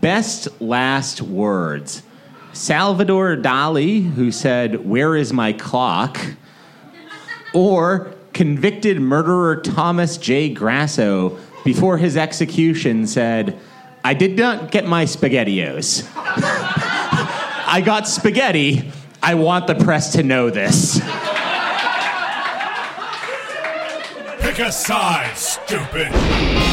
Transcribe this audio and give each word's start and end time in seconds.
Best 0.00 0.60
last 0.60 1.22
words. 1.22 2.02
Salvador 2.52 3.36
Dali, 3.36 4.12
who 4.12 4.30
said, 4.30 4.86
Where 4.86 5.16
is 5.16 5.32
my 5.32 5.52
clock? 5.52 6.18
Or 7.52 8.14
convicted 8.32 9.00
murderer 9.00 9.56
Thomas 9.56 10.16
J. 10.16 10.50
Grasso, 10.50 11.38
before 11.64 11.98
his 11.98 12.16
execution, 12.16 13.06
said, 13.06 13.58
I 14.04 14.14
did 14.14 14.38
not 14.38 14.70
get 14.70 14.86
my 14.86 15.04
SpaghettiOs. 15.04 16.08
I 16.16 17.82
got 17.84 18.06
spaghetti. 18.06 18.92
I 19.22 19.34
want 19.34 19.66
the 19.66 19.74
press 19.74 20.12
to 20.12 20.22
know 20.22 20.50
this. 20.50 21.00
Pick 24.40 24.58
a 24.60 24.70
side, 24.70 25.36
stupid. 25.36 26.67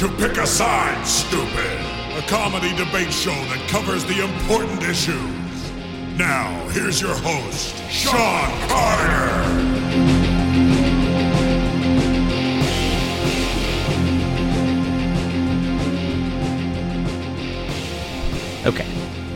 Welcome 0.00 0.18
to 0.18 0.28
Pick 0.28 0.38
a 0.38 0.46
Side, 0.46 1.06
Stupid, 1.06 1.78
a 2.16 2.22
comedy 2.26 2.74
debate 2.74 3.12
show 3.12 3.32
that 3.32 3.68
covers 3.68 4.02
the 4.04 4.24
important 4.24 4.82
issues. 4.82 5.72
Now, 6.16 6.66
here's 6.70 7.02
your 7.02 7.14
host, 7.14 7.76
Sean 7.90 8.48
Carter. 8.68 9.30
Okay, 18.66 18.88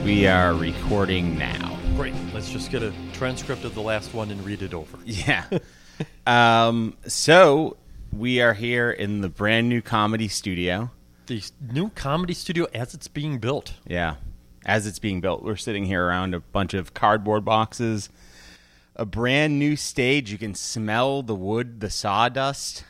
we 0.02 0.26
are 0.26 0.54
recording 0.54 1.37
now. 1.37 1.78
Great. 1.96 2.15
Let's 2.32 2.48
just 2.48 2.70
get 2.70 2.82
a 2.82 2.92
transcript 3.12 3.65
of 3.65 3.74
the 3.74 3.82
last 3.82 4.15
one 4.15 4.30
and 4.30 4.42
read 4.42 4.62
it 4.62 4.73
over. 4.73 4.96
Yeah. 5.04 5.45
um, 6.26 6.96
so 7.06 7.76
we 8.16 8.41
are 8.41 8.54
here 8.54 8.91
in 8.91 9.20
the 9.20 9.28
brand 9.28 9.68
new 9.68 9.82
comedy 9.82 10.28
studio. 10.28 10.91
The 11.27 11.42
new 11.73 11.91
comedy 11.91 12.34
studio 12.34 12.66
as 12.74 12.95
it's 12.95 13.09
being 13.09 13.38
built. 13.38 13.74
Yeah. 13.87 14.16
As 14.64 14.87
it's 14.87 14.98
being 14.98 15.20
built, 15.20 15.42
we're 15.42 15.56
sitting 15.56 15.84
here 15.84 16.06
around 16.06 16.35
a 16.35 16.40
bunch 16.40 16.74
of 16.74 16.95
cardboard 16.95 17.45
boxes, 17.45 18.09
a 18.96 19.04
brand 19.04 19.59
new 19.59 19.76
stage. 19.76 20.30
You 20.30 20.38
can 20.38 20.54
smell 20.54 21.23
the 21.23 21.35
wood, 21.35 21.80
the 21.80 21.90
sawdust. 21.90 22.85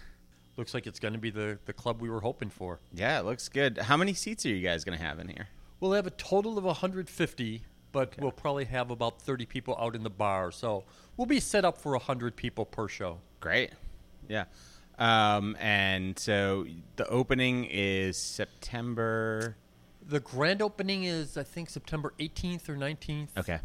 Looks 0.57 0.75
like 0.75 0.87
it's 0.87 1.01
going 1.01 1.15
to 1.15 1.21
be 1.21 1.31
the, 1.31 1.59
the 1.65 1.73
club 1.73 2.01
we 2.01 2.11
were 2.11 2.21
hoping 2.21 2.51
for. 2.51 2.79
Yeah, 2.93 3.19
it 3.19 3.25
looks 3.25 3.49
good. 3.49 3.79
How 3.79 3.97
many 3.97 4.15
seats 4.15 4.47
are 4.47 4.51
you 4.51 4.63
guys 4.63 4.85
going 4.85 4.97
to 4.97 5.05
have 5.05 5.19
in 5.19 5.29
here? 5.29 5.49
We'll 5.81 5.93
have 5.93 6.07
a 6.07 6.11
total 6.11 6.59
of 6.59 6.65
150, 6.65 7.65
but 7.91 8.15
we'll 8.21 8.31
probably 8.31 8.67
have 8.67 8.91
about 8.91 9.21
30 9.21 9.47
people 9.47 9.77
out 9.81 9.97
in 9.97 10.05
the 10.05 10.11
bar. 10.11 10.53
So 10.53 10.85
we'll 11.17 11.27
be 11.27 11.41
set 11.41 11.65
up 11.65 11.79
for 11.79 11.93
100 11.93 12.37
people 12.37 12.65
per 12.65 12.87
show. 12.87 13.19
Great. 13.41 13.73
Yeah. 14.29 14.45
Um, 14.99 15.57
and 15.61 16.19
so 16.19 16.67
the 16.97 17.07
opening 17.09 17.67
is 17.71 18.17
September. 18.17 19.57
The 20.07 20.21
grand 20.21 20.63
opening 20.63 21.05
is, 21.05 21.37
I 21.37 21.43
think, 21.43 21.71
September 21.71 22.13
18th 22.21 22.69
or 22.69 22.77
19th. 22.77 23.29
Okay. 23.39 23.59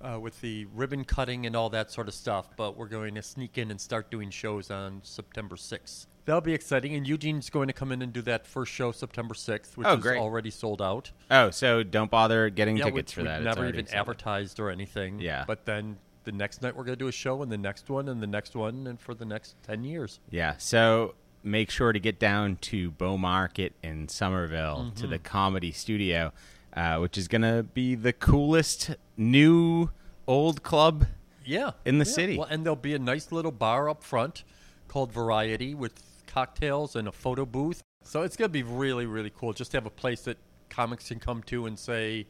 Uh, 0.00 0.18
with 0.20 0.40
the 0.42 0.66
ribbon 0.74 1.04
cutting 1.04 1.46
and 1.46 1.56
all 1.56 1.70
that 1.70 1.90
sort 1.90 2.06
of 2.06 2.14
stuff, 2.14 2.48
but 2.56 2.76
we're 2.76 2.86
going 2.86 3.14
to 3.14 3.22
sneak 3.22 3.56
in 3.58 3.70
and 3.70 3.80
start 3.80 4.10
doing 4.10 4.30
shows 4.30 4.70
on 4.70 5.00
September 5.02 5.56
6th. 5.56 6.06
That'll 6.26 6.40
be 6.42 6.52
exciting, 6.52 6.94
and 6.94 7.06
Eugene's 7.06 7.48
going 7.50 7.68
to 7.68 7.72
come 7.72 7.92
in 7.92 8.02
and 8.02 8.12
do 8.12 8.20
that 8.22 8.46
first 8.46 8.72
show 8.72 8.92
September 8.92 9.32
6th, 9.34 9.76
which 9.76 9.86
Oh, 9.86 9.94
is 9.94 10.00
great. 10.02 10.18
already 10.18 10.50
sold 10.50 10.82
out. 10.82 11.12
Oh, 11.30 11.50
so 11.50 11.82
don't 11.82 12.10
bother 12.10 12.50
getting 12.50 12.76
Yeah, 12.76 12.84
tickets 12.84 13.12
for 13.12 13.20
we've 13.22 13.28
that. 13.28 13.38
It's 13.42 13.56
never 13.56 13.66
even 13.68 13.88
advertised 13.88 14.60
or 14.60 14.70
anything. 14.70 15.18
Yeah. 15.20 15.44
But 15.46 15.64
then 15.64 15.96
the 16.26 16.32
next 16.32 16.60
night 16.60 16.76
we're 16.76 16.84
going 16.84 16.98
to 16.98 17.02
do 17.02 17.08
a 17.08 17.12
show, 17.12 17.40
and 17.40 17.50
the 17.50 17.56
next 17.56 17.88
one, 17.88 18.08
and 18.10 18.22
the 18.22 18.26
next 18.26 18.54
one, 18.54 18.86
and 18.86 19.00
for 19.00 19.14
the 19.14 19.24
next 19.24 19.54
10 19.62 19.84
years. 19.84 20.20
Yeah. 20.28 20.56
So 20.58 21.14
make 21.42 21.70
sure 21.70 21.92
to 21.92 22.00
get 22.00 22.18
down 22.18 22.56
to 22.56 22.90
Bow 22.90 23.16
Market 23.16 23.72
in 23.82 24.08
Somerville 24.08 24.92
to 24.96 25.02
Mm-hmm. 25.02 25.10
the 25.12 25.18
Comedy 25.18 25.72
Studio, 25.72 26.32
uh, 26.76 26.98
which 26.98 27.16
is 27.16 27.28
going 27.28 27.42
to 27.42 27.62
be 27.62 27.94
the 27.94 28.12
coolest 28.12 28.90
new 29.16 29.90
old 30.26 30.62
club. 30.62 31.06
Yeah. 31.44 31.70
In 31.84 31.98
the 31.98 32.04
yeah. 32.04 32.12
city. 32.12 32.36
Well, 32.36 32.48
and 32.50 32.64
there'll 32.66 32.76
be 32.76 32.94
a 32.94 32.98
nice 32.98 33.30
little 33.32 33.52
bar 33.52 33.88
up 33.88 34.02
front 34.02 34.42
called 34.88 35.12
Variety 35.12 35.74
with 35.74 36.02
cocktails 36.26 36.96
and 36.96 37.06
a 37.08 37.12
photo 37.12 37.46
booth. 37.46 37.82
So 38.02 38.22
it's 38.22 38.36
going 38.36 38.48
to 38.48 38.52
be 38.52 38.64
really, 38.64 39.06
really 39.06 39.30
cool 39.34 39.52
just 39.52 39.70
to 39.70 39.76
have 39.76 39.86
a 39.86 39.90
place 39.90 40.22
that 40.22 40.38
comics 40.70 41.08
can 41.08 41.20
come 41.20 41.42
to 41.44 41.66
and 41.66 41.78
say, 41.78 42.26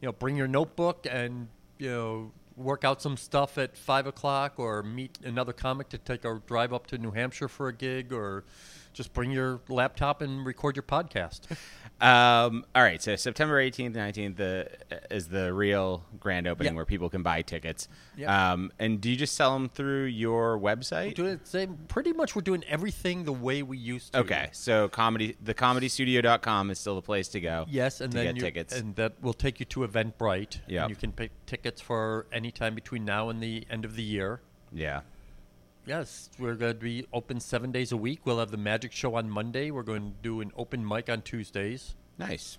you 0.00 0.06
know, 0.06 0.12
bring 0.12 0.36
your 0.36 0.48
notebook 0.48 1.06
and, 1.10 1.48
you 1.78 1.88
know, 1.88 2.32
work 2.56 2.84
out 2.84 3.00
some 3.02 3.16
stuff 3.16 3.58
at 3.58 3.76
five 3.76 4.06
o'clock 4.06 4.54
or 4.58 4.82
meet 4.82 5.18
another 5.24 5.52
comic 5.52 5.88
to 5.90 5.98
take 5.98 6.24
a 6.24 6.40
drive 6.46 6.72
up 6.72 6.86
to 6.88 6.98
New 6.98 7.10
Hampshire 7.10 7.48
for 7.48 7.68
a 7.68 7.72
gig 7.72 8.12
or 8.12 8.44
just 8.92 9.12
bring 9.12 9.30
your 9.30 9.60
laptop 9.68 10.20
and 10.22 10.44
record 10.46 10.76
your 10.76 10.82
podcast. 10.84 11.40
Um, 12.00 12.64
all 12.74 12.82
right. 12.82 13.00
So 13.00 13.14
September 13.14 13.62
18th 13.62 13.94
and 13.94 13.94
19th 13.94 14.36
the, 14.36 14.68
is 15.08 15.28
the 15.28 15.54
real 15.54 16.04
grand 16.18 16.48
opening 16.48 16.72
Yeah. 16.72 16.76
where 16.76 16.84
people 16.84 17.08
can 17.08 17.22
buy 17.22 17.42
tickets. 17.42 17.86
Yeah. 18.16 18.54
Um, 18.54 18.72
and 18.80 19.00
do 19.00 19.08
you 19.08 19.14
just 19.14 19.36
sell 19.36 19.52
them 19.52 19.68
through 19.68 20.06
your 20.06 20.58
website? 20.58 21.14
Doing 21.14 21.38
the 21.40 21.48
same, 21.48 21.78
pretty 21.86 22.12
much 22.12 22.34
we're 22.34 22.42
doing 22.42 22.64
everything 22.66 23.22
the 23.22 23.32
way 23.32 23.62
we 23.62 23.78
used 23.78 24.14
to. 24.14 24.18
Okay, 24.20 24.48
so 24.50 24.88
comedy 24.88 25.36
thecomedystudio.com 25.44 26.70
is 26.72 26.80
still 26.80 26.96
the 26.96 27.02
place 27.02 27.28
to 27.28 27.40
go. 27.40 27.66
Yes, 27.68 28.00
and 28.00 28.10
to 28.12 28.18
then 28.18 28.34
you, 28.34 28.42
tickets. 28.42 28.74
and 28.76 28.96
that 28.96 29.22
will 29.22 29.32
take 29.34 29.60
you 29.60 29.66
to 29.66 29.80
Eventbrite. 29.86 30.58
Yep. 30.66 30.82
and 30.82 30.90
you 30.90 30.96
can 30.96 31.12
pick 31.12 31.30
tickets 31.46 31.80
for 31.80 32.26
any 32.32 32.50
time 32.50 32.74
between 32.74 33.04
now 33.04 33.28
and 33.28 33.40
the 33.40 33.64
end 33.70 33.84
of 33.84 33.94
the 33.94 34.02
year. 34.02 34.40
yeah. 34.72 35.02
Yes, 35.84 36.30
we're 36.38 36.54
going 36.54 36.74
to 36.74 36.78
be 36.78 37.06
open 37.12 37.40
seven 37.40 37.72
days 37.72 37.90
a 37.90 37.96
week. 37.96 38.20
We'll 38.24 38.38
have 38.38 38.50
the 38.50 38.56
magic 38.56 38.92
show 38.92 39.16
on 39.16 39.28
Monday. 39.28 39.70
We're 39.70 39.82
going 39.82 40.12
to 40.12 40.16
do 40.22 40.40
an 40.40 40.52
open 40.56 40.86
mic 40.86 41.10
on 41.10 41.22
Tuesdays. 41.22 41.94
Nice. 42.18 42.58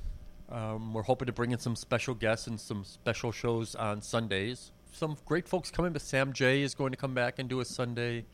Um, 0.49 0.93
we're 0.93 1.03
hoping 1.03 1.27
to 1.27 1.31
bring 1.31 1.51
in 1.51 1.59
some 1.59 1.75
special 1.75 2.15
guests 2.15 2.47
and 2.47 2.59
some 2.59 2.83
special 2.83 3.31
shows 3.31 3.75
on 3.75 4.01
Sundays. 4.01 4.71
Some 4.91 5.17
great 5.25 5.47
folks 5.47 5.71
coming, 5.71 5.93
but 5.93 6.01
Sam 6.01 6.33
Jay 6.33 6.61
is 6.61 6.75
going 6.75 6.91
to 6.91 6.97
come 6.97 7.13
back 7.13 7.39
and 7.39 7.49
do 7.49 7.61
a 7.61 7.65
Sunday. 7.65 8.25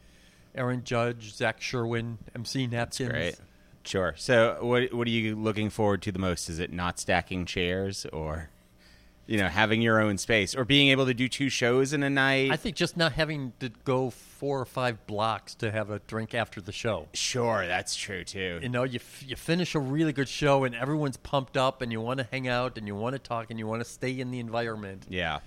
Erin 0.55 0.83
Judge, 0.83 1.35
Zach 1.35 1.61
Sherwin, 1.61 2.17
MC 2.35 2.65
Napkins. 2.67 3.09
Great. 3.09 3.39
Sure. 3.83 4.13
So, 4.17 4.57
what 4.61 4.93
what 4.93 5.07
are 5.07 5.11
you 5.11 5.35
looking 5.35 5.69
forward 5.69 6.01
to 6.01 6.11
the 6.11 6.19
most? 6.19 6.49
Is 6.49 6.59
it 6.59 6.73
not 6.73 6.99
stacking 6.99 7.45
chairs, 7.45 8.05
or 8.11 8.49
you 9.29 9.37
know, 9.37 9.47
having 9.47 9.81
your 9.81 10.01
own 10.01 10.17
space, 10.17 10.55
or 10.55 10.65
being 10.65 10.89
able 10.89 11.05
to 11.05 11.13
do 11.13 11.29
two 11.29 11.49
shows 11.49 11.93
in 11.93 12.01
a 12.01 12.09
night? 12.09 12.51
I 12.51 12.55
think 12.57 12.75
just 12.75 12.97
not 12.97 13.13
having 13.13 13.53
to 13.59 13.69
go 13.85 14.09
four 14.09 14.59
or 14.59 14.65
five 14.65 15.05
blocks 15.05 15.53
to 15.55 15.69
have 15.71 15.91
a 15.91 15.99
drink 15.99 16.33
after 16.33 16.59
the 16.61 16.71
show. 16.71 17.07
sure, 17.13 17.67
that's 17.67 17.95
true 17.95 18.23
too. 18.23 18.59
You 18.61 18.69
know, 18.69 18.83
you, 18.83 18.95
f- 18.95 19.23
you 19.27 19.35
finish 19.35 19.75
a 19.75 19.79
really 19.79 20.13
good 20.13 20.29
show 20.29 20.63
and 20.63 20.73
everyone's 20.73 21.17
pumped 21.17 21.57
up 21.57 21.81
and 21.81 21.91
you 21.91 22.01
want 22.01 22.19
to 22.19 22.27
hang 22.31 22.47
out 22.47 22.77
and 22.77 22.87
you 22.87 22.95
want 22.95 23.13
to 23.13 23.19
talk 23.19 23.51
and 23.51 23.59
you 23.59 23.67
want 23.67 23.81
to 23.83 23.89
stay 23.89 24.19
in 24.19 24.31
the 24.31 24.39
environment. 24.39 25.05
yeah. 25.09 25.39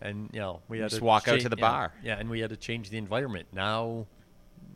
And, 0.00 0.28
you 0.32 0.40
know, 0.40 0.60
we 0.68 0.78
had 0.78 0.90
Just 0.90 0.98
to 1.00 1.04
walk 1.04 1.26
out 1.26 1.40
to 1.40 1.48
the 1.48 1.56
bar. 1.56 1.90
Yeah, 2.04 2.18
and 2.18 2.28
we 2.28 2.40
had 2.40 2.50
to 2.50 2.56
change 2.56 2.90
the 2.90 2.98
environment. 2.98 3.48
Now, 3.52 4.06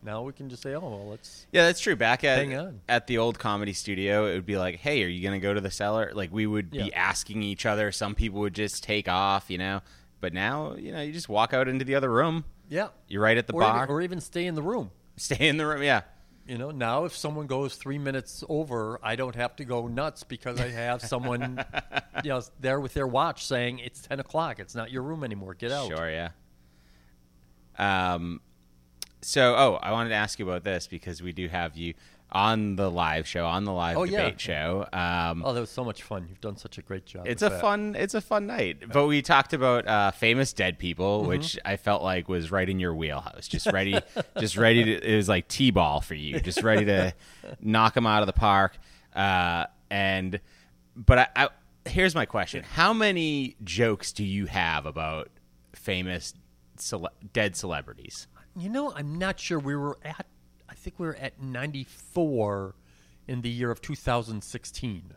now 0.02 0.22
we 0.22 0.32
can 0.32 0.48
just 0.48 0.62
say, 0.62 0.74
oh, 0.74 0.80
well, 0.80 1.08
let's. 1.10 1.46
Yeah, 1.52 1.66
that's 1.66 1.80
true. 1.80 1.96
Back 1.96 2.24
at 2.24 2.38
Hang 2.38 2.56
on. 2.56 2.80
at 2.88 3.06
the 3.06 3.18
old 3.18 3.38
comedy 3.38 3.72
studio, 3.72 4.26
it 4.26 4.34
would 4.34 4.46
be 4.46 4.56
like, 4.56 4.76
"Hey, 4.76 5.04
are 5.04 5.08
you 5.08 5.22
going 5.22 5.38
to 5.38 5.44
go 5.44 5.52
to 5.52 5.60
the 5.60 5.70
cellar?" 5.70 6.12
Like 6.14 6.32
we 6.32 6.46
would 6.46 6.70
be 6.70 6.92
asking 6.94 7.42
each 7.42 7.66
other. 7.66 7.92
Some 7.92 8.14
people 8.14 8.40
would 8.40 8.54
just 8.54 8.82
take 8.82 9.08
off, 9.08 9.50
you 9.50 9.58
know. 9.58 9.82
But 10.20 10.34
now, 10.34 10.74
you 10.74 10.92
know, 10.92 11.00
you 11.00 11.12
just 11.12 11.28
walk 11.28 11.54
out 11.54 11.68
into 11.68 11.84
the 11.84 11.94
other 11.94 12.10
room. 12.10 12.44
Yeah. 12.68 12.88
You're 13.08 13.22
right 13.22 13.36
at 13.36 13.46
the 13.46 13.54
or, 13.54 13.62
bar. 13.62 13.84
Even, 13.84 13.90
or 13.90 14.02
even 14.02 14.20
stay 14.20 14.46
in 14.46 14.54
the 14.54 14.62
room. 14.62 14.90
Stay 15.16 15.48
in 15.48 15.56
the 15.56 15.66
room. 15.66 15.82
Yeah. 15.82 16.02
You 16.46 16.58
know, 16.58 16.70
now 16.70 17.04
if 17.04 17.16
someone 17.16 17.46
goes 17.46 17.76
three 17.76 17.98
minutes 17.98 18.42
over, 18.48 18.98
I 19.02 19.16
don't 19.16 19.34
have 19.34 19.54
to 19.56 19.64
go 19.64 19.86
nuts 19.86 20.24
because 20.24 20.60
I 20.60 20.68
have 20.68 21.00
someone, 21.02 21.64
you 22.24 22.30
know, 22.30 22.42
there 22.58 22.80
with 22.80 22.94
their 22.94 23.06
watch 23.06 23.46
saying 23.46 23.78
it's 23.80 24.00
ten 24.00 24.18
o'clock. 24.20 24.58
It's 24.58 24.74
not 24.74 24.90
your 24.90 25.02
room 25.02 25.22
anymore. 25.22 25.54
Get 25.54 25.70
out. 25.70 25.88
Sure, 25.88 26.10
yeah. 26.10 26.30
Um, 27.78 28.40
so, 29.22 29.54
oh, 29.56 29.78
I 29.82 29.92
wanted 29.92 30.10
to 30.10 30.14
ask 30.16 30.38
you 30.38 30.48
about 30.48 30.64
this 30.64 30.86
because 30.86 31.22
we 31.22 31.32
do 31.32 31.48
have 31.48 31.76
you 31.76 31.94
on 32.32 32.76
the 32.76 32.88
live 32.88 33.26
show, 33.26 33.44
on 33.44 33.64
the 33.64 33.72
live 33.72 33.96
Oh, 33.96 34.04
yeah. 34.04 34.22
debate 34.22 34.40
show. 34.40 34.86
Um, 34.92 35.42
Oh, 35.44 35.52
that 35.52 35.60
was 35.60 35.68
so 35.70 35.82
much 35.84 36.04
fun. 36.04 36.26
You've 36.28 36.40
done 36.40 36.56
such 36.56 36.78
a 36.78 36.82
great 36.82 37.04
job. 37.04 37.26
it's 37.26 37.42
a 37.42 37.48
that. 37.48 37.60
fun, 37.60 37.96
it's 37.98 38.14
a 38.14 38.20
fun 38.20 38.46
night. 38.46 38.84
But 38.92 39.08
we 39.08 39.20
talked 39.20 39.52
about 39.52 39.86
uh, 39.88 40.12
famous 40.12 40.52
dead 40.52 40.78
people, 40.78 41.20
Mm-hmm. 41.20 41.28
which 41.28 41.58
I 41.64 41.76
felt 41.76 42.02
like 42.04 42.28
was 42.28 42.52
right 42.52 42.68
in 42.68 42.78
your 42.78 42.94
wheelhouse. 42.94 43.48
Just 43.48 43.66
ready, 43.72 43.98
just 44.38 44.56
ready 44.56 44.84
to. 44.84 45.12
It 45.12 45.16
was 45.16 45.28
like 45.28 45.48
t-ball 45.48 46.02
for 46.02 46.14
you, 46.14 46.38
just 46.40 46.62
ready 46.62 46.84
to 46.84 47.12
knock 47.60 47.94
them 47.94 48.06
out 48.06 48.22
of 48.22 48.26
the 48.28 48.32
park. 48.32 48.78
Uh, 49.12 49.66
and, 49.90 50.38
but 50.94 51.18
I, 51.18 51.28
I, 51.34 51.48
here's 51.88 52.14
my 52.14 52.26
question: 52.26 52.62
How 52.62 52.92
many 52.92 53.56
jokes 53.64 54.12
do 54.12 54.22
you 54.24 54.46
have 54.46 54.86
about 54.86 55.30
famous 55.74 56.32
cele- 56.76 57.10
dead 57.32 57.56
celebrities? 57.56 58.28
You 58.56 58.68
know, 58.68 58.92
I'm 58.94 59.18
not 59.18 59.38
sure. 59.40 59.58
We 59.58 59.76
were 59.76 59.98
at, 60.04 60.26
I 60.68 60.74
think 60.74 60.98
we 60.98 61.06
were 61.06 61.16
at 61.16 61.40
94 61.42 62.74
in 63.28 63.42
the 63.42 63.48
year 63.50 63.70
of 63.70 63.80
2016, 63.80 65.14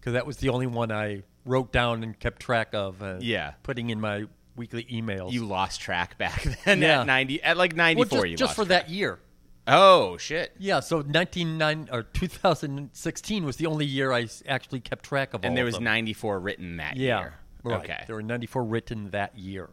because 0.00 0.12
that 0.14 0.26
was 0.26 0.38
the 0.38 0.48
only 0.48 0.66
one 0.66 0.90
I 0.90 1.22
wrote 1.44 1.72
down 1.72 2.02
and 2.02 2.18
kept 2.18 2.40
track 2.40 2.70
of. 2.72 3.02
Uh, 3.02 3.18
Yeah. 3.20 3.52
putting 3.62 3.90
in 3.90 4.00
my 4.00 4.24
weekly 4.56 4.84
emails. 4.84 5.32
You 5.32 5.44
lost 5.44 5.80
track 5.80 6.18
back 6.18 6.42
then 6.64 6.80
Yeah. 6.82 7.00
at 7.00 7.06
ninety 7.06 7.42
at 7.42 7.56
like 7.56 7.74
ninety 7.74 8.00
well, 8.00 8.08
just, 8.08 8.26
you 8.28 8.36
just 8.36 8.54
for 8.54 8.64
track. 8.64 8.86
that 8.86 8.90
year. 8.90 9.18
Oh 9.66 10.16
shit! 10.16 10.52
Yeah, 10.58 10.80
so 10.80 10.96
1990 10.96 11.90
or 11.92 12.02
2016 12.02 13.44
was 13.44 13.56
the 13.56 13.66
only 13.66 13.86
year 13.86 14.12
I 14.12 14.26
actually 14.48 14.80
kept 14.80 15.04
track 15.04 15.34
of 15.34 15.42
all 15.44 15.48
And 15.48 15.56
there 15.56 15.64
was 15.64 15.74
them. 15.76 15.84
94 15.84 16.40
written 16.40 16.76
that 16.78 16.96
Yeah, 16.96 17.20
year. 17.20 17.34
right. 17.62 17.84
Okay. 17.84 18.04
There 18.06 18.16
were 18.16 18.22
94 18.22 18.64
written 18.64 19.10
that 19.10 19.38
year. 19.38 19.70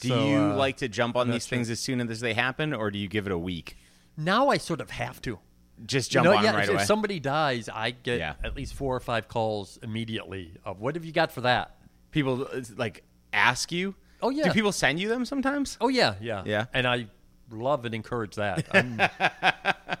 Do 0.00 0.08
So, 0.08 0.26
you 0.28 0.36
uh, 0.38 0.56
like 0.56 0.78
to 0.78 0.88
jump 0.88 1.16
on 1.16 1.30
these 1.30 1.46
things 1.46 1.70
as 1.70 1.78
soon 1.80 2.00
as 2.10 2.20
they 2.20 2.34
happen, 2.34 2.72
or 2.72 2.90
do 2.90 2.98
you 2.98 3.08
give 3.08 3.26
it 3.26 3.32
a 3.32 3.38
week? 3.38 3.76
Now 4.16 4.48
I 4.48 4.56
sort 4.58 4.80
of 4.80 4.90
have 4.90 5.20
to. 5.22 5.38
Just 5.86 6.10
You 6.12 6.14
jump 6.20 6.24
know, 6.26 6.36
on 6.36 6.44
yeah, 6.44 6.52
right 6.54 6.64
if, 6.64 6.70
away. 6.70 6.80
if 6.82 6.86
somebody 6.86 7.18
dies, 7.20 7.68
I 7.68 7.90
get 7.92 8.18
Yeah. 8.18 8.34
at 8.44 8.54
least 8.56 8.74
four 8.74 8.94
or 8.94 9.00
five 9.00 9.26
calls 9.28 9.78
immediately 9.82 10.52
of 10.64 10.80
what 10.80 10.94
have 10.96 11.04
you 11.04 11.12
got 11.12 11.32
for 11.32 11.42
that? 11.42 11.76
people 12.10 12.46
uh, 12.52 12.60
like 12.76 13.02
ask 13.32 13.72
you. 13.72 13.94
Oh, 14.20 14.28
yeah. 14.30 14.44
Do 14.44 14.52
people 14.52 14.70
send 14.72 15.00
you 15.00 15.08
them 15.08 15.24
sometimes? 15.24 15.76
Oh 15.80 15.88
yeah, 15.88 16.14
yeah, 16.20 16.42
Yeah. 16.44 16.66
And 16.74 16.86
I 16.86 17.06
love 17.50 17.84
and 17.84 17.94
encourage 17.94 18.34
that. 18.36 18.66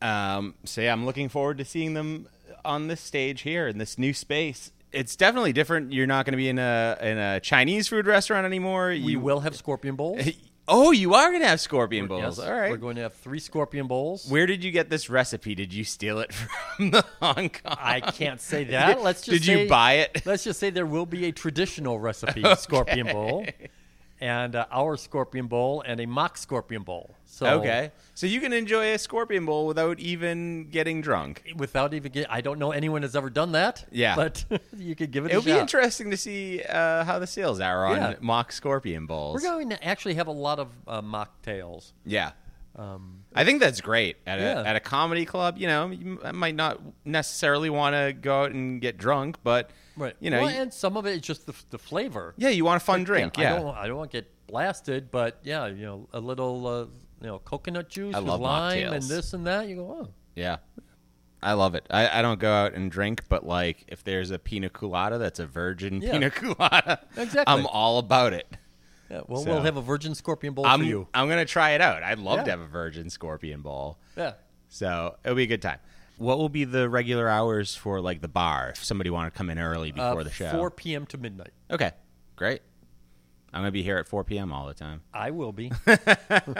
Um, 0.00 0.54
so 0.64 0.80
yeah, 0.80 0.92
I'm 0.92 1.06
looking 1.06 1.28
forward 1.28 1.58
to 1.58 1.64
seeing 1.64 1.94
them 1.94 2.26
on 2.64 2.88
this 2.88 3.00
stage 3.00 3.42
here 3.42 3.68
in 3.68 3.78
this 3.78 3.98
new 3.98 4.12
space. 4.12 4.72
It's 4.92 5.16
definitely 5.16 5.52
different. 5.52 5.92
You're 5.92 6.06
not 6.06 6.26
going 6.26 6.32
to 6.32 6.36
be 6.36 6.48
in 6.48 6.58
a 6.58 6.98
in 7.00 7.18
a 7.18 7.40
Chinese 7.40 7.88
food 7.88 8.06
restaurant 8.06 8.46
anymore. 8.46 8.88
we 8.88 8.96
You 8.98 9.20
will 9.20 9.40
have 9.40 9.56
scorpion 9.56 9.96
bowls. 9.96 10.20
Oh, 10.68 10.92
you 10.92 11.14
are 11.14 11.30
going 11.30 11.42
to 11.42 11.48
have 11.48 11.60
scorpion 11.60 12.06
bowls. 12.06 12.38
Yes, 12.38 12.46
All 12.46 12.52
right. 12.54 12.70
We're 12.70 12.76
going 12.76 12.94
to 12.94 13.02
have 13.02 13.14
three 13.14 13.40
scorpion 13.40 13.88
bowls. 13.88 14.28
Where 14.28 14.46
did 14.46 14.62
you 14.62 14.70
get 14.70 14.90
this 14.90 15.10
recipe? 15.10 15.56
Did 15.56 15.74
you 15.74 15.82
steal 15.82 16.20
it 16.20 16.32
from 16.76 16.92
the 16.92 17.04
Hong 17.20 17.50
Kong? 17.50 17.76
I 17.78 18.00
can't 18.00 18.40
say 18.40 18.64
that. 18.64 19.02
Let's 19.02 19.22
just 19.22 19.44
Did 19.44 19.46
you 19.46 19.68
buy 19.68 19.94
it? 19.94 20.22
Let's 20.24 20.44
just 20.44 20.60
say 20.60 20.70
there 20.70 20.86
will 20.86 21.06
be 21.06 21.26
a 21.26 21.32
traditional 21.32 21.98
recipe 21.98 22.44
scorpion 22.54 23.08
bowl, 23.08 23.44
and 24.22 24.54
uh, 24.54 24.66
our 24.70 24.96
scorpion 24.96 25.48
bowl, 25.48 25.82
and 25.84 26.00
a 26.00 26.06
mock 26.06 26.38
scorpion 26.38 26.84
bowl. 26.84 27.16
So 27.24 27.58
Okay. 27.58 27.90
So 28.14 28.28
you 28.28 28.40
can 28.40 28.52
enjoy 28.52 28.92
a 28.94 28.98
scorpion 28.98 29.44
bowl 29.44 29.66
without 29.66 29.98
even 29.98 30.68
getting 30.70 31.00
drunk. 31.00 31.42
without 31.56 31.92
even 31.92 32.12
get, 32.12 32.30
I 32.30 32.40
don't 32.40 32.60
know 32.60 32.70
anyone 32.70 33.02
has 33.02 33.16
ever 33.16 33.30
done 33.30 33.52
that. 33.52 33.84
Yeah. 33.90 34.14
but 34.14 34.44
you 34.78 34.94
could 34.94 35.10
give 35.10 35.24
it. 35.26 35.28
A. 35.28 35.30
It'll 35.32 35.42
a 35.42 35.44
be 35.44 35.50
shot. 35.50 35.60
interesting 35.60 36.10
to 36.12 36.16
see 36.16 36.62
uh, 36.62 37.02
how 37.04 37.18
the 37.18 37.26
sales 37.26 37.58
are 37.58 37.84
on 37.84 37.96
Yeah. 37.96 38.14
mock 38.20 38.52
scorpion 38.52 39.06
bowls. 39.06 39.34
We're 39.34 39.48
going 39.50 39.70
to 39.70 39.84
actually 39.84 40.14
have 40.14 40.28
a 40.28 40.32
lot 40.32 40.60
of 40.60 40.68
uh, 40.86 41.02
mocktails. 41.02 41.92
Yeah. 42.06 42.30
I 43.34 43.44
think 43.44 43.60
that's 43.60 43.80
great 43.80 44.16
at 44.26 44.38
a, 44.38 44.42
yeah. 44.42 44.62
at 44.64 44.76
a 44.76 44.80
comedy 44.80 45.24
club. 45.24 45.58
You 45.58 45.66
know, 45.66 45.90
you 45.90 46.20
might 46.32 46.54
not 46.54 46.80
necessarily 47.04 47.70
want 47.70 47.94
to 47.96 48.12
go 48.12 48.44
out 48.44 48.52
and 48.52 48.80
get 48.80 48.98
drunk, 48.98 49.38
but 49.42 49.70
Right. 49.96 50.16
you 50.20 50.30
know, 50.30 50.40
Well, 50.42 50.48
and 50.48 50.72
some 50.72 50.96
of 50.96 51.06
it 51.06 51.16
is 51.16 51.20
just 51.20 51.46
the, 51.46 51.54
the 51.70 51.78
flavor. 51.78 52.34
yeah, 52.36 52.48
you 52.48 52.64
want 52.64 52.80
a 52.80 52.84
fun 52.84 53.00
Like, 53.00 53.06
drink. 53.06 53.38
I 53.38 53.42
Yeah, 53.42 53.56
don't. 53.58 53.76
I 53.76 53.86
don't 53.86 53.96
want 53.96 54.10
to 54.10 54.16
get 54.18 54.30
blasted, 54.46 55.10
but 55.10 55.38
yeah, 55.44 55.66
you 55.66 55.84
know, 55.84 56.08
a 56.12 56.20
little, 56.20 56.66
uh, 56.66 56.80
you 57.20 57.26
know, 57.28 57.38
coconut 57.40 57.88
juice 57.88 58.14
I 58.14 58.20
with 58.20 58.28
love 58.28 58.40
lime 58.40 58.78
mocktails. 58.78 58.92
and 58.94 59.02
this 59.04 59.32
and 59.34 59.46
that. 59.46 59.68
You 59.68 59.76
go, 59.76 59.98
oh, 60.02 60.08
yeah. 60.34 60.56
I 61.44 61.54
love 61.54 61.74
it. 61.74 61.84
I, 61.90 62.20
I 62.20 62.22
don't 62.22 62.38
go 62.38 62.52
out 62.52 62.72
and 62.74 62.90
drink, 62.90 63.22
but 63.28 63.44
like 63.44 63.84
if 63.88 64.04
there's 64.04 64.30
a 64.30 64.38
pina 64.38 64.68
colada 64.68 65.18
that's 65.18 65.40
a 65.40 65.46
virgin 65.46 66.00
Yeah. 66.00 66.12
pina 66.12 66.30
colada, 66.30 67.00
Exactly. 67.16 67.44
I'm 67.52 67.66
all 67.66 67.98
about 67.98 68.32
it. 68.32 68.46
yeah. 69.10 69.22
Well, 69.26 69.42
So- 69.42 69.50
we'll 69.50 69.62
have 69.62 69.76
a 69.76 69.82
virgin 69.82 70.14
scorpion 70.14 70.54
bowl 70.54 70.66
I'm 70.66 70.80
for 70.80 70.86
you. 70.86 71.08
I'm 71.12 71.28
gonna 71.28 71.44
try 71.44 71.70
it 71.72 71.80
out. 71.80 72.02
I'd 72.04 72.18
love 72.20 72.38
Yeah. 72.38 72.44
to 72.44 72.50
have 72.52 72.60
a 72.60 72.66
virgin 72.66 73.10
scorpion 73.10 73.60
bowl. 73.60 73.98
Yeah. 74.16 74.34
So 74.68 75.16
it'll 75.24 75.34
be 75.36 75.42
a 75.42 75.46
good 75.46 75.62
time. 75.62 75.78
What 76.18 76.38
will 76.38 76.48
be 76.48 76.64
the 76.64 76.88
regular 76.88 77.28
hours 77.28 77.74
for 77.74 78.00
like 78.00 78.20
the 78.20 78.28
bar 78.28 78.70
if 78.70 78.84
somebody 78.84 79.10
want 79.10 79.32
to 79.32 79.36
come 79.36 79.50
in 79.50 79.58
early 79.58 79.90
Uh, 79.90 79.94
before 80.10 80.24
the 80.24 80.30
show? 80.30 80.50
4 80.52 80.70
p.m. 80.70 81.06
to 81.06 81.18
midnight. 81.18 81.52
Okay, 81.70 81.90
great. 82.36 82.62
I'm 83.52 83.60
gonna 83.62 83.70
be 83.72 83.82
here 83.82 83.98
at 83.98 84.06
4 84.08 84.24
p.m. 84.24 84.52
all 84.52 84.66
the 84.66 84.74
time. 84.74 85.02
I 85.12 85.30
will 85.30 85.52
be. 85.52 85.70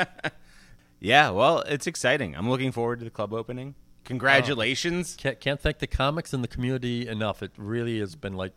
Yeah, 1.05 1.31
well, 1.31 1.61
it's 1.63 1.89
exciting. 1.89 2.37
I'm 2.37 2.49
looking 2.49 2.71
forward 2.71 3.01
to 3.01 3.05
the 3.05 3.11
club 3.11 3.33
opening. 3.35 3.75
Congratulations. 4.05 5.17
can't, 5.17 5.41
can't 5.41 5.61
thank 5.61 5.79
the 5.81 5.89
comics 5.89 6.33
and 6.33 6.45
the 6.45 6.49
community 6.49 7.09
enough. 7.09 7.43
It 7.43 7.51
really 7.57 7.99
has 7.99 8.15
been 8.15 8.35
like, 8.35 8.53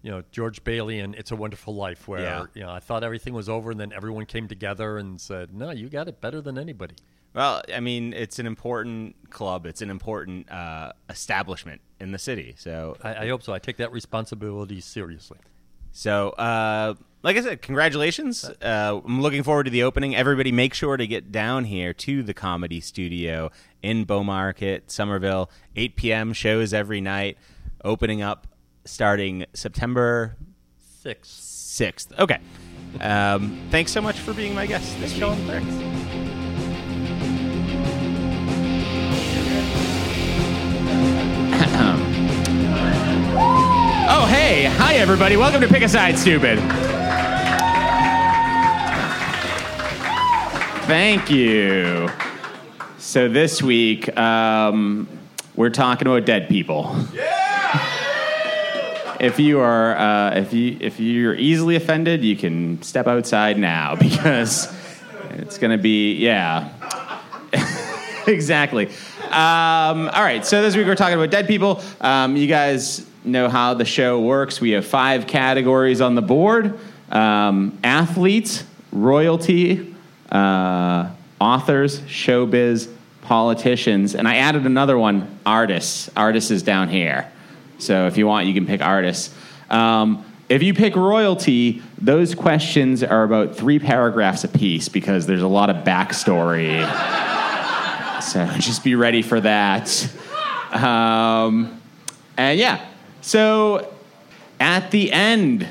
you 0.00 0.10
know, 0.12 0.22
George 0.30 0.62
Bailey 0.62 1.00
and 1.00 1.16
It's 1.16 1.32
a 1.32 1.36
Wonderful 1.36 1.74
Life, 1.74 2.06
where 2.06 2.20
Yeah. 2.20 2.44
you 2.54 2.62
know 2.62 2.70
I 2.70 2.78
thought 2.78 3.02
everything 3.02 3.34
was 3.34 3.48
over, 3.48 3.72
and 3.72 3.80
then 3.80 3.92
everyone 3.92 4.24
came 4.26 4.46
together 4.46 4.98
and 4.98 5.20
said, 5.20 5.52
"No, 5.52 5.70
you 5.72 5.88
got 5.88 6.06
it 6.06 6.20
better 6.20 6.40
than 6.40 6.58
anybody." 6.58 6.94
Well, 7.34 7.62
I 7.74 7.80
mean, 7.80 8.12
it's 8.12 8.38
an 8.38 8.46
important 8.46 9.30
club. 9.30 9.66
It's 9.66 9.82
an 9.82 9.90
important 9.90 10.50
uh, 10.50 10.92
establishment 11.10 11.80
in 12.00 12.12
the 12.12 12.18
city. 12.18 12.54
So, 12.56 12.96
I, 13.02 13.24
I 13.24 13.28
hope 13.28 13.42
so. 13.42 13.52
I 13.52 13.58
take 13.58 13.78
that 13.78 13.90
responsibility 13.92 14.80
seriously. 14.80 15.38
so 15.90 16.30
uh, 16.30 16.94
like 17.24 17.36
I 17.36 17.40
said, 17.40 17.62
congratulations. 17.62 18.44
Uh, 18.44 19.00
I'm 19.04 19.22
looking 19.22 19.42
forward 19.42 19.64
to 19.64 19.70
the 19.70 19.82
opening. 19.82 20.14
Everybody, 20.14 20.52
make 20.52 20.74
sure 20.74 20.96
to 20.96 21.06
get 21.06 21.32
down 21.32 21.64
here 21.64 21.94
to 21.94 22.22
the 22.22 22.34
Comedy 22.34 22.80
Studio 22.80 23.50
in 23.82 24.04
Bow 24.04 24.22
Market, 24.22 24.90
Somerville. 24.90 25.50
8 25.74 25.96
p.m. 25.96 26.32
shows 26.34 26.74
every 26.74 27.00
night. 27.00 27.38
Opening 27.82 28.22
up 28.22 28.46
starting 28.84 29.46
September 29.54 30.36
Six. 30.78 31.28
6th. 31.28 32.18
Okay. 32.18 32.38
Um, 33.00 33.58
thanks 33.70 33.90
so 33.90 34.00
much 34.00 34.18
for 34.18 34.32
being 34.32 34.54
my 34.54 34.66
guest 34.66 34.98
this 35.00 35.12
week. 35.14 36.03
Oh, 44.06 44.26
hey. 44.28 44.64
Hi, 44.64 44.96
everybody. 44.96 45.36
Welcome 45.36 45.62
to 45.62 45.68
Pick 45.68 45.82
a 45.82 45.88
Side, 45.88 46.18
Stupid. 46.18 46.58
Thank 50.86 51.30
you. 51.30 52.10
So 52.98 53.28
this 53.28 53.62
week, 53.62 54.14
um, 54.18 55.08
we're 55.54 55.70
talking 55.70 56.06
about 56.06 56.26
dead 56.26 56.48
people. 56.48 56.94
If 59.20 59.38
you 59.38 59.60
are, 59.60 59.96
uh, 59.96 60.36
if 60.36 60.52
you 60.52 60.76
if 60.80 61.00
you're 61.00 61.34
easily 61.34 61.76
offended, 61.76 62.22
you 62.22 62.36
can 62.36 62.82
step 62.82 63.06
outside 63.06 63.58
now 63.58 63.94
because 64.00 64.70
it's 65.30 65.56
going 65.56 65.70
to 65.70 65.82
be, 65.82 66.14
yeah, 66.16 66.68
exactly. 68.26 68.90
Um, 69.34 70.08
all 70.10 70.22
right, 70.22 70.46
so 70.46 70.62
this 70.62 70.76
week 70.76 70.86
we're 70.86 70.94
talking 70.94 71.16
about 71.16 71.32
dead 71.32 71.48
people. 71.48 71.82
Um, 72.00 72.36
you 72.36 72.46
guys 72.46 73.04
know 73.24 73.48
how 73.48 73.74
the 73.74 73.84
show 73.84 74.20
works. 74.20 74.60
We 74.60 74.70
have 74.70 74.86
five 74.86 75.26
categories 75.26 76.00
on 76.00 76.14
the 76.14 76.22
board: 76.22 76.78
um, 77.10 77.76
athletes, 77.82 78.62
royalty, 78.92 79.92
uh, 80.30 81.10
authors, 81.40 81.98
showbiz, 82.02 82.88
politicians, 83.22 84.14
and 84.14 84.28
I 84.28 84.36
added 84.36 84.66
another 84.66 84.96
one: 84.96 85.36
artists. 85.44 86.08
Artists 86.16 86.52
is 86.52 86.62
down 86.62 86.88
here. 86.88 87.28
So 87.78 88.06
if 88.06 88.16
you 88.16 88.28
want, 88.28 88.46
you 88.46 88.54
can 88.54 88.66
pick 88.66 88.82
artists. 88.82 89.34
Um, 89.68 90.24
if 90.48 90.62
you 90.62 90.74
pick 90.74 90.94
royalty, 90.94 91.82
those 92.00 92.36
questions 92.36 93.02
are 93.02 93.24
about 93.24 93.56
three 93.56 93.80
paragraphs 93.80 94.44
apiece 94.44 94.88
because 94.88 95.26
there's 95.26 95.42
a 95.42 95.48
lot 95.48 95.70
of 95.70 95.84
backstory. 95.84 96.84
So 98.24 98.46
just 98.58 98.82
be 98.82 98.94
ready 98.94 99.22
for 99.22 99.40
that. 99.40 100.10
Um, 100.72 101.80
and 102.36 102.58
yeah, 102.58 102.84
so 103.20 103.92
at 104.58 104.90
the 104.90 105.12
end 105.12 105.68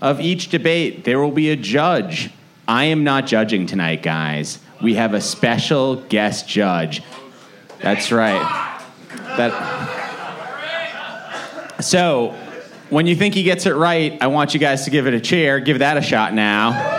of 0.00 0.20
each 0.20 0.50
debate, 0.50 1.04
there 1.04 1.18
will 1.18 1.32
be 1.32 1.50
a 1.50 1.56
judge. 1.56 2.30
I 2.66 2.84
am 2.84 3.04
not 3.04 3.26
judging 3.26 3.66
tonight, 3.66 4.02
guys. 4.02 4.58
We 4.82 4.94
have 4.94 5.14
a 5.14 5.20
special 5.20 5.96
guest 5.96 6.48
judge. 6.48 7.02
That's 7.80 8.12
right. 8.12 8.74
That. 9.36 9.52
So, 11.80 12.36
when 12.90 13.06
you 13.06 13.16
think 13.16 13.34
he 13.34 13.42
gets 13.42 13.66
it 13.66 13.74
right, 13.74 14.16
I 14.20 14.28
want 14.28 14.54
you 14.54 14.60
guys 14.60 14.84
to 14.84 14.90
give 14.90 15.06
it 15.06 15.14
a 15.14 15.20
cheer. 15.20 15.60
Give 15.60 15.80
that 15.80 15.96
a 15.96 16.02
shot 16.02 16.34
now. 16.34 16.97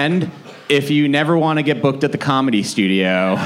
And 0.00 0.30
if 0.70 0.90
you 0.90 1.08
never 1.08 1.36
want 1.36 1.58
to 1.58 1.62
get 1.62 1.82
booked 1.82 2.04
at 2.04 2.12
the 2.12 2.16
comedy 2.16 2.62
studio, 2.62 3.36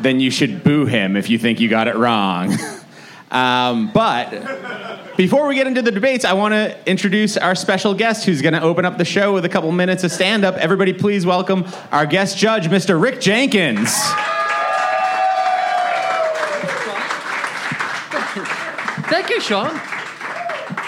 then 0.00 0.20
you 0.20 0.30
should 0.30 0.62
boo 0.62 0.86
him 0.86 1.16
if 1.16 1.28
you 1.28 1.36
think 1.36 1.58
you 1.58 1.68
got 1.68 1.88
it 1.88 1.96
wrong. 1.96 2.56
Um, 3.32 3.92
but 3.94 5.16
before 5.16 5.46
we 5.46 5.54
get 5.54 5.68
into 5.68 5.82
the 5.82 5.92
debates, 5.92 6.24
I 6.24 6.32
want 6.32 6.52
to 6.52 6.76
introduce 6.84 7.36
our 7.36 7.54
special 7.54 7.94
guest 7.94 8.24
who's 8.24 8.42
going 8.42 8.54
to 8.54 8.60
open 8.60 8.84
up 8.84 8.98
the 8.98 9.04
show 9.04 9.32
with 9.32 9.44
a 9.44 9.48
couple 9.48 9.70
minutes 9.70 10.02
of 10.02 10.10
stand 10.10 10.44
up. 10.44 10.56
Everybody, 10.56 10.92
please 10.92 11.24
welcome 11.24 11.64
our 11.92 12.06
guest 12.06 12.36
judge, 12.36 12.66
Mr. 12.66 13.00
Rick 13.00 13.20
Jenkins. 13.20 13.94
Thank 19.06 19.30
you, 19.30 19.40
Sean. 19.40 19.76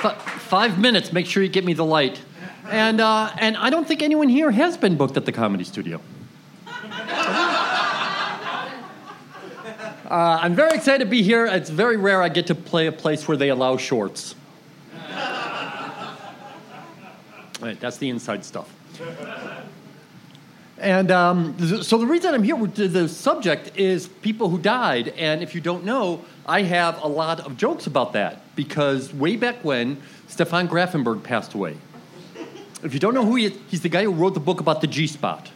F- 0.03 0.21
five 0.41 0.81
minutes. 0.81 1.13
Make 1.13 1.27
sure 1.27 1.45
you 1.45 1.49
get 1.49 1.65
me 1.65 1.75
the 1.75 1.85
light. 1.85 2.21
And 2.73 3.03
uh, 3.03 3.31
and 3.39 3.55
I 3.59 3.69
don't 3.69 3.87
think 3.87 4.03
anyone 4.03 4.31
here 4.31 4.51
has 4.51 4.79
been 4.79 4.97
booked 4.97 5.19
at 5.19 5.27
the 5.27 5.33
comedy 5.33 5.65
studio. 5.65 6.01
Uh, 10.11 10.39
I'm 10.43 10.55
very 10.55 10.77
excited 10.77 11.05
to 11.05 11.09
be 11.09 11.23
here. 11.23 11.47
It's 11.47 11.71
very 11.71 11.97
rare 11.97 12.21
I 12.21 12.29
get 12.29 12.49
to 12.49 12.55
play 12.55 12.87
a 12.87 12.93
place 12.93 13.27
where 13.27 13.37
they 13.39 13.49
allow 13.49 13.79
shorts. 13.79 14.35
Right, 17.63 17.81
that's 17.81 17.97
the 17.97 18.11
inside 18.11 18.45
stuff. 18.45 18.69
And 20.77 21.11
um, 21.11 21.83
so 21.83 21.97
the 21.97 22.07
reason 22.07 22.35
I'm 22.35 22.43
here 22.43 22.59
the- 22.67 22.89
the 22.89 23.09
subject 23.09 23.79
is 23.79 24.09
people 24.09 24.51
who 24.51 24.59
died. 24.59 25.15
And 25.17 25.43
if 25.43 25.55
you 25.55 25.63
don't 25.63 25.85
know, 25.85 26.21
I 26.45 26.61
have 26.61 27.03
a 27.03 27.09
lot 27.09 27.41
of 27.41 27.57
jokes 27.57 27.87
about 27.87 28.13
that 28.13 28.43
because 28.55 29.15
way 29.15 29.37
back 29.37 29.65
when, 29.65 29.97
Stefan 30.29 30.69
Grafenberg 30.69 31.23
passed 31.23 31.55
away. 31.55 31.77
If 32.83 32.95
you 32.95 33.01
don't 33.01 33.15
know 33.15 33.25
who 33.25 33.37
he 33.37 33.47
is, 33.47 33.53
he's 33.69 33.83
the 33.83 33.89
guy 33.89 34.03
who 34.03 34.13
wrote 34.13 34.35
the 34.35 34.41
book 34.41 34.61
about 34.61 34.81
the 34.81 34.89
G 34.89 35.07
spot, 35.07 35.51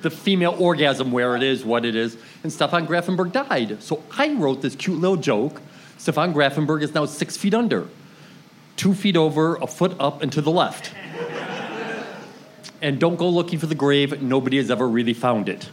the 0.00 0.10
female 0.10 0.56
orgasm, 0.58 1.12
where 1.12 1.36
it 1.36 1.42
is, 1.42 1.64
what 1.64 1.84
it 1.84 1.94
is. 1.94 2.16
And 2.42 2.52
Stefan 2.52 2.86
Grafenberg 2.86 3.32
died. 3.32 3.82
So 3.82 4.02
I 4.16 4.32
wrote 4.32 4.62
this 4.62 4.74
cute 4.74 4.98
little 4.98 5.16
joke. 5.16 5.60
Stefan 5.98 6.32
Grafenberg 6.32 6.82
is 6.82 6.94
now 6.94 7.04
six 7.04 7.36
feet 7.36 7.52
under, 7.54 7.88
two 8.76 8.94
feet 8.94 9.16
over, 9.16 9.56
a 9.56 9.66
foot 9.66 9.94
up, 10.00 10.22
and 10.22 10.32
to 10.32 10.40
the 10.40 10.50
left. 10.50 10.92
And 12.80 12.98
don't 12.98 13.16
go 13.16 13.28
looking 13.28 13.58
for 13.58 13.66
the 13.66 13.76
grave. 13.76 14.22
Nobody 14.22 14.56
has 14.56 14.70
ever 14.70 14.88
really 14.88 15.14
found 15.14 15.48
it. 15.48 15.68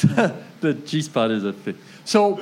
the 0.60 0.74
G 0.84 1.02
spot 1.02 1.30
is 1.30 1.44
a 1.44 1.52
thing. 1.52 1.76
So, 2.04 2.36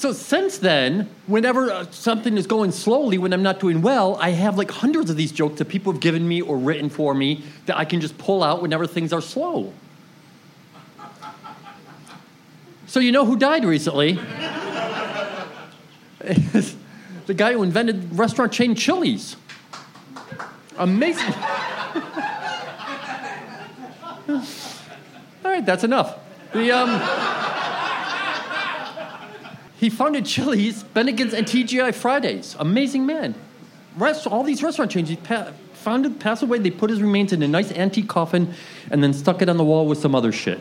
so 0.00 0.14
since 0.14 0.56
then, 0.56 1.10
whenever 1.26 1.70
uh, 1.70 1.84
something 1.90 2.38
is 2.38 2.46
going 2.46 2.72
slowly, 2.72 3.18
when 3.18 3.34
I'm 3.34 3.42
not 3.42 3.60
doing 3.60 3.82
well, 3.82 4.16
I 4.16 4.30
have 4.30 4.56
like 4.56 4.70
hundreds 4.70 5.10
of 5.10 5.18
these 5.18 5.30
jokes 5.30 5.58
that 5.58 5.66
people 5.66 5.92
have 5.92 6.00
given 6.00 6.26
me 6.26 6.40
or 6.40 6.56
written 6.56 6.88
for 6.88 7.14
me 7.14 7.44
that 7.66 7.76
I 7.76 7.84
can 7.84 8.00
just 8.00 8.16
pull 8.16 8.42
out 8.42 8.62
whenever 8.62 8.86
things 8.86 9.12
are 9.12 9.20
slow. 9.20 9.74
So 12.86 12.98
you 12.98 13.12
know 13.12 13.26
who 13.26 13.36
died 13.36 13.66
recently? 13.66 14.12
the 16.22 17.34
guy 17.36 17.52
who 17.52 17.62
invented 17.62 18.18
restaurant 18.18 18.52
chain 18.52 18.74
Chili's. 18.74 19.36
Amazing. 20.78 21.34
All 25.44 25.44
right, 25.44 25.66
that's 25.66 25.84
enough. 25.84 26.16
The, 26.54 26.70
um, 26.70 27.39
he 29.80 29.88
founded 29.88 30.26
Chili's, 30.26 30.84
Bennigan's, 30.84 31.32
and 31.32 31.46
TGI 31.46 31.94
Fridays. 31.94 32.54
Amazing 32.58 33.06
man. 33.06 33.34
Rest, 33.96 34.26
all 34.26 34.42
these 34.42 34.62
restaurant 34.62 34.90
chains, 34.90 35.08
he 35.08 35.16
pa- 35.16 35.52
founded, 35.72 36.20
passed 36.20 36.42
away, 36.42 36.58
they 36.58 36.70
put 36.70 36.90
his 36.90 37.00
remains 37.00 37.32
in 37.32 37.42
a 37.42 37.48
nice 37.48 37.72
antique 37.72 38.06
coffin, 38.06 38.52
and 38.90 39.02
then 39.02 39.14
stuck 39.14 39.40
it 39.40 39.48
on 39.48 39.56
the 39.56 39.64
wall 39.64 39.86
with 39.86 39.96
some 39.96 40.14
other 40.14 40.32
shit. 40.32 40.58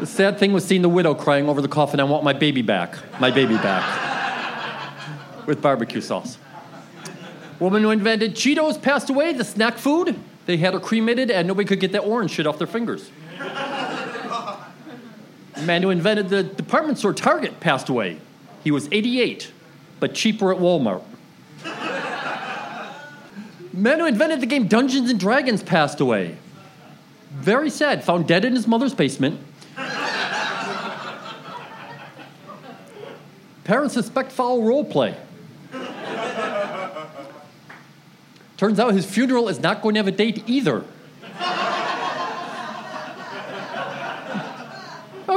the 0.00 0.06
sad 0.06 0.38
thing 0.38 0.54
was 0.54 0.64
seeing 0.64 0.80
the 0.80 0.88
widow 0.88 1.14
crying 1.14 1.50
over 1.50 1.60
the 1.60 1.68
coffin, 1.68 2.00
I 2.00 2.04
want 2.04 2.24
my 2.24 2.32
baby 2.32 2.62
back. 2.62 2.96
My 3.20 3.30
baby 3.30 3.56
back. 3.56 3.84
with 5.46 5.60
barbecue 5.60 6.00
sauce. 6.00 6.38
Woman 7.60 7.82
who 7.82 7.90
invented 7.90 8.34
Cheetos 8.34 8.80
passed 8.80 9.10
away, 9.10 9.34
the 9.34 9.44
snack 9.44 9.76
food. 9.76 10.18
They 10.46 10.56
had 10.56 10.72
her 10.72 10.80
cremated 10.80 11.30
and 11.30 11.46
nobody 11.46 11.68
could 11.68 11.80
get 11.80 11.92
that 11.92 12.04
orange 12.04 12.30
shit 12.30 12.46
off 12.46 12.56
their 12.56 12.66
fingers. 12.66 13.10
The 15.58 15.64
man 15.64 15.82
who 15.82 15.90
invented 15.90 16.28
the 16.28 16.44
department 16.44 16.98
store 16.98 17.12
Target 17.12 17.58
passed 17.58 17.88
away. 17.88 18.20
He 18.62 18.70
was 18.70 18.88
88, 18.92 19.50
but 19.98 20.14
cheaper 20.14 20.52
at 20.52 20.58
Walmart. 20.60 21.02
man 23.72 23.98
who 23.98 24.06
invented 24.06 24.40
the 24.40 24.46
game 24.46 24.68
Dungeons 24.68 25.10
and 25.10 25.18
Dragons 25.18 25.62
passed 25.62 26.00
away. 26.00 26.36
Very 27.32 27.70
sad, 27.70 28.04
found 28.04 28.28
dead 28.28 28.44
in 28.44 28.54
his 28.54 28.68
mother's 28.68 28.94
basement. 28.94 29.40
Parents 33.64 33.94
suspect 33.94 34.30
foul 34.30 34.62
role 34.62 34.84
play. 34.84 35.16
Turns 38.56 38.80
out 38.80 38.94
his 38.94 39.06
funeral 39.06 39.48
is 39.48 39.60
not 39.60 39.82
going 39.82 39.94
to 39.94 39.98
have 39.98 40.08
a 40.08 40.12
date 40.12 40.42
either. 40.46 40.84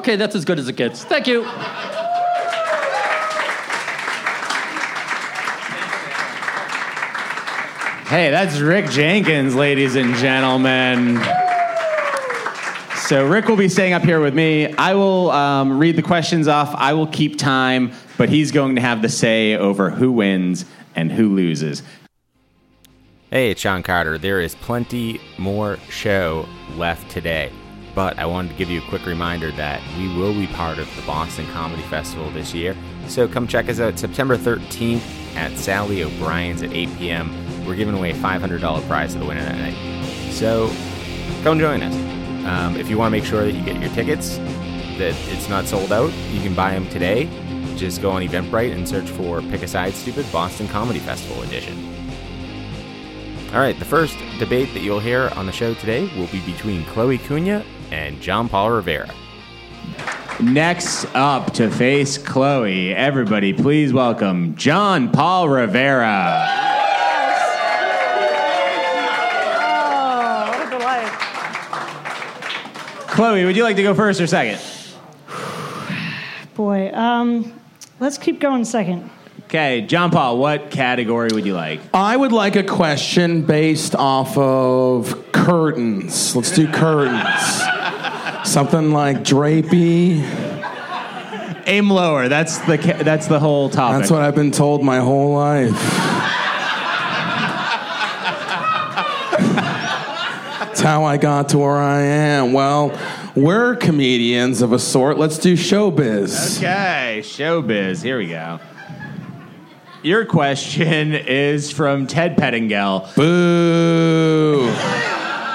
Okay, 0.02 0.16
that's 0.16 0.34
as 0.34 0.46
good 0.46 0.58
as 0.58 0.68
it 0.68 0.78
gets. 0.78 1.04
Thank 1.04 1.28
you. 1.28 1.44
Hey, 8.08 8.32
that's 8.32 8.58
Rick 8.58 8.90
Jenkins, 8.90 9.54
ladies 9.54 9.96
and 9.96 10.16
gentlemen. 10.16 11.22
So, 12.96 13.28
Rick 13.28 13.48
will 13.48 13.58
be 13.58 13.70
staying 13.70 13.94
up 13.94 14.02
here 14.02 14.20
with 14.20 14.34
me. 14.34 14.74
I 14.74 14.96
will 14.96 15.30
um, 15.30 15.78
read 15.78 15.98
the 15.98 16.02
questions 16.02 16.48
off. 16.48 16.74
I 16.74 16.94
will 16.94 17.06
keep 17.06 17.38
time, 17.38 17.92
but 18.18 18.28
he's 18.28 18.52
going 18.52 18.78
to 18.78 18.82
have 18.82 19.04
the 19.04 19.10
say 19.10 19.56
over 19.56 19.92
who 19.92 20.12
wins 20.12 20.66
and 20.96 21.12
who 21.12 21.30
loses. 21.36 21.84
Hey, 23.30 23.52
it's 23.52 23.62
Sean 23.62 23.84
Carter. 23.84 24.18
There 24.18 24.42
is 24.42 24.56
plenty 24.56 25.22
more 25.38 25.78
show 25.92 26.48
left 26.76 27.12
today, 27.12 27.52
but 27.94 28.18
I 28.18 28.26
wanted 28.26 28.50
to 28.50 28.56
give 28.56 28.70
you 28.70 28.80
a 28.80 28.86
quick 28.90 29.06
reminder 29.06 29.52
that 29.54 29.82
we 29.98 30.08
will 30.16 30.34
be 30.34 30.48
part 30.48 30.78
of 30.78 30.94
the 30.96 31.02
Boston 31.04 31.46
Comedy 31.48 31.84
Festival 31.84 32.30
this 32.32 32.54
year. 32.54 32.76
So 33.08 33.28
come 33.28 33.48
check 33.48 33.70
us 33.70 33.80
out 33.80 34.00
September 34.00 34.38
13th 34.38 35.02
at 35.36 35.58
Sally 35.58 36.04
O'Brien's 36.04 36.64
at 36.64 36.72
8 36.72 36.98
p.m. 36.98 37.66
We're 37.66 37.76
giving 37.76 37.96
away 37.96 38.12
a 38.12 38.16
$500 38.16 38.88
prize 38.88 39.14
to 39.14 39.20
the 39.20 39.26
winner 39.26 39.44
that 39.44 39.58
night. 39.58 40.04
So 40.32 40.72
come 41.44 41.60
join 41.60 41.82
us. 41.82 41.96
Um, 42.46 42.76
if 42.78 42.90
you 42.90 42.98
want 42.98 43.14
to 43.14 43.20
make 43.20 43.28
sure 43.28 43.44
that 43.44 43.52
you 43.52 43.64
get 43.64 43.80
your 43.80 43.92
tickets, 43.92 44.38
that 44.98 45.16
it's 45.30 45.50
not 45.50 45.66
sold 45.66 45.92
out, 45.92 46.12
you 46.32 46.42
can 46.42 46.56
buy 46.56 46.72
them 46.72 46.88
today. 46.90 47.30
Just 47.76 48.02
go 48.02 48.12
on 48.12 48.22
Eventbrite 48.22 48.74
and 48.74 48.88
search 48.88 49.10
for 49.10 49.42
Pick 49.42 49.64
a 49.64 49.68
Side 49.68 49.94
Stupid 49.94 50.32
Boston 50.32 50.68
Comedy 50.68 51.00
Festival 51.00 51.44
Edition. 51.44 51.78
All 53.54 53.60
right, 53.60 53.78
the 53.78 53.86
first 53.86 54.18
debate 54.40 54.74
that 54.74 54.80
you'll 54.80 55.00
hear 55.00 55.30
on 55.36 55.46
the 55.46 55.52
show 55.52 55.74
today 55.74 56.10
will 56.18 56.28
be 56.28 56.40
between 56.46 56.86
Chloe 56.86 57.18
Cunha 57.18 57.66
and 57.92 58.22
John 58.22 58.50
Paul 58.50 58.72
Rivera. 58.72 59.14
Next 60.40 61.06
up 61.14 61.54
to 61.54 61.70
face 61.70 62.18
Chloe, 62.18 62.96
everybody, 62.96 63.54
please 63.54 63.94
welcome 63.94 64.56
John 64.56 65.12
Paul 65.12 65.50
Rivera. 65.50 66.48
Oh, 69.64 70.48
what 70.50 70.68
a 70.68 70.70
delight. 70.72 71.12
Chloe, 73.08 73.46
would 73.46 73.56
you 73.56 73.64
like 73.64 73.76
to 73.76 73.84
go 73.84 73.94
first 73.94 74.20
or 74.20 74.26
second? 74.26 74.60
Boy, 76.56 76.92
um, 76.94 77.54
let's 78.00 78.18
keep 78.18 78.40
going 78.40 78.66
second. 78.66 79.12
Okay, 79.46 79.82
John 79.82 80.12
Paul, 80.12 80.38
what 80.38 80.72
category 80.72 81.30
would 81.34 81.46
you 81.46 81.54
like? 81.54 81.82
I 81.94 82.16
would 82.16 82.32
like 82.32 82.56
a 82.56 82.64
question 82.64 83.42
based 83.42 83.96
off 83.96 84.38
of 84.38 85.30
curtains. 85.34 86.36
Let's 86.36 86.52
do 86.52 86.72
curtains. 86.72 87.62
Something 88.52 88.92
like 88.92 89.20
drapey. 89.20 90.20
Aim 91.68 91.90
lower. 91.90 92.28
That's 92.28 92.58
the 92.58 92.78
ca- 92.78 93.02
that's 93.02 93.28
the 93.28 93.40
whole 93.40 93.70
topic. 93.70 94.00
That's 94.00 94.12
what 94.12 94.24
I've 94.24 94.36
been 94.36 94.52
told 94.52 94.84
my 94.84 95.00
whole 95.00 95.34
life. 95.34 95.72
That's 100.60 100.82
how 100.82 101.06
I 101.06 101.16
got 101.16 101.48
to 101.50 101.60
where 101.60 101.78
I 101.78 102.02
am. 102.02 102.52
Well, 102.52 102.92
we're 103.36 103.78
comedians 103.78 104.62
of 104.62 104.74
a 104.74 104.80
sort. 104.80 105.18
Let's 105.18 105.38
do 105.38 105.54
showbiz. 105.54 106.58
Okay, 106.58 107.22
showbiz. 107.24 108.04
Here 108.04 108.18
we 108.18 108.28
go. 108.28 108.60
Your 110.04 110.26
question 110.26 111.14
is 111.14 111.72
from 111.72 112.06
Ted 112.06 112.36
Pettingill. 112.36 113.16
Boo. 113.16 114.66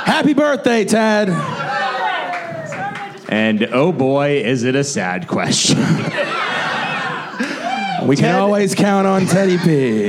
Happy 0.06 0.32
birthday, 0.32 0.86
Ted. 0.86 1.65
And 3.28 3.64
oh 3.72 3.92
boy, 3.92 4.42
is 4.44 4.62
it 4.62 4.74
a 4.74 4.84
sad 4.84 5.26
question. 5.28 5.78
We 8.06 8.16
can 8.16 8.36
always 8.36 8.74
count 8.74 9.06
on 9.06 9.26
Teddy 9.26 9.58
P. 9.58 10.08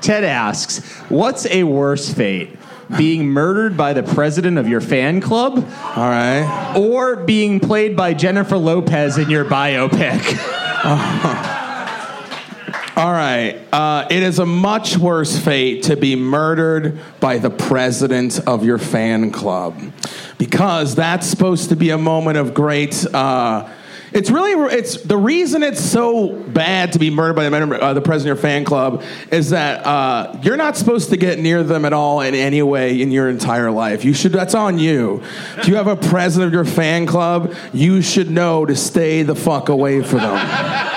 Ted 0.00 0.24
asks, 0.24 0.80
What's 1.08 1.46
a 1.46 1.62
worse 1.62 2.12
fate? 2.12 2.58
Being 2.96 3.28
murdered 3.28 3.76
by 3.76 3.92
the 3.92 4.02
president 4.02 4.58
of 4.58 4.68
your 4.68 4.80
fan 4.80 5.20
club 5.20 5.56
All 5.56 6.08
right. 6.08 6.74
or 6.76 7.16
being 7.16 7.60
played 7.60 7.96
by 7.96 8.12
Jennifer 8.12 8.58
Lopez 8.58 9.18
in 9.18 9.30
your 9.30 9.44
biopic? 9.44 10.20
Uh-huh. 10.84 11.61
All 12.94 13.10
right. 13.10 13.58
Uh, 13.72 14.06
it 14.10 14.22
is 14.22 14.38
a 14.38 14.44
much 14.44 14.98
worse 14.98 15.38
fate 15.38 15.84
to 15.84 15.96
be 15.96 16.14
murdered 16.14 17.00
by 17.20 17.38
the 17.38 17.48
president 17.48 18.46
of 18.46 18.66
your 18.66 18.76
fan 18.76 19.30
club 19.30 19.80
because 20.36 20.94
that's 20.94 21.26
supposed 21.26 21.70
to 21.70 21.76
be 21.76 21.88
a 21.88 21.96
moment 21.96 22.36
of 22.36 22.52
great. 22.52 23.06
Uh, 23.14 23.66
it's 24.12 24.30
really 24.30 24.52
it's 24.76 25.00
the 25.04 25.16
reason 25.16 25.62
it's 25.62 25.80
so 25.80 26.34
bad 26.34 26.92
to 26.92 26.98
be 26.98 27.08
murdered 27.08 27.34
by 27.34 27.48
the, 27.48 27.82
uh, 27.82 27.94
the 27.94 28.02
president 28.02 28.32
of 28.32 28.36
your 28.36 28.50
fan 28.50 28.66
club 28.66 29.02
is 29.30 29.48
that 29.50 29.86
uh, 29.86 30.38
you're 30.42 30.58
not 30.58 30.76
supposed 30.76 31.08
to 31.08 31.16
get 31.16 31.38
near 31.38 31.62
them 31.62 31.86
at 31.86 31.94
all 31.94 32.20
in 32.20 32.34
any 32.34 32.60
way 32.60 33.00
in 33.00 33.10
your 33.10 33.30
entire 33.30 33.70
life. 33.70 34.04
You 34.04 34.12
should 34.12 34.32
that's 34.32 34.54
on 34.54 34.78
you. 34.78 35.22
If 35.56 35.66
you 35.66 35.76
have 35.76 35.86
a 35.86 35.96
president 35.96 36.48
of 36.48 36.52
your 36.52 36.66
fan 36.66 37.06
club, 37.06 37.54
you 37.72 38.02
should 38.02 38.30
know 38.30 38.66
to 38.66 38.76
stay 38.76 39.22
the 39.22 39.34
fuck 39.34 39.70
away 39.70 40.02
from 40.02 40.18
them. 40.18 40.91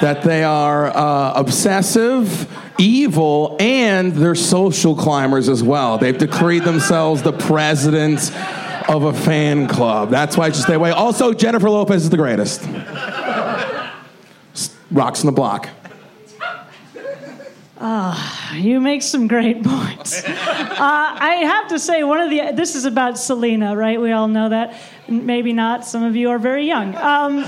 That 0.00 0.22
they 0.22 0.44
are 0.44 0.86
uh, 0.86 1.32
obsessive, 1.34 2.50
evil, 2.78 3.56
and 3.60 4.12
they're 4.12 4.34
social 4.34 4.94
climbers 4.94 5.48
as 5.48 5.62
well. 5.62 5.98
They've 5.98 6.16
decreed 6.16 6.64
themselves 6.64 7.22
the 7.22 7.32
president 7.32 8.32
of 8.88 9.04
a 9.04 9.12
fan 9.12 9.68
club. 9.68 10.10
That's 10.10 10.36
why 10.36 10.46
I 10.46 10.50
should 10.50 10.62
stay 10.62 10.74
away. 10.74 10.90
Also, 10.90 11.32
Jennifer 11.32 11.70
Lopez 11.70 12.04
is 12.04 12.10
the 12.10 12.16
greatest. 12.16 12.62
Rocks 14.90 15.22
in 15.22 15.26
the 15.26 15.32
block. 15.32 15.68
You 18.54 18.80
make 18.80 19.02
some 19.02 19.26
great 19.26 19.62
points. 19.62 20.24
uh, 20.28 20.30
I 20.30 21.42
have 21.44 21.68
to 21.68 21.78
say, 21.78 22.04
one 22.04 22.20
of 22.20 22.30
the 22.30 22.52
this 22.52 22.74
is 22.74 22.84
about 22.84 23.18
Selena, 23.18 23.76
right? 23.76 24.00
We 24.00 24.12
all 24.12 24.28
know 24.28 24.48
that. 24.48 24.74
Maybe 25.08 25.52
not. 25.52 25.84
Some 25.84 26.02
of 26.02 26.16
you 26.16 26.30
are 26.30 26.38
very 26.38 26.66
young. 26.66 26.94
Um, 26.96 27.44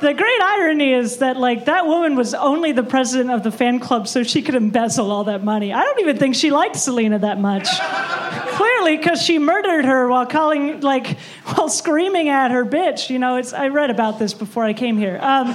the 0.00 0.14
great 0.14 0.40
irony 0.42 0.92
is 0.92 1.18
that 1.18 1.36
like 1.36 1.64
that 1.66 1.86
woman 1.86 2.16
was 2.16 2.34
only 2.34 2.72
the 2.72 2.82
president 2.82 3.30
of 3.30 3.42
the 3.42 3.50
fan 3.50 3.80
club, 3.80 4.08
so 4.08 4.22
she 4.22 4.42
could 4.42 4.54
embezzle 4.54 5.10
all 5.10 5.24
that 5.24 5.42
money. 5.44 5.72
I 5.72 5.82
don't 5.82 6.00
even 6.00 6.16
think 6.18 6.34
she 6.34 6.50
liked 6.50 6.76
Selena 6.76 7.18
that 7.20 7.40
much. 7.40 7.68
Because 8.94 9.22
she 9.22 9.38
murdered 9.38 9.86
her 9.86 10.08
while 10.08 10.26
calling, 10.26 10.82
like, 10.82 11.18
while 11.44 11.70
screaming 11.70 12.28
at 12.28 12.50
her 12.50 12.64
bitch. 12.64 13.10
You 13.10 13.18
know, 13.18 13.36
it's. 13.36 13.52
I 13.52 13.68
read 13.68 13.90
about 13.90 14.18
this 14.18 14.34
before 14.34 14.64
I 14.64 14.74
came 14.74 14.98
here. 14.98 15.18
Um, 15.22 15.48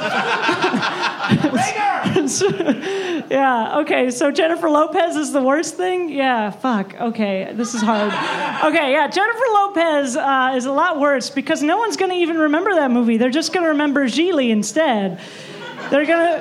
yeah. 3.29 3.79
Okay. 3.79 4.11
So 4.11 4.31
Jennifer 4.31 4.69
Lopez 4.69 5.15
is 5.15 5.31
the 5.31 5.41
worst 5.41 5.75
thing. 5.75 6.09
Yeah. 6.09 6.49
Fuck. 6.49 6.99
Okay. 6.99 7.51
This 7.53 7.73
is 7.73 7.81
hard. 7.81 8.11
Okay. 8.65 8.91
Yeah. 8.91 9.07
Jennifer 9.07 9.45
Lopez 9.53 10.17
uh, 10.17 10.53
is 10.55 10.65
a 10.65 10.71
lot 10.71 10.99
worse 10.99 11.29
because 11.29 11.61
no 11.61 11.77
one's 11.77 11.95
going 11.95 12.11
to 12.11 12.17
even 12.17 12.37
remember 12.37 12.73
that 12.75 12.91
movie. 12.91 13.17
They're 13.17 13.29
just 13.29 13.53
going 13.53 13.63
to 13.63 13.69
remember 13.69 14.07
Gigli 14.07 14.49
instead. 14.49 15.19
They're 15.89 16.05
gonna, 16.05 16.39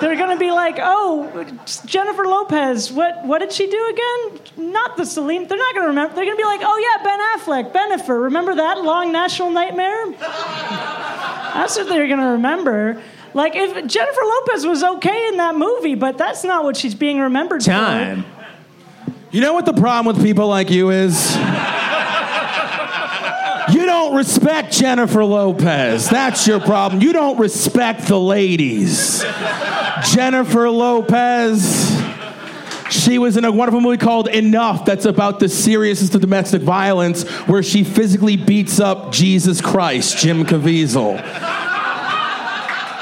they're 0.00 0.16
gonna 0.16 0.38
be 0.38 0.50
like, 0.50 0.76
oh, 0.78 1.46
Jennifer 1.86 2.24
Lopez. 2.24 2.92
What, 2.92 3.24
what 3.24 3.38
did 3.38 3.52
she 3.52 3.66
do 3.66 3.92
again? 3.92 4.72
Not 4.72 4.96
the 4.96 5.04
Celine. 5.04 5.46
They're 5.46 5.58
not 5.58 5.74
gonna 5.74 5.88
remember. 5.88 6.14
They're 6.14 6.24
gonna 6.24 6.36
be 6.36 6.44
like, 6.44 6.60
oh 6.62 6.78
yeah, 6.78 7.02
Ben 7.02 7.20
Affleck, 7.36 7.72
Benifer. 7.72 8.22
Remember 8.22 8.54
that 8.54 8.82
long 8.82 9.12
national 9.12 9.50
nightmare? 9.50 10.12
That's 10.12 11.76
what 11.76 11.88
they're 11.88 12.08
gonna 12.08 12.32
remember. 12.32 13.02
Like 13.34 13.54
if 13.54 13.86
Jennifer 13.86 14.20
Lopez 14.22 14.66
was 14.66 14.82
okay 14.82 15.28
in 15.28 15.36
that 15.38 15.56
movie, 15.56 15.94
but 15.94 16.16
that's 16.16 16.44
not 16.44 16.64
what 16.64 16.76
she's 16.76 16.94
being 16.94 17.20
remembered 17.20 17.62
for. 17.62 17.70
Time. 17.70 18.24
You 19.30 19.42
know 19.42 19.52
what 19.52 19.66
the 19.66 19.74
problem 19.74 20.06
with 20.16 20.24
people 20.24 20.48
like 20.48 20.70
you 20.70 20.90
is? 20.90 21.36
Don't 24.08 24.16
respect 24.16 24.72
Jennifer 24.72 25.22
Lopez. 25.22 26.08
That's 26.08 26.46
your 26.46 26.60
problem. 26.60 27.02
You 27.02 27.12
don't 27.12 27.38
respect 27.38 28.08
the 28.08 28.18
ladies. 28.18 29.22
Jennifer 30.02 30.70
Lopez. 30.70 31.94
She 32.88 33.18
was 33.18 33.36
in 33.36 33.44
a 33.44 33.52
wonderful 33.52 33.82
movie 33.82 33.98
called 33.98 34.28
Enough 34.28 34.86
that's 34.86 35.04
about 35.04 35.40
the 35.40 35.48
seriousness 35.50 36.14
of 36.14 36.22
domestic 36.22 36.62
violence 36.62 37.28
where 37.46 37.62
she 37.62 37.84
physically 37.84 38.38
beats 38.38 38.80
up 38.80 39.12
Jesus 39.12 39.60
Christ, 39.60 40.16
Jim 40.16 40.46
Caviezel. 40.46 41.18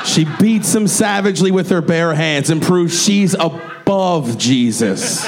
She 0.04 0.24
beats 0.40 0.74
him 0.74 0.88
savagely 0.88 1.52
with 1.52 1.70
her 1.70 1.82
bare 1.82 2.14
hands 2.14 2.50
and 2.50 2.60
proves 2.60 3.00
she's 3.00 3.34
above 3.34 4.38
Jesus. 4.38 5.24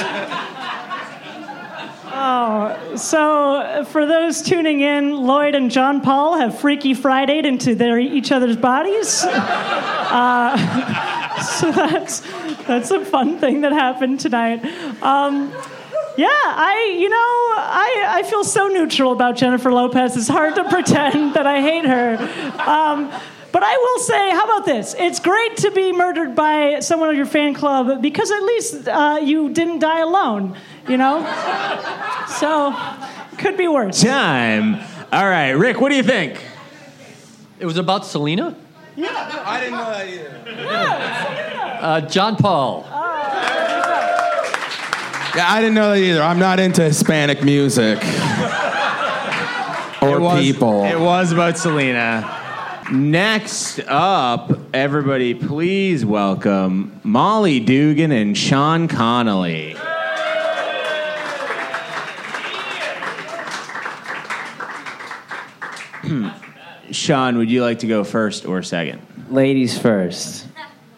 So 2.95 3.85
for 3.89 4.05
those 4.05 4.41
tuning 4.41 4.81
in, 4.81 5.15
Lloyd 5.15 5.55
and 5.55 5.69
John 5.69 6.01
Paul 6.01 6.37
have 6.37 6.59
Freaky 6.59 6.93
Fridayed 6.93 7.45
into 7.45 7.75
their 7.75 7.99
each 7.99 8.31
other's 8.31 8.57
bodies. 8.57 9.25
Uh, 10.09 11.37
so 11.41 11.71
that's 11.71 12.21
that's 12.65 12.89
a 12.89 13.05
fun 13.05 13.37
thing 13.37 13.61
that 13.61 13.71
happened 13.71 14.19
tonight. 14.19 14.65
Um, 15.03 15.53
yeah, 16.17 16.27
I, 16.27 16.97
you 16.99 17.09
know, 17.09 17.15
I, 17.15 18.05
I 18.09 18.23
feel 18.23 18.43
so 18.43 18.67
neutral 18.67 19.13
about 19.13 19.37
Jennifer 19.37 19.71
Lopez. 19.71 20.17
It's 20.17 20.27
hard 20.27 20.55
to 20.55 20.63
pretend 20.69 21.35
that 21.35 21.47
I 21.47 21.61
hate 21.61 21.85
her. 21.85 22.17
Um, 22.67 23.11
but 23.51 23.63
I 23.63 23.77
will 23.77 24.03
say, 24.03 24.29
how 24.31 24.43
about 24.45 24.65
this? 24.65 24.95
It's 24.97 25.19
great 25.19 25.57
to 25.57 25.71
be 25.71 25.91
murdered 25.91 26.35
by 26.35 26.81
someone 26.81 27.09
of 27.09 27.15
your 27.15 27.25
fan 27.25 27.53
club 27.53 28.01
because 28.01 28.31
at 28.31 28.43
least 28.43 28.87
uh, 28.87 29.19
you 29.21 29.49
didn't 29.49 29.79
die 29.79 30.01
alone, 30.01 30.57
you 30.89 30.97
know? 30.97 31.23
So, 32.27 32.75
could 33.37 33.55
be 33.57 33.67
worse. 33.67 34.01
Time. 34.01 34.75
All 35.11 35.27
right, 35.27 35.51
Rick, 35.51 35.79
what 35.79 35.89
do 35.89 35.95
you 35.95 36.03
think? 36.03 36.43
It 37.59 37.65
was 37.65 37.77
about 37.77 38.05
Selena? 38.05 38.55
Yeah. 38.95 39.43
I 39.45 39.59
didn't 39.59 39.75
know 39.77 39.91
that 39.91 40.07
either. 40.07 40.41
Uh, 41.81 42.01
John 42.01 42.35
Paul. 42.35 42.85
Yeah, 45.35 45.45
I 45.47 45.61
didn't 45.61 45.75
know 45.75 45.91
that 45.91 45.99
either. 45.99 46.21
I'm 46.21 46.39
not 46.39 46.59
into 46.59 46.83
Hispanic 46.83 47.43
music 47.43 47.99
or 50.01 50.17
it 50.17 50.19
was, 50.19 50.41
people. 50.41 50.83
It 50.85 50.99
was 50.99 51.31
about 51.31 51.57
Selena. 51.57 52.35
Next 52.91 53.79
up, 53.87 54.51
everybody, 54.73 55.33
please 55.33 56.03
welcome 56.05 56.99
Molly 57.03 57.59
Dugan 57.59 58.11
and 58.11 58.37
Sean 58.37 58.87
Connolly. 58.87 59.75
Sean, 66.91 67.37
would 67.37 67.49
you 67.49 67.61
like 67.61 67.79
to 67.79 67.87
go 67.87 68.03
first 68.03 68.45
or 68.45 68.61
second? 68.63 69.01
Ladies 69.29 69.77
first. 69.77 70.47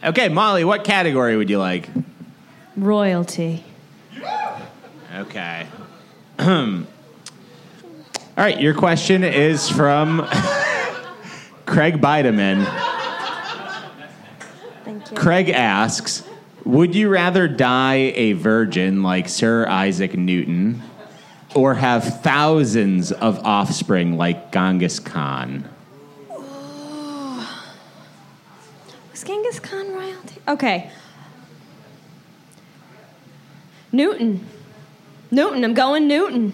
Okay, 0.03 0.29
Molly, 0.29 0.63
what 0.63 0.83
category 0.83 1.37
would 1.37 1.49
you 1.49 1.59
like? 1.59 1.89
Royalty. 2.75 3.63
Okay. 5.15 5.67
All 6.39 6.85
right, 8.37 8.59
your 8.59 8.73
question 8.73 9.23
is 9.23 9.69
from 9.69 10.19
Craig 11.65 12.01
Bideman. 12.01 12.65
Thank 14.83 15.11
you. 15.11 15.17
Craig 15.17 15.49
asks 15.49 16.23
Would 16.65 16.95
you 16.95 17.09
rather 17.09 17.47
die 17.47 18.13
a 18.15 18.33
virgin 18.33 19.03
like 19.03 19.29
Sir 19.29 19.67
Isaac 19.67 20.15
Newton 20.17 20.81
or 21.53 21.75
have 21.75 22.21
thousands 22.21 23.11
of 23.11 23.39
offspring 23.45 24.17
like 24.17 24.51
Genghis 24.51 24.99
Khan? 24.99 25.69
Genghis 29.51 29.59
Khan 29.59 29.93
royalty? 29.93 30.41
Okay. 30.47 30.89
Newton. 33.91 34.47
Newton. 35.29 35.63
I'm 35.65 35.73
going 35.73 36.07
Newton. 36.07 36.53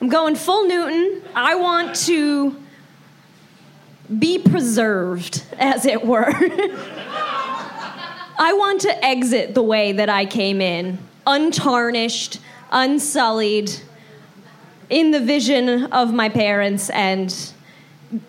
I'm 0.00 0.08
going 0.08 0.36
full 0.36 0.68
Newton. 0.68 1.22
I 1.34 1.56
want 1.56 1.96
to 2.06 2.56
be 4.18 4.38
preserved, 4.38 5.42
as 5.58 5.84
it 5.84 6.04
were. 6.04 6.28
I 8.38 8.52
want 8.52 8.82
to 8.82 9.04
exit 9.04 9.54
the 9.54 9.62
way 9.62 9.92
that 9.92 10.08
I 10.08 10.26
came 10.26 10.60
in, 10.60 10.98
untarnished, 11.26 12.38
unsullied, 12.70 13.72
in 14.88 15.10
the 15.10 15.18
vision 15.18 15.86
of 15.86 16.14
my 16.14 16.28
parents 16.28 16.88
and 16.90 17.34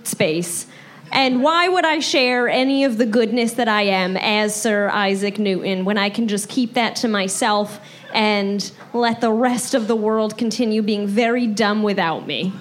space. 0.03 0.65
And 1.11 1.41
why 1.41 1.67
would 1.67 1.85
I 1.85 1.99
share 1.99 2.47
any 2.47 2.83
of 2.83 2.97
the 2.97 3.05
goodness 3.05 3.53
that 3.53 3.67
I 3.67 3.83
am 3.83 4.17
as 4.17 4.55
Sir 4.55 4.89
Isaac 4.89 5.39
Newton 5.39 5.85
when 5.85 5.97
I 5.97 6.09
can 6.09 6.27
just 6.27 6.49
keep 6.49 6.73
that 6.73 6.95
to 6.97 7.07
myself 7.07 7.79
and 8.13 8.71
let 8.93 9.21
the 9.21 9.31
rest 9.31 9.73
of 9.73 9.87
the 9.87 9.95
world 9.95 10.37
continue 10.37 10.81
being 10.81 11.07
very 11.07 11.47
dumb 11.47 11.83
without 11.83 12.27
me? 12.27 12.53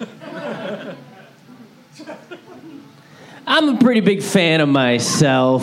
I'm 3.46 3.68
a 3.68 3.78
pretty 3.78 4.00
big 4.00 4.22
fan 4.22 4.61
of 4.61 4.68
myself. 4.68 5.62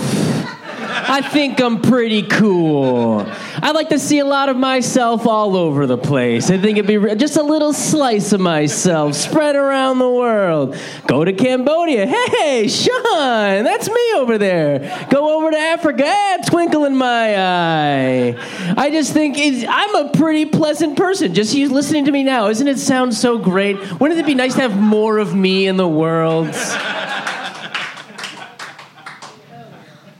I 0.95 1.21
think 1.21 1.59
I'm 1.59 1.81
pretty 1.81 2.23
cool. 2.23 3.25
I 3.61 3.71
like 3.71 3.89
to 3.89 3.99
see 3.99 4.19
a 4.19 4.25
lot 4.25 4.49
of 4.49 4.57
myself 4.57 5.25
all 5.25 5.55
over 5.55 5.87
the 5.87 5.97
place. 5.97 6.49
I 6.49 6.57
think 6.57 6.77
it'd 6.77 6.87
be 6.87 6.97
re- 6.97 7.15
just 7.15 7.37
a 7.37 7.43
little 7.43 7.73
slice 7.73 8.31
of 8.31 8.39
myself 8.39 9.15
spread 9.15 9.55
around 9.55 9.99
the 9.99 10.09
world. 10.09 10.77
Go 11.07 11.25
to 11.25 11.33
Cambodia. 11.33 12.07
Hey, 12.07 12.67
Sean, 12.67 13.63
that's 13.63 13.89
me 13.89 14.13
over 14.15 14.37
there. 14.37 15.07
Go 15.09 15.37
over 15.37 15.51
to 15.51 15.57
Africa. 15.57 16.03
Ah, 16.05 16.37
twinkle 16.45 16.85
in 16.85 16.95
my 16.95 17.35
eye. 17.37 18.35
I 18.77 18.89
just 18.91 19.13
think 19.13 19.37
I'm 19.67 19.95
a 19.95 20.09
pretty 20.11 20.45
pleasant 20.45 20.95
person. 20.95 21.33
Just 21.33 21.53
you 21.53 21.69
listening 21.69 22.05
to 22.05 22.11
me 22.11 22.23
now. 22.23 22.47
Isn't 22.49 22.67
it 22.67 22.79
sound 22.79 23.13
so 23.13 23.37
great? 23.37 23.99
Wouldn't 23.99 24.19
it 24.19 24.25
be 24.25 24.35
nice 24.35 24.55
to 24.55 24.61
have 24.61 24.77
more 24.77 25.17
of 25.17 25.33
me 25.33 25.67
in 25.67 25.77
the 25.77 25.87
world? 25.87 26.53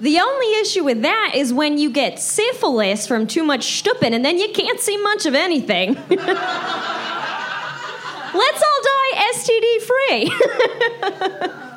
The 0.04 0.20
only 0.20 0.60
issue 0.60 0.84
with 0.84 1.02
that 1.04 1.32
is 1.34 1.54
when 1.54 1.78
you 1.78 1.90
get 1.90 2.20
syphilis 2.20 3.08
from 3.08 3.26
too 3.26 3.42
much 3.42 3.80
stupid 3.80 4.12
and 4.14 4.26
then 4.26 4.38
you 4.38 4.52
can't 4.52 4.78
see 4.78 4.98
much 4.98 5.26
of 5.26 5.34
anything. 5.34 5.94
Let's 6.10 6.20
all 8.34 8.82
die 8.84 9.14
STD 9.34 9.82
free. 9.82 10.30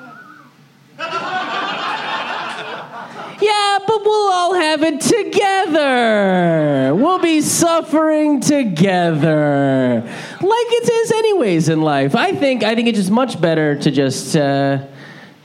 Yeah, 3.38 3.78
but 3.86 4.02
we'll 4.02 4.32
all 4.32 4.54
have 4.54 4.82
it 4.82 4.98
together. 5.02 6.94
We'll 6.94 7.18
be 7.18 7.42
suffering 7.42 8.40
together, 8.40 10.02
like 10.02 10.66
it 10.70 10.90
is 10.90 11.12
anyways 11.12 11.68
in 11.68 11.82
life. 11.82 12.16
I 12.16 12.32
think 12.32 12.64
I 12.64 12.74
think 12.74 12.88
it's 12.88 12.96
just 12.96 13.10
much 13.10 13.38
better 13.38 13.76
to 13.76 13.90
just 13.90 14.34
uh, 14.36 14.78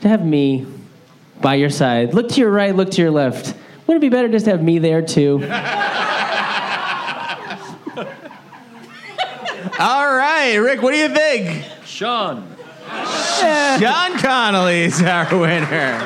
to 0.00 0.08
have 0.08 0.24
me 0.24 0.66
by 1.42 1.56
your 1.56 1.70
side. 1.70 2.14
Look 2.14 2.28
to 2.30 2.40
your 2.40 2.50
right, 2.50 2.74
look 2.74 2.90
to 2.92 3.02
your 3.02 3.10
left. 3.10 3.54
Wouldn't 3.86 4.02
it 4.02 4.06
be 4.06 4.14
better 4.14 4.28
just 4.28 4.46
to 4.46 4.52
have 4.52 4.62
me 4.62 4.78
there 4.78 5.02
too? 5.02 5.34
All 9.78 10.16
right, 10.16 10.56
Rick, 10.56 10.82
what 10.82 10.92
do 10.92 10.98
you 10.98 11.08
think? 11.08 11.64
Sean. 11.84 12.46
Sean 13.78 14.18
Connolly 14.18 14.82
is 14.82 15.02
our 15.02 15.26
winner. 15.36 15.98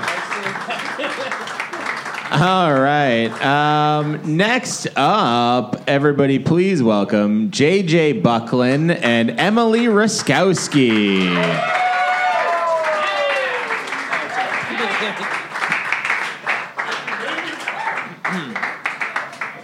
All 2.32 2.74
right. 2.74 3.28
Um, 3.44 4.36
next 4.36 4.88
up, 4.96 5.76
everybody, 5.86 6.38
please 6.38 6.82
welcome 6.82 7.50
JJ 7.50 8.22
Buckland 8.22 8.90
and 8.90 9.30
Emily 9.30 9.82
Raskowski. 9.82 11.85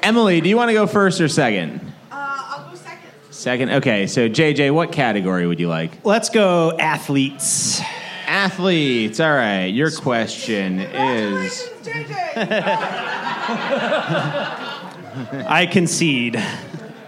Emily, 0.02 0.40
do 0.40 0.48
you 0.48 0.56
want 0.56 0.68
to 0.68 0.72
go 0.72 0.88
first 0.88 1.20
or 1.20 1.28
second? 1.28 1.80
Uh, 2.10 2.12
I'll 2.12 2.68
go 2.68 2.76
second. 2.76 3.10
Second. 3.30 3.70
Okay. 3.70 4.08
So 4.08 4.28
JJ, 4.28 4.74
what 4.74 4.90
category 4.90 5.46
would 5.46 5.60
you 5.60 5.68
like? 5.68 6.04
Let's 6.04 6.28
go 6.28 6.76
athletes. 6.76 7.80
Athletes. 8.26 9.20
All 9.20 9.30
right. 9.30 9.66
Your 9.66 9.92
question 9.92 10.80
is. 10.80 11.68
JJ. 11.82 12.34
I 15.46 15.68
concede. 15.70 16.42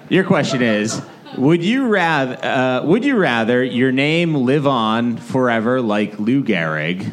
Your 0.08 0.22
question 0.22 0.62
is: 0.62 1.02
Would 1.36 1.64
you 1.64 1.88
rather? 1.88 2.38
Uh, 2.44 2.82
would 2.84 3.04
you 3.04 3.16
rather 3.16 3.64
your 3.64 3.90
name 3.90 4.34
live 4.34 4.68
on 4.68 5.16
forever 5.16 5.80
like 5.80 6.20
Lou 6.20 6.44
Gehrig, 6.44 7.00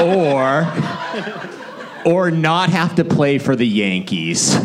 or 0.00 0.62
or 2.04 2.30
not 2.30 2.70
have 2.70 2.96
to 2.96 3.04
play 3.04 3.38
for 3.38 3.56
the 3.56 3.66
Yankees? 3.66 4.56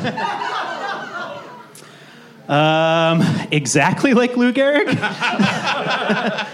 Um, 2.50 3.22
exactly 3.52 4.16
like 4.16 4.36
Lou 4.36 4.52
Gehrig. 4.52 4.88
uh, 5.00 6.48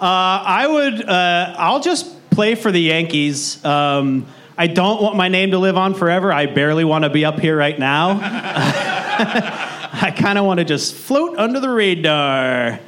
I 0.00 0.66
would. 0.66 1.06
Uh, 1.06 1.54
I'll 1.58 1.80
just 1.80 2.30
play 2.30 2.54
for 2.54 2.72
the 2.72 2.80
Yankees. 2.80 3.62
Um, 3.62 4.26
I 4.56 4.66
don't 4.66 5.02
want 5.02 5.16
my 5.16 5.28
name 5.28 5.50
to 5.50 5.58
live 5.58 5.76
on 5.76 5.92
forever. 5.92 6.32
I 6.32 6.46
barely 6.46 6.84
want 6.84 7.04
to 7.04 7.10
be 7.10 7.26
up 7.26 7.38
here 7.38 7.54
right 7.54 7.78
now. 7.78 8.18
I 9.92 10.14
kind 10.16 10.38
of 10.38 10.46
want 10.46 10.56
to 10.58 10.64
just 10.64 10.94
float 10.94 11.36
under 11.38 11.60
the 11.60 11.68
radar. 11.68 12.80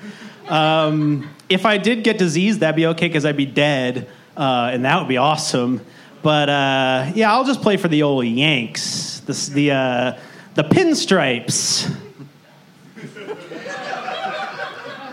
Um, 0.48 1.28
if 1.50 1.66
I 1.66 1.76
did 1.76 2.02
get 2.02 2.16
disease, 2.16 2.60
that'd 2.60 2.76
be 2.76 2.86
okay 2.86 3.08
because 3.08 3.26
I'd 3.26 3.36
be 3.36 3.44
dead, 3.44 4.08
uh, 4.38 4.70
and 4.72 4.86
that 4.86 4.98
would 4.98 5.08
be 5.08 5.18
awesome. 5.18 5.84
But 6.22 6.48
uh, 6.48 7.12
yeah, 7.14 7.32
I'll 7.32 7.44
just 7.44 7.62
play 7.62 7.76
for 7.76 7.88
the 7.88 8.02
old 8.02 8.24
Yanks. 8.26 9.20
The 9.20 9.50
the 9.52 9.70
uh, 9.72 10.18
the 10.54 10.64
pinstripes. 10.64 11.92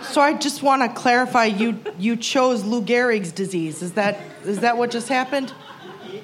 So 0.03 0.21
I 0.21 0.33
just 0.33 0.63
want 0.63 0.81
to 0.81 0.89
clarify. 0.99 1.45
You 1.45 1.79
you 1.97 2.15
chose 2.15 2.63
Lou 2.63 2.81
Gehrig's 2.81 3.31
disease. 3.31 3.81
Is 3.81 3.93
that 3.93 4.19
is 4.43 4.59
that 4.59 4.77
what 4.77 4.91
just 4.91 5.07
happened? 5.07 5.53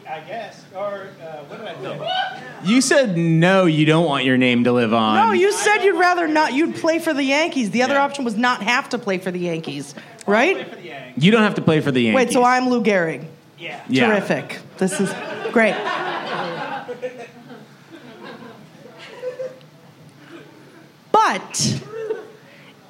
I 0.09 0.19
guess. 0.21 0.63
Or 0.75 1.07
what 1.47 1.59
did 1.59 1.67
I 1.67 2.61
do? 2.63 2.69
You 2.69 2.81
said 2.81 3.17
no. 3.17 3.65
You 3.65 3.85
don't 3.85 4.05
want 4.05 4.25
your 4.25 4.37
name 4.37 4.63
to 4.63 4.71
live 4.71 4.93
on. 4.93 5.15
No, 5.15 5.31
you 5.31 5.51
said 5.51 5.83
you'd 5.83 5.99
rather 5.99 6.27
not. 6.27 6.53
You'd 6.53 6.75
play 6.75 6.99
for 6.99 7.13
the 7.13 7.23
Yankees. 7.23 7.71
The 7.71 7.83
other 7.83 7.97
option 7.97 8.25
was 8.25 8.35
not 8.35 8.63
have 8.63 8.89
to 8.89 8.97
play 8.97 9.17
for 9.17 9.31
the 9.31 9.39
Yankees, 9.39 9.95
right? 10.25 10.67
You 11.17 11.31
don't 11.31 11.43
have 11.43 11.55
to 11.55 11.61
play 11.61 11.81
for 11.81 11.91
the 11.91 12.01
Yankees. 12.01 12.15
Wait, 12.15 12.33
so 12.33 12.43
I'm 12.43 12.69
Lou 12.69 12.83
Gehrig. 12.83 13.25
Yeah. 13.57 13.83
Yeah. 13.87 14.07
Terrific. 14.07 14.59
This 14.77 14.99
is 14.99 15.13
great. 15.51 15.75
But 21.11 21.81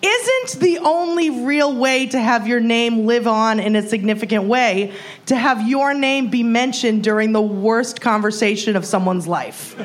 isn't 0.02 0.60
the 0.60 0.80
only 0.84 1.46
real 1.46 1.76
way 1.76 2.08
to 2.08 2.20
have 2.20 2.48
your 2.48 2.60
name 2.60 3.06
live 3.06 3.28
on 3.28 3.60
in 3.60 3.76
a 3.76 3.88
significant 3.88 4.44
way 4.46 4.94
to 5.28 5.36
have 5.36 5.68
your 5.68 5.94
name 5.94 6.30
be 6.30 6.44
mentioned 6.44 7.04
during 7.04 7.32
the 7.32 7.42
worst 7.42 8.02
conversation 8.02 8.76
of 8.76 8.86
someone's 8.86 9.28
life? 9.28 9.76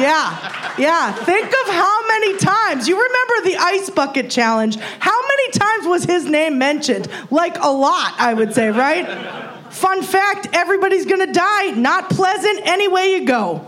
Yeah, 0.00 0.74
yeah. 0.78 1.12
Think 1.12 1.46
of 1.46 1.74
how 1.74 2.06
many 2.08 2.36
times. 2.36 2.88
You 2.88 2.96
remember 2.96 3.48
the 3.48 3.56
ice 3.56 3.90
bucket 3.90 4.30
challenge. 4.30 4.76
How 4.76 5.20
many 5.26 5.50
times 5.52 5.86
was 5.86 6.04
his 6.04 6.26
name 6.26 6.58
mentioned? 6.58 7.08
Like 7.30 7.58
a 7.62 7.68
lot, 7.68 8.14
I 8.18 8.34
would 8.34 8.54
say, 8.54 8.70
right? 8.70 9.72
Fun 9.72 10.02
fact 10.02 10.48
everybody's 10.52 11.06
gonna 11.06 11.32
die. 11.32 11.70
Not 11.70 12.10
pleasant 12.10 12.60
any 12.64 12.88
way 12.88 13.14
you 13.14 13.24
go. 13.26 13.66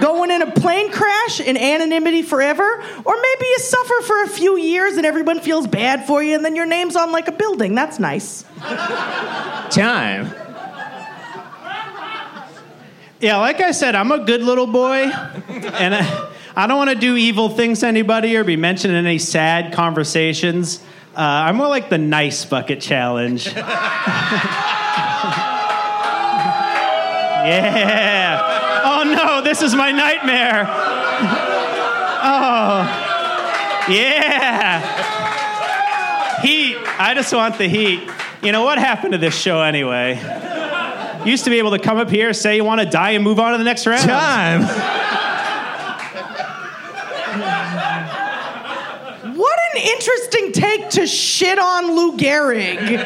Going 0.00 0.30
in 0.30 0.40
a 0.40 0.50
plane 0.50 0.90
crash 0.90 1.40
in 1.40 1.56
anonymity 1.56 2.22
forever, 2.22 2.64
or 3.04 3.14
maybe 3.14 3.46
you 3.46 3.58
suffer 3.58 4.00
for 4.06 4.22
a 4.22 4.28
few 4.28 4.56
years 4.56 4.96
and 4.96 5.04
everyone 5.04 5.40
feels 5.40 5.66
bad 5.66 6.06
for 6.06 6.22
you, 6.22 6.34
and 6.34 6.44
then 6.44 6.56
your 6.56 6.64
name's 6.64 6.96
on 6.96 7.12
like 7.12 7.28
a 7.28 7.32
building. 7.32 7.74
That's 7.74 7.98
nice. 7.98 8.44
Time. 9.70 10.34
Yeah, 13.22 13.36
like 13.36 13.60
I 13.60 13.70
said, 13.70 13.94
I'm 13.94 14.10
a 14.10 14.18
good 14.18 14.42
little 14.42 14.66
boy, 14.66 15.04
and 15.04 15.94
I, 15.94 16.32
I 16.56 16.66
don't 16.66 16.76
want 16.76 16.90
to 16.90 16.96
do 16.96 17.14
evil 17.16 17.48
things 17.48 17.78
to 17.80 17.86
anybody 17.86 18.36
or 18.36 18.42
be 18.42 18.56
mentioned 18.56 18.94
in 18.94 19.06
any 19.06 19.18
sad 19.18 19.72
conversations. 19.72 20.80
Uh, 21.16 21.20
I'm 21.20 21.54
more 21.54 21.68
like 21.68 21.88
the 21.88 21.98
nice 21.98 22.44
bucket 22.44 22.80
challenge. 22.80 23.46
yeah. 23.54 23.62
Oh 28.84 29.04
no, 29.04 29.40
this 29.40 29.62
is 29.62 29.76
my 29.76 29.92
nightmare. 29.92 30.68
Oh. 32.24 32.82
Yeah. 33.88 34.80
Heat. 36.40 36.76
I 36.98 37.14
just 37.14 37.34
want 37.34 37.58
the 37.58 37.66
heat. 37.66 38.08
You 38.42 38.52
know 38.52 38.62
what 38.62 38.78
happened 38.78 39.10
to 39.10 39.18
this 39.18 39.36
show 39.36 39.60
anyway? 39.60 40.41
Used 41.24 41.44
to 41.44 41.50
be 41.50 41.58
able 41.58 41.70
to 41.70 41.78
come 41.78 41.98
up 41.98 42.10
here, 42.10 42.32
say 42.32 42.56
you 42.56 42.64
want 42.64 42.80
to 42.80 42.86
die, 42.86 43.10
and 43.10 43.22
move 43.22 43.38
on 43.38 43.52
to 43.52 43.58
the 43.58 43.64
next 43.64 43.86
round. 43.86 44.02
Time. 44.02 44.62
What 49.36 49.58
an 49.74 49.82
interesting 49.82 50.52
take 50.52 50.90
to 50.90 51.06
shit 51.06 51.58
on 51.58 51.94
Lou 51.94 52.16
Gehrig. 52.16 53.02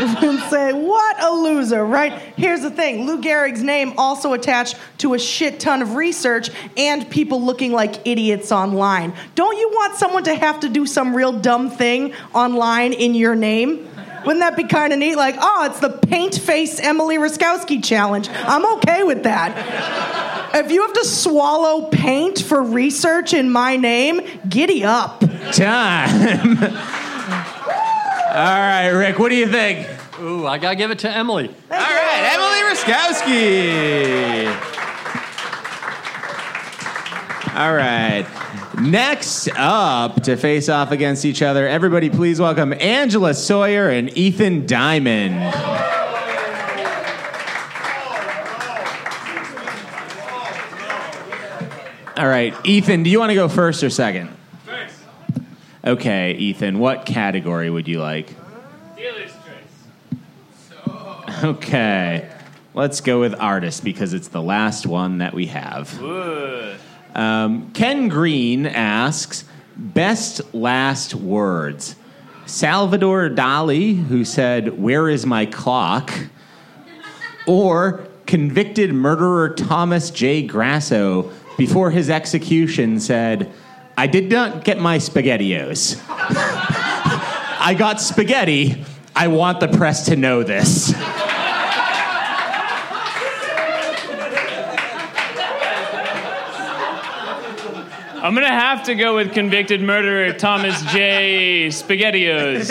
and 0.00 0.40
say, 0.50 0.72
what 0.72 1.22
a 1.22 1.30
loser, 1.30 1.84
right? 1.84 2.12
Here's 2.36 2.62
the 2.62 2.70
thing 2.70 3.06
Lou 3.06 3.20
Gehrig's 3.20 3.62
name 3.62 3.92
also 3.98 4.32
attached 4.32 4.76
to 4.98 5.14
a 5.14 5.18
shit 5.18 5.60
ton 5.60 5.82
of 5.82 5.94
research 5.94 6.50
and 6.76 7.08
people 7.10 7.42
looking 7.42 7.72
like 7.72 8.06
idiots 8.06 8.50
online. 8.52 9.12
Don't 9.34 9.58
you 9.58 9.68
want 9.70 9.96
someone 9.96 10.24
to 10.24 10.34
have 10.34 10.60
to 10.60 10.68
do 10.68 10.86
some 10.86 11.14
real 11.14 11.32
dumb 11.32 11.70
thing 11.70 12.14
online 12.34 12.92
in 12.92 13.14
your 13.14 13.34
name? 13.34 13.89
Wouldn't 14.24 14.40
that 14.40 14.56
be 14.56 14.64
kind 14.64 14.92
of 14.92 14.98
neat? 14.98 15.16
Like, 15.16 15.36
oh, 15.38 15.66
it's 15.66 15.80
the 15.80 15.90
paint 15.90 16.34
face 16.34 16.78
Emily 16.80 17.16
Raskowski 17.16 17.82
challenge. 17.82 18.28
I'm 18.30 18.66
okay 18.78 19.02
with 19.02 19.22
that. 19.24 20.54
If 20.54 20.70
you 20.70 20.82
have 20.82 20.92
to 20.94 21.04
swallow 21.04 21.88
paint 21.88 22.40
for 22.40 22.62
research 22.62 23.32
in 23.34 23.50
my 23.50 23.76
name, 23.76 24.20
giddy 24.48 24.84
up. 24.84 25.20
Time. 25.52 26.58
All 28.30 28.36
right, 28.36 28.88
Rick, 28.88 29.18
what 29.18 29.30
do 29.30 29.36
you 29.36 29.48
think? 29.48 29.88
Ooh, 30.20 30.46
I 30.46 30.58
gotta 30.58 30.76
give 30.76 30.90
it 30.90 31.00
to 31.00 31.10
Emily. 31.10 31.48
All 31.48 31.78
right, 31.78 32.30
Emily 32.34 32.60
Raskowski. 32.70 34.46
All 37.56 37.74
right. 37.74 38.26
Next 38.78 39.48
up 39.56 40.22
to 40.22 40.36
face 40.36 40.68
off 40.68 40.92
against 40.92 41.24
each 41.24 41.42
other, 41.42 41.66
everybody 41.66 42.08
please 42.08 42.40
welcome 42.40 42.72
Angela 42.74 43.34
Sawyer 43.34 43.88
and 43.88 44.16
Ethan 44.16 44.66
Diamond. 44.66 45.42
All 52.16 52.28
right, 52.28 52.54
Ethan, 52.64 53.02
do 53.02 53.10
you 53.10 53.18
want 53.18 53.30
to 53.30 53.34
go 53.34 53.48
first 53.48 53.82
or 53.82 53.90
second? 53.90 54.30
First. 54.64 54.94
Okay, 55.84 56.34
Ethan, 56.34 56.78
what 56.78 57.06
category 57.06 57.70
would 57.70 57.88
you 57.88 58.00
like? 58.00 58.34
Dealer's 58.96 59.32
choice. 60.86 60.94
Okay. 61.44 62.30
Let's 62.72 63.00
go 63.00 63.18
with 63.18 63.34
artist 63.40 63.82
because 63.82 64.14
it's 64.14 64.28
the 64.28 64.40
last 64.40 64.86
one 64.86 65.18
that 65.18 65.34
we 65.34 65.46
have. 65.46 66.00
Um, 67.14 67.70
Ken 67.72 68.08
Green 68.08 68.66
asks 68.66 69.44
best 69.76 70.54
last 70.54 71.14
words 71.14 71.96
Salvador 72.46 73.30
Dali, 73.30 74.04
who 74.06 74.24
said, 74.24 74.80
Where 74.80 75.08
is 75.08 75.24
my 75.24 75.46
clock? 75.46 76.12
Or 77.46 78.06
convicted 78.26 78.92
murderer 78.92 79.50
Thomas 79.50 80.10
J. 80.10 80.42
Grasso, 80.42 81.30
before 81.56 81.90
his 81.90 82.10
execution, 82.10 83.00
said, 83.00 83.52
I 83.96 84.06
did 84.06 84.30
not 84.30 84.64
get 84.64 84.78
my 84.78 84.98
SpaghettiOs. 84.98 86.00
I 86.08 87.74
got 87.78 88.00
spaghetti. 88.00 88.84
I 89.14 89.28
want 89.28 89.60
the 89.60 89.68
press 89.68 90.06
to 90.06 90.16
know 90.16 90.42
this. 90.42 90.92
I'm 98.22 98.34
gonna 98.34 98.48
have 98.48 98.82
to 98.84 98.94
go 98.94 99.16
with 99.16 99.32
convicted 99.32 99.80
murderer 99.80 100.34
Thomas 100.34 100.82
J. 100.92 101.68
Spaghettios. 101.68 102.68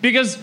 because 0.00 0.38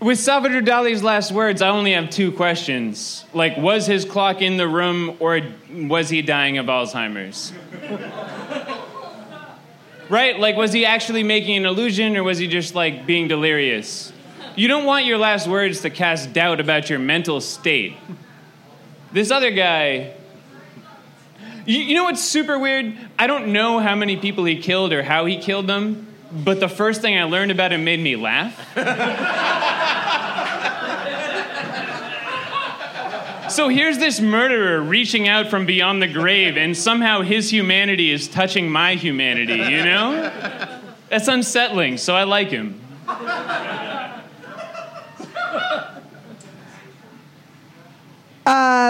with 0.00 0.18
Salvador 0.18 0.62
Dali's 0.62 1.02
last 1.02 1.30
words, 1.30 1.60
I 1.60 1.68
only 1.68 1.92
have 1.92 2.08
two 2.08 2.32
questions. 2.32 3.26
Like, 3.34 3.58
was 3.58 3.86
his 3.86 4.06
clock 4.06 4.40
in 4.40 4.56
the 4.56 4.66
room 4.66 5.18
or 5.20 5.42
was 5.70 6.08
he 6.08 6.22
dying 6.22 6.56
of 6.56 6.66
Alzheimer's? 6.66 7.52
right? 10.08 10.40
Like, 10.40 10.56
was 10.56 10.72
he 10.72 10.86
actually 10.86 11.22
making 11.22 11.58
an 11.58 11.66
illusion 11.66 12.16
or 12.16 12.22
was 12.22 12.38
he 12.38 12.46
just 12.46 12.74
like 12.74 13.04
being 13.04 13.28
delirious? 13.28 14.10
You 14.56 14.68
don't 14.68 14.86
want 14.86 15.04
your 15.04 15.18
last 15.18 15.46
words 15.46 15.82
to 15.82 15.90
cast 15.90 16.32
doubt 16.32 16.60
about 16.60 16.88
your 16.88 16.98
mental 16.98 17.42
state. 17.42 17.94
This 19.12 19.30
other 19.30 19.50
guy, 19.50 20.14
you, 21.66 21.80
you 21.80 21.94
know 21.94 22.04
what's 22.04 22.22
super 22.22 22.58
weird? 22.58 22.96
I 23.18 23.26
don't 23.26 23.52
know 23.52 23.78
how 23.78 23.94
many 23.94 24.16
people 24.16 24.44
he 24.44 24.60
killed 24.60 24.92
or 24.92 25.02
how 25.02 25.26
he 25.26 25.38
killed 25.38 25.66
them, 25.66 26.06
but 26.32 26.60
the 26.60 26.68
first 26.68 27.00
thing 27.00 27.18
I 27.18 27.24
learned 27.24 27.50
about 27.50 27.72
him 27.72 27.84
made 27.84 28.00
me 28.00 28.16
laugh. 28.16 28.56
so 33.50 33.68
here's 33.68 33.98
this 33.98 34.20
murderer 34.20 34.80
reaching 34.80 35.28
out 35.28 35.48
from 35.48 35.66
beyond 35.66 36.02
the 36.02 36.08
grave, 36.08 36.56
and 36.56 36.76
somehow 36.76 37.22
his 37.22 37.52
humanity 37.52 38.10
is 38.10 38.28
touching 38.28 38.70
my 38.70 38.94
humanity, 38.94 39.56
you 39.56 39.84
know? 39.84 40.30
That's 41.08 41.28
unsettling, 41.28 41.98
so 41.98 42.14
I 42.14 42.24
like 42.24 42.48
him. 42.48 42.80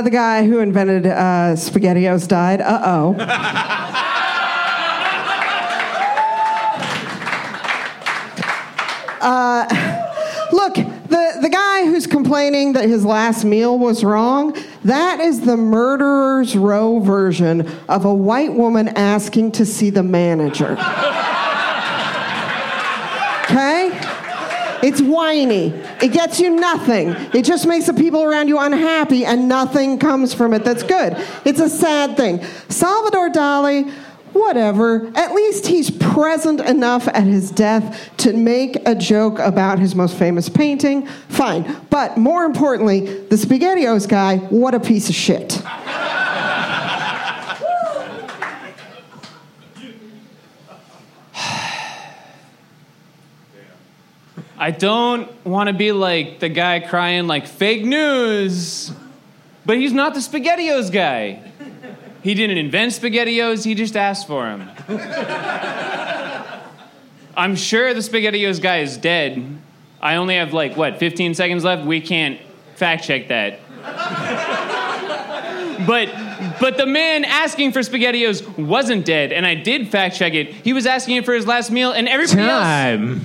The 0.02 0.10
guy 0.10 0.46
who 0.46 0.60
invented 0.60 1.06
uh, 1.06 1.54
SpaghettiOs 1.56 2.26
died. 2.26 2.60
Uh 2.62 2.80
oh. 2.82 3.14
uh, 9.20 9.66
look, 10.52 10.74
the, 10.74 11.38
the 11.42 11.50
guy 11.50 11.84
who's 11.84 12.06
complaining 12.06 12.72
that 12.72 12.88
his 12.88 13.04
last 13.04 13.44
meal 13.44 13.78
was 13.78 14.02
wrong, 14.02 14.56
that 14.84 15.20
is 15.20 15.42
the 15.42 15.58
murderer's 15.58 16.56
row 16.56 17.00
version 17.00 17.68
of 17.88 18.06
a 18.06 18.14
white 18.14 18.54
woman 18.54 18.88
asking 18.88 19.52
to 19.52 19.66
see 19.66 19.90
the 19.90 20.02
manager. 20.02 20.76
Okay? 23.50 23.90
It's 24.82 25.00
whiny. 25.00 25.68
It 26.02 26.12
gets 26.12 26.40
you 26.40 26.50
nothing. 26.50 27.10
It 27.34 27.44
just 27.44 27.66
makes 27.66 27.86
the 27.86 27.94
people 27.94 28.22
around 28.22 28.48
you 28.48 28.58
unhappy, 28.58 29.24
and 29.24 29.48
nothing 29.48 29.98
comes 29.98 30.34
from 30.34 30.54
it 30.54 30.64
that's 30.64 30.82
good. 30.82 31.16
It's 31.44 31.60
a 31.60 31.68
sad 31.68 32.16
thing. 32.16 32.42
Salvador 32.68 33.30
Dali, 33.30 33.92
whatever. 34.32 35.10
At 35.16 35.34
least 35.34 35.66
he's 35.66 35.90
present 35.90 36.60
enough 36.60 37.08
at 37.08 37.24
his 37.24 37.50
death 37.50 38.10
to 38.18 38.32
make 38.32 38.76
a 38.86 38.94
joke 38.94 39.38
about 39.38 39.78
his 39.78 39.94
most 39.94 40.16
famous 40.16 40.48
painting. 40.48 41.06
Fine. 41.28 41.76
But 41.90 42.16
more 42.16 42.44
importantly, 42.44 43.00
the 43.00 43.36
SpaghettiOs 43.36 44.08
guy, 44.08 44.38
what 44.38 44.74
a 44.74 44.80
piece 44.80 45.08
of 45.08 45.14
shit. 45.14 45.62
I 54.60 54.70
don't 54.72 55.26
want 55.42 55.68
to 55.68 55.72
be 55.72 55.90
like 55.90 56.38
the 56.38 56.50
guy 56.50 56.80
crying 56.80 57.26
like 57.26 57.46
fake 57.46 57.82
news, 57.82 58.92
but 59.64 59.78
he's 59.78 59.94
not 59.94 60.12
the 60.12 60.20
SpaghettiOs 60.20 60.92
guy. 60.92 61.50
He 62.22 62.34
didn't 62.34 62.58
invent 62.58 62.92
SpaghettiOs, 62.92 63.64
he 63.64 63.74
just 63.74 63.96
asked 63.96 64.26
for 64.26 64.44
them. 64.44 64.68
I'm 67.34 67.56
sure 67.56 67.94
the 67.94 68.00
SpaghettiOs 68.00 68.60
guy 68.60 68.80
is 68.80 68.98
dead. 68.98 69.42
I 69.98 70.16
only 70.16 70.34
have 70.34 70.52
like, 70.52 70.76
what, 70.76 70.98
15 70.98 71.32
seconds 71.32 71.64
left? 71.64 71.86
We 71.86 72.02
can't 72.02 72.38
fact 72.74 73.04
check 73.04 73.28
that. 73.28 73.60
but 75.86 76.10
but 76.60 76.76
the 76.76 76.84
man 76.84 77.24
asking 77.24 77.72
for 77.72 77.80
SpaghettiOs 77.80 78.58
wasn't 78.58 79.06
dead, 79.06 79.32
and 79.32 79.46
I 79.46 79.54
did 79.54 79.88
fact 79.88 80.16
check 80.16 80.34
it. 80.34 80.52
He 80.52 80.74
was 80.74 80.84
asking 80.84 81.16
it 81.16 81.24
for 81.24 81.32
his 81.32 81.46
last 81.46 81.70
meal, 81.70 81.92
and 81.92 82.06
everybody 82.06 82.46
Time. 82.46 83.14
else 83.14 83.24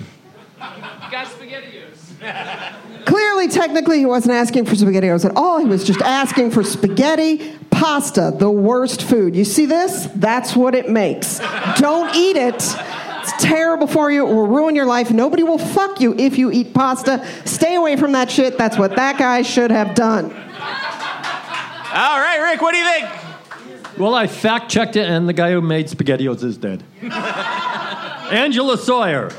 got 1.15 1.27
SpaghettiOs. 1.27 3.05
Clearly, 3.05 3.47
technically, 3.47 3.99
he 3.99 4.05
wasn't 4.05 4.33
asking 4.33 4.65
for 4.65 4.75
SpaghettiOs 4.75 5.23
at 5.23 5.37
all. 5.37 5.59
He 5.59 5.65
was 5.65 5.85
just 5.85 6.01
asking 6.01 6.51
for 6.51 6.61
spaghetti, 6.61 7.53
pasta, 7.69 8.33
the 8.37 8.51
worst 8.51 9.03
food. 9.03 9.33
You 9.33 9.45
see 9.45 9.65
this? 9.65 10.09
That's 10.15 10.57
what 10.57 10.75
it 10.75 10.89
makes. 10.89 11.39
Don't 11.77 12.13
eat 12.15 12.35
it. 12.35 12.55
It's 12.55 13.41
terrible 13.41 13.87
for 13.87 14.11
you. 14.11 14.27
It 14.27 14.33
will 14.33 14.47
ruin 14.47 14.75
your 14.75 14.85
life. 14.85 15.09
Nobody 15.09 15.43
will 15.43 15.57
fuck 15.57 16.01
you 16.01 16.15
if 16.17 16.37
you 16.37 16.51
eat 16.51 16.73
pasta. 16.73 17.25
Stay 17.45 17.75
away 17.75 17.95
from 17.95 18.11
that 18.11 18.29
shit. 18.29 18.57
That's 18.57 18.77
what 18.77 18.97
that 18.97 19.17
guy 19.17 19.41
should 19.41 19.71
have 19.71 19.95
done. 19.95 20.25
All 20.25 22.19
right, 22.19 22.39
Rick, 22.51 22.61
what 22.61 22.73
do 22.73 22.77
you 22.77 22.85
think? 22.85 23.97
Well, 23.97 24.15
I 24.15 24.27
fact 24.27 24.69
checked 24.69 24.97
it, 24.97 25.09
and 25.09 25.29
the 25.29 25.33
guy 25.33 25.51
who 25.51 25.61
made 25.61 25.87
SpaghettiOs 25.87 26.43
is 26.43 26.57
dead. 26.57 26.83
Angela 27.01 28.77
Sawyer. 28.77 29.31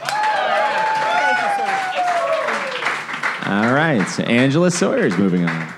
All 3.47 3.73
right, 3.73 4.05
so 4.09 4.25
Angela 4.25 4.73
Sawyer's 4.73 5.17
moving 5.17 5.49
on. 5.49 5.73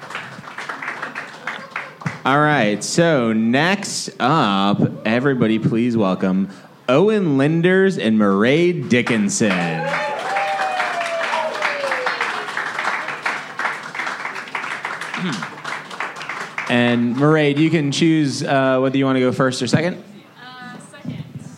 All 2.25 2.41
right, 2.41 2.83
so 2.83 3.35
next 3.35 4.09
up, 4.19 4.81
everybody 5.07 5.59
please 5.59 5.95
welcome 5.95 6.49
Owen 6.89 7.37
Linders 7.37 7.99
and 7.99 8.17
Murray 8.17 8.73
Dickinson. 8.73 9.51
and 16.71 17.17
Murray, 17.19 17.55
you 17.55 17.69
can 17.69 17.93
choose 17.93 18.43
uh, 18.43 18.79
whether 18.79 18.97
you 18.97 19.05
want 19.05 19.17
to 19.17 19.21
go 19.21 19.31
first 19.31 19.61
or 19.61 19.67
second. 19.67 20.03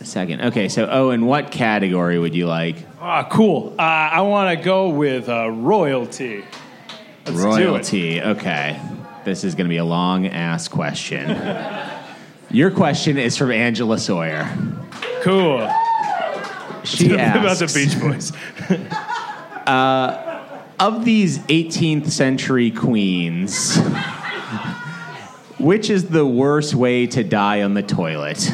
Second. 0.03 0.41
Okay, 0.41 0.69
so 0.69 0.89
Owen, 0.91 1.27
what 1.27 1.53
category 1.53 2.19
would 2.19 2.35
you 2.35 2.49
like? 2.49 2.90
Ah, 3.03 3.27
cool. 3.31 3.75
Uh, 3.79 3.83
I 3.83 4.21
want 4.21 4.59
to 4.59 4.63
go 4.63 4.91
with 4.91 5.31
uh, 5.31 5.51
royalty. 5.51 6.45
Let's. 7.25 7.39
Royalty. 7.39 8.21
Okay. 8.21 8.79
This 9.25 9.43
is 9.43 9.55
going 9.55 9.65
to 9.65 9.71
be 9.71 9.79
a 9.79 9.85
long 9.85 10.27
ass 10.27 10.69
question. 10.69 11.31
Your 12.51 12.71
question 12.71 13.17
is 13.17 13.39
from 13.39 13.53
Angela 13.53 13.99
Sawyer. 13.99 14.55
Cool. 15.23 15.61
She 16.85 17.17
asks, 17.17 17.39
about 17.41 17.59
the 17.59 17.73
Beach 17.75 17.99
Boys. 18.01 18.33
uh, 19.67 20.43
of 20.79 21.05
these 21.07 21.39
18th 21.39 22.11
century 22.11 22.71
queens, 22.71 23.79
which 25.59 25.89
is 25.89 26.09
the 26.09 26.27
worst 26.27 26.75
way 26.75 27.07
to 27.07 27.25
die 27.25 27.63
on 27.63 27.73
the 27.73 27.83
toilet? 27.83 28.53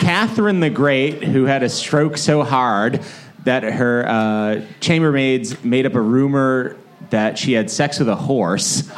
Catherine 0.00 0.60
the 0.60 0.70
Great, 0.70 1.22
who 1.22 1.44
had 1.44 1.62
a 1.62 1.68
stroke 1.68 2.16
so 2.16 2.42
hard 2.42 3.02
that 3.44 3.62
her 3.62 4.08
uh, 4.08 4.62
chambermaids 4.80 5.62
made 5.62 5.84
up 5.84 5.94
a 5.94 6.00
rumor 6.00 6.78
that 7.10 7.36
she 7.36 7.52
had 7.52 7.70
sex 7.70 7.98
with 7.98 8.08
a 8.08 8.16
horse, 8.16 8.90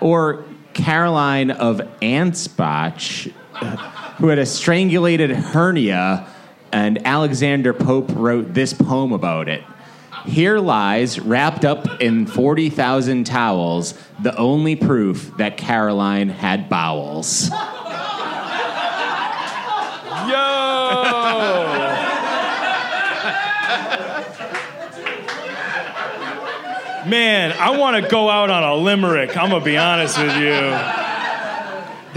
or 0.00 0.44
Caroline 0.72 1.50
of 1.50 1.82
Ansbach, 2.00 3.30
who 4.16 4.28
had 4.28 4.38
a 4.38 4.46
strangulated 4.46 5.30
hernia, 5.30 6.26
and 6.72 7.06
Alexander 7.06 7.74
Pope 7.74 8.10
wrote 8.14 8.54
this 8.54 8.72
poem 8.72 9.12
about 9.12 9.48
it. 9.48 9.62
Here 10.24 10.58
lies, 10.58 11.20
wrapped 11.20 11.66
up 11.66 12.00
in 12.00 12.26
40,000 12.26 13.24
towels, 13.24 13.94
the 14.18 14.34
only 14.36 14.76
proof 14.76 15.30
that 15.36 15.58
Caroline 15.58 16.30
had 16.30 16.70
bowels. 16.70 17.50
Man, 27.06 27.52
I 27.52 27.76
want 27.78 28.02
to 28.02 28.10
go 28.10 28.28
out 28.28 28.50
on 28.50 28.62
a 28.62 28.74
limerick. 28.74 29.36
I'm 29.36 29.48
going 29.50 29.62
to 29.62 29.64
be 29.64 29.78
honest 29.78 30.18
with 30.18 30.36
you. 30.36 31.07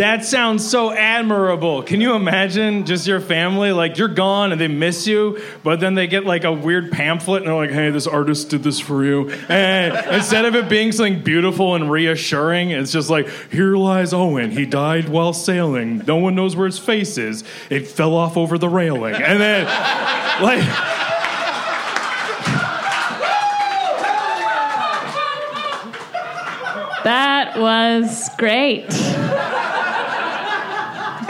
That 0.01 0.25
sounds 0.25 0.67
so 0.67 0.91
admirable. 0.91 1.83
Can 1.83 2.01
you 2.01 2.15
imagine 2.15 2.87
just 2.87 3.05
your 3.05 3.19
family? 3.19 3.71
Like, 3.71 3.99
you're 3.99 4.07
gone 4.07 4.51
and 4.51 4.59
they 4.59 4.67
miss 4.67 5.05
you, 5.05 5.39
but 5.61 5.79
then 5.79 5.93
they 5.93 6.07
get 6.07 6.25
like 6.25 6.43
a 6.43 6.51
weird 6.51 6.91
pamphlet 6.91 7.43
and 7.43 7.49
they're 7.51 7.55
like, 7.55 7.69
hey, 7.69 7.91
this 7.91 8.07
artist 8.07 8.49
did 8.49 8.63
this 8.63 8.79
for 8.79 9.05
you. 9.05 9.29
And 9.47 9.95
instead 10.11 10.45
of 10.45 10.55
it 10.55 10.67
being 10.69 10.91
something 10.91 11.21
beautiful 11.21 11.75
and 11.75 11.91
reassuring, 11.91 12.71
it's 12.71 12.91
just 12.91 13.11
like, 13.11 13.29
here 13.51 13.75
lies 13.75 14.11
Owen. 14.11 14.49
He 14.49 14.65
died 14.65 15.07
while 15.07 15.33
sailing. 15.33 15.99
No 16.07 16.15
one 16.15 16.33
knows 16.33 16.55
where 16.55 16.65
his 16.65 16.79
face 16.79 17.19
is. 17.19 17.43
It 17.69 17.87
fell 17.87 18.15
off 18.15 18.37
over 18.37 18.57
the 18.57 18.69
railing. 18.69 19.13
And 19.13 19.39
then, 19.39 19.65
like, 20.41 20.65
That 27.03 27.59
was 27.59 28.29
great. 28.37 28.87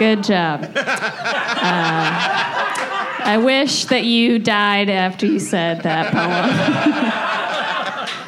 Good 0.02 0.24
job. 0.24 0.66
Uh, 1.64 2.18
I 3.24 3.38
wish 3.38 3.86
that 3.86 4.04
you 4.04 4.40
died 4.40 4.90
after 4.90 5.28
you 5.28 5.38
said 5.38 5.84
that 5.84 6.12
poem. 6.12 6.50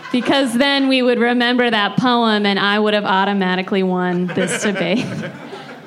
because 0.12 0.53
then 0.53 0.88
we 0.88 1.01
would 1.01 1.17
remember 1.17 1.67
that 1.67 1.97
poem 1.97 2.45
and 2.45 2.59
I 2.59 2.77
would 2.77 2.93
have 2.93 3.05
automatically 3.05 3.81
won 3.81 4.27
this 4.27 4.62
debate. 4.62 5.03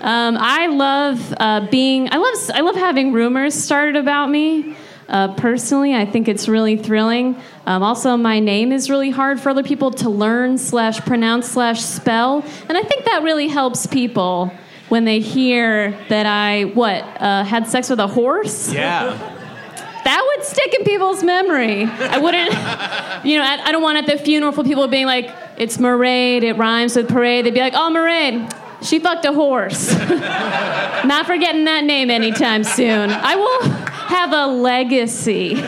Um, 0.01 0.37
I 0.39 0.67
love 0.67 1.35
uh, 1.39 1.67
being, 1.69 2.09
I 2.13 2.19
love, 2.19 2.51
I 2.55 2.61
love 2.61 2.77
having 2.77 3.13
rumors 3.13 3.55
started 3.55 3.97
about 3.97 4.29
me. 4.29 4.77
Uh, 5.09 5.35
personally, 5.35 5.95
I 5.95 6.05
think 6.05 6.29
it's 6.29 6.49
really 6.49 6.77
thrilling. 6.77 7.41
Um, 7.65 7.83
also, 7.83 8.17
my 8.17 8.39
name 8.39 8.73
is 8.73 8.91
really 8.91 9.11
hard 9.11 9.41
for 9.41 9.51
other 9.51 9.65
people 9.65 9.91
to 9.93 10.11
learn 10.11 10.59
slash 10.59 11.01
pronounce 11.01 11.49
slash 11.49 11.81
spell, 11.81 12.45
and 12.69 12.77
I 12.77 12.83
think 12.83 13.07
that 13.07 13.23
really 13.23 13.49
helps 13.49 13.87
people 13.87 14.53
when 14.89 15.05
they 15.05 15.21
hear 15.21 15.91
that 16.09 16.27
I 16.27 16.65
what 16.65 17.03
uh, 17.21 17.45
had 17.45 17.67
sex 17.67 17.91
with 17.91 18.01
a 18.01 18.07
horse. 18.07 18.73
Yeah. 18.73 19.33
That 20.05 20.23
would 20.25 20.47
stick 20.47 20.73
in 20.75 20.85
people's 20.85 21.25
memory. 21.25 21.83
I 21.85 22.19
wouldn't, 22.19 22.51
you 23.25 23.39
know, 23.39 23.45
I, 23.45 23.61
I 23.65 23.73
don't 23.73 23.83
want 23.83 23.99
at 23.99 24.07
the 24.07 24.23
funeral 24.23 24.53
for 24.53 24.63
people 24.63 24.87
being 24.87 25.07
like, 25.07 25.35
it's 25.57 25.79
Mairead, 25.79 26.43
it 26.43 26.53
rhymes 26.55 26.95
with 26.95 27.09
parade. 27.09 27.45
They'd 27.45 27.55
be 27.55 27.61
like, 27.61 27.75
oh, 27.75 27.91
Mairead, 27.93 28.55
she 28.83 29.01
fucked 29.01 29.25
a 29.25 29.33
horse. 29.33 29.93
Not 29.99 31.27
forgetting 31.27 31.65
that 31.65 31.83
name 31.85 32.11
anytime 32.11 32.63
soon. 32.63 33.11
I 33.11 33.35
will 33.35 33.63
have 33.69 34.33
a 34.33 34.47
legacy. 34.47 35.61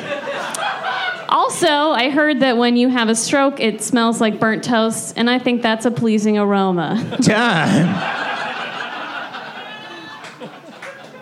Also, 1.28 1.68
I 1.68 2.08
heard 2.10 2.40
that 2.40 2.56
when 2.56 2.76
you 2.76 2.88
have 2.88 3.08
a 3.08 3.14
stroke, 3.14 3.60
it 3.60 3.82
smells 3.82 4.20
like 4.20 4.40
burnt 4.40 4.64
toast, 4.64 5.14
and 5.16 5.28
I 5.28 5.38
think 5.38 5.62
that's 5.62 5.84
a 5.84 5.90
pleasing 5.90 6.38
aroma. 6.38 7.18
Time. 7.22 8.37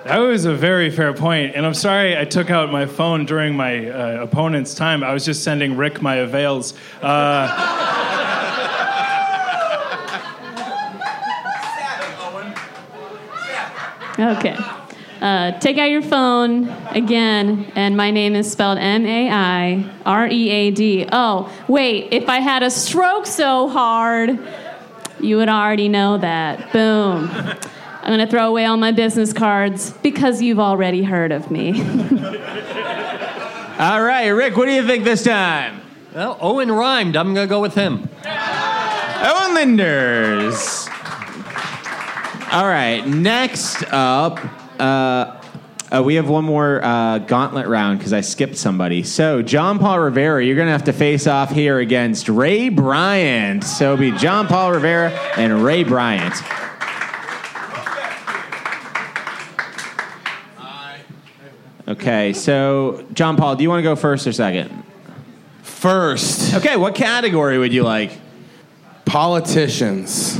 That 0.07 0.19
was 0.19 0.45
a 0.45 0.55
very 0.55 0.91
fair 0.91 1.13
point, 1.13 1.57
and 1.57 1.67
I'm 1.67 1.75
sorry 1.75 2.17
I 2.17 2.25
took 2.25 2.49
out 2.49 2.71
my 2.71 2.87
phone 2.87 3.27
during 3.27 3.57
my 3.57 3.89
uh, 3.89 4.23
opponent's 4.23 4.73
time. 4.73 5.03
I 5.03 5.13
was 5.13 5.25
just 5.25 5.43
sending 5.43 5.77
Rick 5.77 6.01
my 6.01 6.17
avails. 6.17 6.75
Uh, 7.03 7.87
Okay. 14.19 14.57
Uh, 15.21 15.59
take 15.59 15.77
out 15.77 15.91
your 15.91 16.01
phone 16.01 16.69
again, 16.91 17.71
and 17.75 17.97
my 17.97 18.11
name 18.11 18.35
is 18.35 18.51
spelled 18.51 18.79
M 18.79 19.05
A 19.05 19.31
I 19.31 19.91
R 20.07 20.27
E 20.27 20.51
A 20.51 20.71
D. 20.71 21.07
Oh, 21.13 21.53
wait, 21.69 22.13
if 22.13 22.29
I 22.29 22.39
had 22.39 22.63
a 22.63 22.71
stroke 22.71 23.27
so 23.27 23.69
hard, 23.69 24.39
you 25.21 25.37
would 25.37 25.49
already 25.49 25.89
know 25.89 26.17
that. 26.19 26.73
Boom. 26.73 27.31
I'm 28.07 28.15
going 28.15 28.25
to 28.25 28.31
throw 28.31 28.47
away 28.49 28.65
all 28.67 28.77
my 28.77 28.93
business 28.93 29.33
cards 29.33 29.91
because 29.91 30.41
you've 30.41 30.61
already 30.61 31.03
heard 31.03 31.33
of 31.33 31.51
me. 31.51 31.73
All 33.81 34.01
right, 34.01 34.29
Rick, 34.29 34.57
what 34.57 34.67
do 34.67 34.73
you 34.73 34.87
think 34.87 35.03
this 35.03 35.25
time? 35.25 35.81
Well, 36.15 36.39
Owen 36.41 36.71
rhymed. 36.71 37.17
I'm 37.17 37.35
going 37.35 37.49
to 37.49 37.51
go 37.51 37.61
with 37.61 37.75
him. 37.75 38.09
Owen 38.25 39.55
Linders. 39.55 40.89
All 42.53 42.65
right, 42.65 43.03
next 43.05 43.83
up, 43.91 44.39
uh, 44.79 45.41
uh, 45.91 46.03
we 46.05 46.15
have 46.15 46.29
one 46.29 46.45
more 46.45 46.81
uh, 46.85 47.19
gauntlet 47.19 47.67
round 47.67 47.99
because 47.99 48.13
I 48.13 48.21
skipped 48.21 48.57
somebody. 48.57 49.03
So, 49.03 49.43
John 49.43 49.81
Paul 49.81 49.99
Rivera, 49.99 50.45
you're 50.45 50.55
going 50.55 50.69
to 50.69 50.73
have 50.73 50.85
to 50.85 50.93
face 50.93 51.27
off 51.27 51.51
here 51.51 51.81
against 51.81 52.29
Ray 52.29 52.69
Bryant. 52.69 53.65
So, 53.65 53.95
it'll 53.95 54.13
be 54.13 54.17
John 54.17 54.47
Paul 54.47 54.71
Rivera 54.71 55.11
and 55.37 55.65
Ray 55.65 55.83
Bryant. 55.83 56.35
Okay, 61.89 62.33
so 62.33 63.07
John 63.13 63.37
Paul, 63.37 63.55
do 63.55 63.63
you 63.63 63.69
want 63.69 63.79
to 63.79 63.85
go 63.85 63.95
first 63.95 64.27
or 64.27 64.33
second? 64.33 64.83
First. 65.63 66.55
Okay, 66.55 66.77
what 66.77 66.97
category 66.97 67.59
would 67.59 67.73
you 67.73 67.85
like? 67.85 68.11
Politicians. 69.05 70.37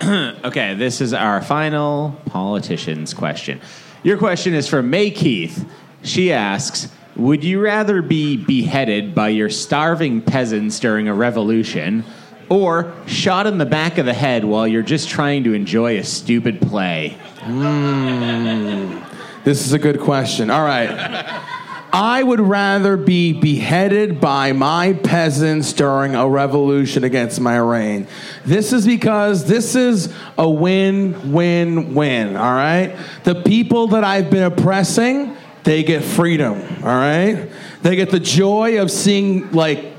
okay, 0.04 0.74
this 0.74 1.00
is 1.00 1.14
our 1.14 1.40
final 1.40 2.20
politicians 2.26 3.14
question. 3.14 3.60
Your 4.02 4.18
question 4.18 4.52
is 4.52 4.68
from 4.68 4.90
May 4.90 5.10
Keith. 5.10 5.66
She 6.02 6.32
asks 6.32 6.92
Would 7.16 7.44
you 7.44 7.62
rather 7.62 8.02
be 8.02 8.36
beheaded 8.36 9.14
by 9.14 9.28
your 9.28 9.48
starving 9.48 10.20
peasants 10.20 10.80
during 10.80 11.08
a 11.08 11.14
revolution 11.14 12.04
or 12.50 12.92
shot 13.06 13.46
in 13.46 13.56
the 13.56 13.64
back 13.64 13.96
of 13.96 14.04
the 14.04 14.12
head 14.12 14.44
while 14.44 14.66
you're 14.66 14.82
just 14.82 15.08
trying 15.08 15.44
to 15.44 15.54
enjoy 15.54 15.98
a 15.98 16.04
stupid 16.04 16.60
play? 16.60 17.16
Mm, 17.38 19.09
this 19.44 19.66
is 19.66 19.72
a 19.72 19.78
good 19.78 20.00
question. 20.00 20.50
All 20.50 20.64
right. 20.64 21.46
I 21.92 22.22
would 22.22 22.40
rather 22.40 22.96
be 22.96 23.32
beheaded 23.32 24.20
by 24.20 24.52
my 24.52 24.92
peasants 24.92 25.72
during 25.72 26.14
a 26.14 26.28
revolution 26.28 27.02
against 27.02 27.40
my 27.40 27.56
reign. 27.56 28.06
This 28.44 28.72
is 28.72 28.86
because 28.86 29.46
this 29.46 29.74
is 29.74 30.12
a 30.38 30.48
win, 30.48 31.32
win, 31.32 31.94
win, 31.94 32.36
all 32.36 32.54
right? 32.54 32.96
The 33.24 33.42
people 33.42 33.88
that 33.88 34.04
I've 34.04 34.30
been 34.30 34.44
oppressing, 34.44 35.36
they 35.64 35.82
get 35.82 36.04
freedom, 36.04 36.58
all 36.84 36.94
right? 36.94 37.50
They 37.82 37.96
get 37.96 38.10
the 38.10 38.20
joy 38.20 38.80
of 38.80 38.90
seeing, 38.90 39.50
like, 39.50 39.92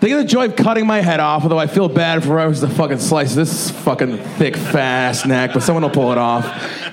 they 0.00 0.08
get 0.08 0.16
the 0.16 0.24
joy 0.24 0.46
of 0.46 0.56
cutting 0.56 0.86
my 0.86 1.00
head 1.02 1.20
off, 1.20 1.42
although 1.42 1.58
I 1.58 1.66
feel 1.66 1.88
bad 1.88 2.22
for 2.22 2.30
whoever's 2.30 2.62
the 2.62 2.70
fucking 2.70 2.98
slice 2.98 3.34
this 3.34 3.70
fucking 3.70 4.16
thick, 4.16 4.56
fast 4.56 5.26
neck, 5.26 5.52
but 5.52 5.62
someone 5.62 5.82
will 5.82 5.90
pull 5.90 6.10
it 6.10 6.18
off. 6.18 6.44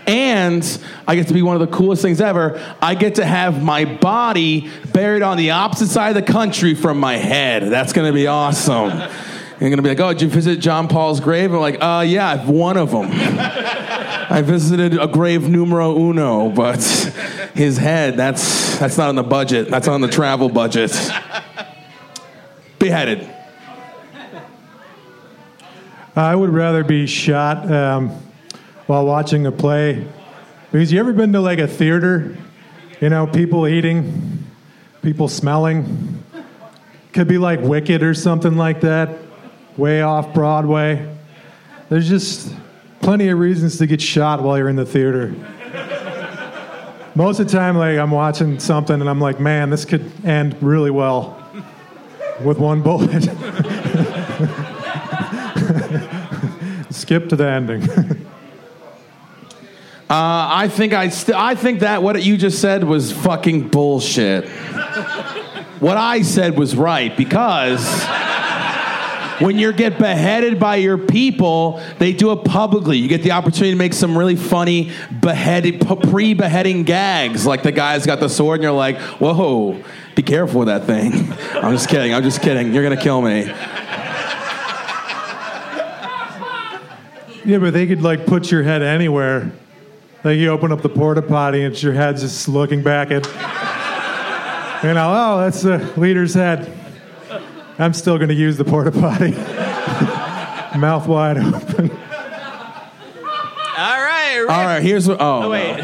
And 0.07 0.63
I 1.07 1.15
get 1.15 1.27
to 1.27 1.33
be 1.33 1.41
one 1.41 1.55
of 1.55 1.61
the 1.61 1.75
coolest 1.75 2.01
things 2.01 2.19
ever. 2.19 2.61
I 2.81 2.95
get 2.95 3.15
to 3.15 3.25
have 3.25 3.63
my 3.63 3.85
body 3.85 4.69
buried 4.91 5.21
on 5.21 5.37
the 5.37 5.51
opposite 5.51 5.87
side 5.87 6.15
of 6.15 6.25
the 6.25 6.31
country 6.31 6.75
from 6.75 6.99
my 6.99 7.15
head. 7.15 7.63
That's 7.63 7.93
gonna 7.93 8.11
be 8.11 8.27
awesome. 8.27 8.89
You're 9.59 9.69
gonna 9.69 9.81
be 9.81 9.89
like, 9.89 9.99
oh, 10.01 10.11
did 10.13 10.21
you 10.21 10.27
visit 10.27 10.59
John 10.59 10.89
Paul's 10.89 11.21
grave? 11.21 11.53
I'm 11.53 11.59
like, 11.59 11.77
uh, 11.81 12.03
yeah, 12.05 12.27
I've 12.27 12.49
one 12.49 12.75
of 12.75 12.91
them. 12.91 13.07
I 14.29 14.41
visited 14.41 14.99
a 14.99 15.07
grave 15.07 15.47
numero 15.47 15.97
uno, 15.97 16.49
but 16.49 16.83
his 17.55 17.77
head, 17.77 18.17
that's 18.17 18.77
that's 18.77 18.97
not 18.97 19.07
on 19.07 19.15
the 19.15 19.23
budget. 19.23 19.69
That's 19.69 19.87
on 19.87 20.01
the 20.01 20.09
travel 20.09 20.49
budget. 20.49 20.91
Beheaded. 22.79 23.27
I 26.15 26.35
would 26.35 26.49
rather 26.49 26.83
be 26.83 27.05
shot 27.05 27.71
um, 27.71 28.09
while 28.87 29.05
watching 29.05 29.45
a 29.45 29.51
play. 29.51 30.07
Because 30.71 30.91
you 30.91 30.99
ever 30.99 31.13
been 31.13 31.31
to 31.33 31.39
like 31.39 31.59
a 31.59 31.67
theater? 31.67 32.35
You 32.99 33.09
know, 33.09 33.27
people 33.27 33.67
eating, 33.67 34.43
people 35.03 35.27
smelling. 35.27 36.23
Could 37.13 37.27
be 37.27 37.37
like 37.37 37.59
Wicked 37.61 38.01
or 38.01 38.13
something 38.13 38.57
like 38.57 38.81
that, 38.81 39.17
way 39.77 40.01
off 40.01 40.33
Broadway. 40.33 41.15
There's 41.89 42.09
just 42.09 42.53
plenty 43.01 43.29
of 43.29 43.37
reasons 43.37 43.77
to 43.77 43.87
get 43.87 44.01
shot 44.01 44.41
while 44.41 44.57
you're 44.57 44.69
in 44.69 44.75
the 44.75 44.85
theater. 44.85 45.35
Most 47.13 47.39
of 47.39 47.47
the 47.47 47.53
time, 47.53 47.77
like 47.77 47.97
I'm 47.97 48.11
watching 48.11 48.59
something 48.59 48.99
and 48.99 49.09
I'm 49.09 49.21
like, 49.21 49.39
man, 49.39 49.69
this 49.69 49.85
could 49.85 50.11
end 50.25 50.55
really 50.61 50.91
well 50.91 51.36
with 52.43 52.59
one 52.59 52.81
bullet. 52.81 53.23
Skip 56.89 57.29
to 57.29 57.35
the 57.35 57.47
ending. 57.47 57.87
Uh, 60.09 60.47
I 60.49 60.69
think 60.69 60.93
I, 60.93 61.09
st- 61.09 61.37
I 61.37 61.53
think 61.53 61.81
that 61.81 62.01
what 62.01 62.23
you 62.23 62.37
just 62.37 62.61
said 62.61 62.85
was 62.85 63.11
fucking 63.11 63.67
bullshit. 63.67 64.47
what 65.81 65.97
I 65.97 66.21
said 66.21 66.57
was 66.57 66.77
right 66.77 67.15
because 67.17 67.85
when 69.39 69.57
you 69.57 69.71
get 69.71 69.97
beheaded 69.99 70.59
by 70.59 70.77
your 70.77 70.97
people, 70.97 71.81
they 71.99 72.13
do 72.13 72.31
it 72.31 72.43
publicly. 72.43 72.97
You 72.97 73.07
get 73.07 73.23
the 73.23 73.31
opportunity 73.31 73.71
to 73.71 73.77
make 73.77 73.93
some 73.93 74.17
really 74.17 74.35
funny 74.35 74.91
beheaded 75.21 75.85
pre-beheading 76.09 76.83
gags, 76.83 77.45
like 77.45 77.63
the 77.63 77.71
guy's 77.71 78.05
got 78.05 78.19
the 78.19 78.29
sword, 78.29 78.59
and 78.59 78.63
you're 78.63 78.71
like, 78.71 78.97
"Whoa, 79.19 79.81
be 80.15 80.23
careful 80.23 80.59
with 80.59 80.67
that 80.67 80.85
thing." 80.85 81.13
I'm 81.53 81.73
just 81.73 81.89
kidding. 81.89 82.13
I'm 82.13 82.23
just 82.23 82.41
kidding. 82.41 82.73
You're 82.73 82.83
gonna 82.83 83.01
kill 83.01 83.21
me. 83.21 83.51
Yeah, 87.45 87.59
but 87.59 87.71
they 87.71 87.87
could 87.87 88.01
like 88.01 88.25
put 88.25 88.51
your 88.51 88.63
head 88.63 88.81
anywhere. 88.81 89.51
Like 90.23 90.37
you 90.37 90.49
open 90.49 90.73
up 90.73 90.81
the 90.81 90.89
porta 90.89 91.21
potty 91.21 91.63
and 91.63 91.71
it's 91.71 91.81
your 91.81 91.93
head's 91.93 92.21
just 92.21 92.49
looking 92.49 92.83
back 92.83 93.09
at. 93.09 93.25
You 94.83 94.93
know, 94.93 95.11
oh, 95.15 95.39
that's 95.39 95.61
the 95.61 95.77
leader's 95.95 96.33
head. 96.33 96.76
I'm 97.79 97.93
still 97.93 98.17
going 98.17 98.29
to 98.29 98.35
use 98.35 98.57
the 98.57 98.65
porta 98.65 98.91
potty. 98.91 99.31
Mouth 100.79 101.07
wide 101.07 101.37
open. 101.37 101.91
All 101.91 101.97
right, 103.77 104.37
Rick. 104.39 104.49
All 104.49 104.65
right, 104.65 104.81
here's 104.81 105.07
what. 105.07 105.21
Oh, 105.21 105.43
Oh, 105.43 105.49
wait. 105.51 105.77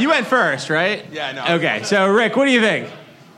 You 0.00 0.08
went 0.08 0.26
first, 0.26 0.70
right? 0.70 1.04
Yeah, 1.12 1.32
no. 1.32 1.54
Okay, 1.56 1.82
so 1.82 2.08
Rick, 2.08 2.34
what 2.36 2.46
do 2.46 2.50
you 2.52 2.60
think? 2.60 2.88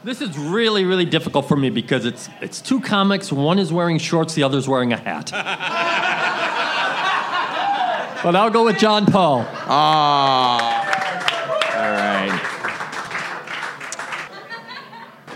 This 0.04 0.20
is 0.20 0.38
really, 0.38 0.84
really 0.84 1.04
difficult 1.04 1.48
for 1.48 1.56
me 1.56 1.68
because 1.70 2.04
it's 2.06 2.28
it's 2.40 2.60
two 2.60 2.80
comics. 2.80 3.32
One 3.32 3.58
is 3.58 3.72
wearing 3.72 3.98
shorts, 3.98 4.34
the 4.34 4.44
other's 4.44 4.68
wearing 4.68 4.92
a 4.92 4.96
hat. 4.96 5.30
but 8.22 8.36
I'll 8.36 8.50
go 8.50 8.64
with 8.64 8.78
John 8.78 9.04
Paul. 9.06 9.44
Ah. 9.48 10.79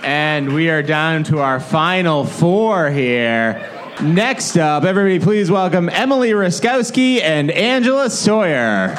And 0.04 0.52
we 0.52 0.68
are 0.68 0.82
down 0.82 1.24
to 1.24 1.38
our 1.38 1.58
final 1.58 2.26
four 2.26 2.90
here. 2.90 3.70
Next 4.02 4.58
up, 4.58 4.84
everybody, 4.84 5.18
please 5.18 5.50
welcome 5.50 5.88
Emily 5.88 6.32
Raskowski 6.32 7.22
and 7.22 7.50
Angela 7.50 8.10
Sawyer. 8.10 8.94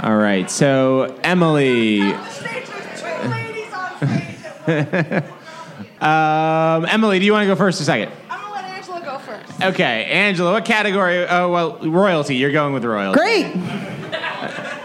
All 0.00 0.16
right, 0.16 0.50
so 0.50 1.14
Emily. 1.22 2.00
um, 6.00 6.86
Emily, 6.86 7.18
do 7.18 7.26
you 7.26 7.32
want 7.32 7.42
to 7.42 7.46
go 7.46 7.56
first 7.56 7.78
or 7.78 7.84
second? 7.84 8.10
I'm 8.30 8.40
gonna 8.40 8.54
let 8.54 8.64
Angela 8.64 9.02
go 9.02 9.18
first. 9.18 9.62
Okay, 9.62 10.06
Angela, 10.06 10.52
what 10.52 10.64
category? 10.64 11.26
Oh, 11.26 11.50
well, 11.50 11.78
royalty. 11.80 12.36
You're 12.36 12.52
going 12.52 12.72
with 12.72 12.86
royalty. 12.86 13.18
Great. 13.18 13.93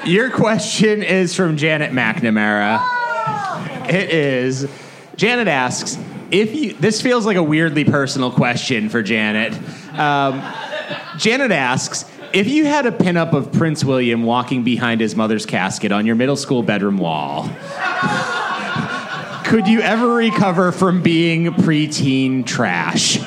Your 0.06 0.32
question 0.32 1.04
is 1.04 1.36
from 1.36 1.58
Janet 1.58 1.92
McNamara. 1.92 2.80
It 3.90 4.10
is. 4.12 4.70
Janet 5.16 5.48
asks 5.48 5.98
if 6.32 6.56
you. 6.56 6.74
This 6.74 7.02
feels 7.02 7.26
like 7.26 7.38
a 7.38 7.44
weirdly 7.44 7.84
personal 7.84 8.32
question 8.32 8.90
for 8.90 9.04
Janet. 9.04 9.54
Um, 10.00 10.42
Janet 11.18 11.52
asks 11.52 12.06
if 12.34 12.48
you 12.48 12.66
had 12.66 12.86
a 12.86 12.92
pinup 12.92 13.34
of 13.34 13.52
Prince 13.52 13.84
William 13.84 14.24
walking 14.24 14.64
behind 14.64 15.02
his 15.02 15.16
mother's 15.16 15.46
casket 15.46 15.92
on 15.92 16.06
your 16.06 16.16
middle 16.16 16.38
school 16.38 16.64
bedroom 16.64 16.98
wall. 16.98 17.50
Could 19.46 19.68
you 19.68 19.82
ever 19.82 20.14
recover 20.14 20.72
from 20.72 21.02
being 21.02 21.48
preteen 21.48 22.46
trash? 22.46 23.20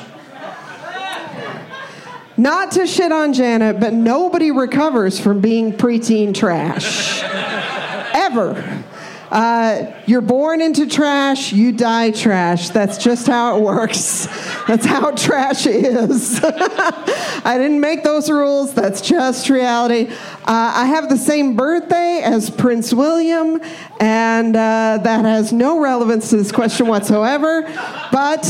Not 2.43 2.72
to 2.72 2.88
shit 2.88 3.12
on 3.12 3.34
Janet, 3.34 3.78
but 3.78 3.93
nobody 3.93 4.51
recovers 4.51 5.20
from 5.20 5.40
being 5.40 5.72
preteen 5.72 6.34
trash. 6.34 7.22
Ever. 8.12 8.82
Uh, 9.30 9.95
you're 10.07 10.22
born 10.22 10.61
into 10.61 10.88
trash, 10.88 11.53
you 11.53 11.70
die 11.70 12.11
trash. 12.11 12.70
That's 12.70 12.99
just 12.99 13.28
how 13.28 13.57
it 13.57 13.62
works. 13.62 14.26
That's 14.66 14.84
how 14.84 15.12
trash 15.12 15.66
is. 15.68 16.40
I 16.45 17.59
didn't 17.59 17.80
make 17.80 18.03
those 18.03 18.28
rules, 18.28 18.74
that's 18.74 19.01
just 19.01 19.49
reality. 19.49 20.09
Uh, 20.11 20.72
I 20.74 20.86
have 20.86 21.09
the 21.09 21.16
same 21.16 21.57
birthday 21.57 22.22
as 22.24 22.51
Prince 22.51 22.93
William, 22.93 23.61
and 24.01 24.57
uh, 24.57 24.99
that 25.03 25.24
has 25.24 25.53
no 25.53 25.78
relevance 25.80 26.30
to 26.30 26.36
this 26.36 26.51
question 26.51 26.86
whatsoever. 26.88 27.62
But 28.11 28.45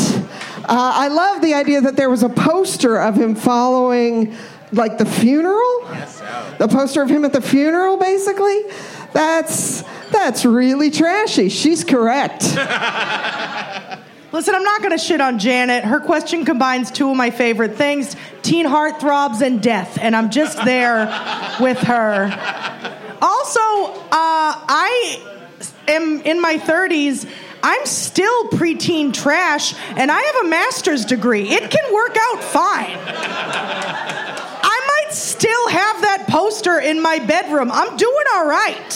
I 0.68 1.08
love 1.08 1.42
the 1.42 1.54
idea 1.54 1.80
that 1.80 1.96
there 1.96 2.10
was 2.10 2.22
a 2.22 2.28
poster 2.28 2.96
of 2.98 3.16
him 3.16 3.34
following, 3.34 4.34
like, 4.72 4.98
the 4.98 5.06
funeral. 5.06 5.86
The 6.58 6.68
poster 6.68 7.02
of 7.02 7.10
him 7.10 7.24
at 7.24 7.32
the 7.32 7.40
funeral, 7.40 7.96
basically. 7.96 8.62
That's 9.12 9.82
that's 10.10 10.44
really 10.44 10.90
trashy. 10.90 11.48
She's 11.48 11.84
correct. 11.84 12.42
Listen, 14.32 14.54
I'm 14.54 14.62
not 14.62 14.80
going 14.80 14.92
to 14.92 14.98
shit 14.98 15.20
on 15.20 15.38
Janet. 15.38 15.84
Her 15.84 16.00
question 16.00 16.44
combines 16.44 16.90
two 16.90 17.10
of 17.10 17.16
my 17.16 17.30
favorite 17.30 17.76
things 17.76 18.16
teen 18.42 18.66
heartthrobs 18.66 19.42
and 19.42 19.62
death, 19.62 19.98
and 20.00 20.16
I'm 20.16 20.30
just 20.30 20.62
there 20.64 21.06
with 21.60 21.78
her. 21.78 22.24
Also, 23.20 23.60
uh, 23.60 24.08
I 24.10 25.22
am 25.88 26.20
in 26.22 26.40
my 26.40 26.56
30s. 26.56 27.28
I'm 27.62 27.86
still 27.86 28.44
preteen 28.48 29.12
trash, 29.12 29.74
and 29.96 30.10
I 30.10 30.20
have 30.20 30.44
a 30.44 30.48
master's 30.48 31.04
degree. 31.04 31.48
It 31.48 31.70
can 31.70 31.94
work 31.94 32.16
out 32.18 32.42
fine. 32.42 32.98
I 34.64 35.04
might 35.04 35.14
still 35.14 35.68
have 35.68 36.02
that 36.02 36.26
poster 36.28 36.78
in 36.80 37.00
my 37.00 37.18
bedroom. 37.20 37.70
I'm 37.70 37.96
doing 37.96 38.24
all 38.34 38.46
right. 38.46 38.92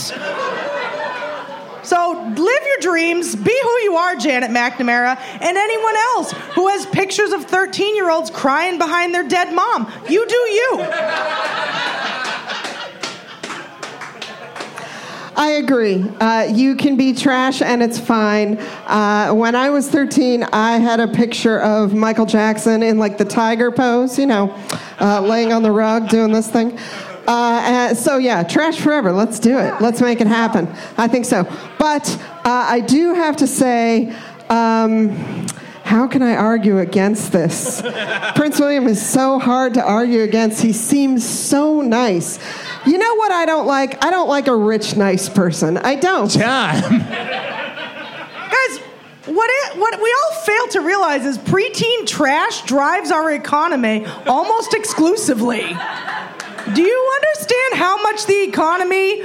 So 1.87 2.13
live 2.37 2.63
your 2.67 2.79
dreams, 2.81 3.37
be 3.37 3.57
who 3.63 3.79
you 3.83 3.97
are, 3.97 4.17
Janet 4.17 4.51
McNamara, 4.51 5.17
and 5.41 5.57
anyone 5.57 5.97
else 5.97 6.33
who 6.33 6.67
has 6.67 6.85
pictures 6.87 7.31
of 7.31 7.45
13 7.45 7.95
year 7.95 8.11
olds 8.11 8.29
crying 8.29 8.77
behind 8.79 9.15
their 9.15 9.23
dead 9.23 9.55
mom. 9.55 9.93
You 10.09 10.27
do 10.27 10.35
you. 10.35 10.79
I 15.37 15.51
agree. 15.53 16.03
Uh, 16.19 16.49
you 16.51 16.77
can 16.77 16.97
be 16.97 17.13
trash 17.13 17.61
and 17.61 17.83
it's 17.83 17.99
fine. 17.99 18.59
Uh, 18.87 19.35
when 19.35 19.55
I 19.55 19.69
was 19.69 19.87
13, 19.91 20.45
I 20.45 20.79
had 20.79 20.99
a 20.99 21.07
picture 21.07 21.61
of 21.61 21.93
Michael 21.93 22.25
Jackson 22.25 22.83
in 22.83 22.99
like 22.99 23.19
the 23.19 23.25
tiger 23.27 23.71
pose, 23.71 24.19
you 24.19 24.25
know, 24.25 24.57
uh, 24.99 25.21
laying 25.21 25.53
on 25.53 25.63
the 25.63 25.71
rug 25.71 26.09
doing 26.09 26.33
this 26.33 26.51
thing. 26.51 26.79
Uh, 27.29 27.61
and 27.65 27.99
so 27.99 28.17
yeah, 28.17 28.45
trash 28.45 28.81
forever. 28.81 29.13
Let's 29.13 29.39
do 29.39 29.59
it. 29.59 29.79
Let's 29.83 30.01
make 30.01 30.23
it 30.23 30.27
happen. 30.27 30.69
I 30.97 31.07
think 31.07 31.27
so. 31.27 31.45
But 31.79 32.09
uh, 32.45 32.67
I 32.69 32.81
do 32.81 33.15
have 33.15 33.37
to 33.37 33.47
say. 33.47 34.15
Um, 34.49 35.47
how 35.87 36.09
can 36.09 36.21
I 36.21 36.35
argue 36.35 36.81
against 36.81 37.31
this? 37.31 37.81
Prince 38.35 38.59
William 38.59 38.89
is 38.89 39.01
so 39.01 39.39
hard 39.39 39.75
to 39.75 39.83
argue 39.85 40.23
against. 40.23 40.61
He 40.61 40.73
seems 40.73 41.25
so 41.25 41.81
nice. 41.81 42.41
You 42.87 42.99
know 42.99 43.15
what 43.17 43.33
I 43.33 43.45
don't 43.47 43.67
like? 43.67 44.05
I 44.05 44.11
don't 44.11 44.29
like 44.29 44.47
a 44.47 44.57
rich, 44.57 44.97
nice 44.97 45.29
person. 45.29 45.77
I 45.77 45.97
don't. 45.97 46.31
John. 46.31 46.81
Guys, 48.41 48.79
what, 49.27 49.51
it, 49.53 49.79
what 49.79 50.01
we 50.01 50.15
all 50.23 50.41
fail 50.43 50.69
to 50.69 50.81
realize 50.81 51.27
is 51.27 51.37
preteen 51.37 52.07
trash 52.07 52.63
drives 52.63 53.11
our 53.11 53.33
economy 53.33 54.07
almost 54.27 54.73
exclusively. 54.73 55.77
Do 56.75 56.83
you 56.83 57.13
understand 57.17 57.75
how 57.75 58.01
much 58.03 58.27
the 58.27 58.43
economy 58.45 59.23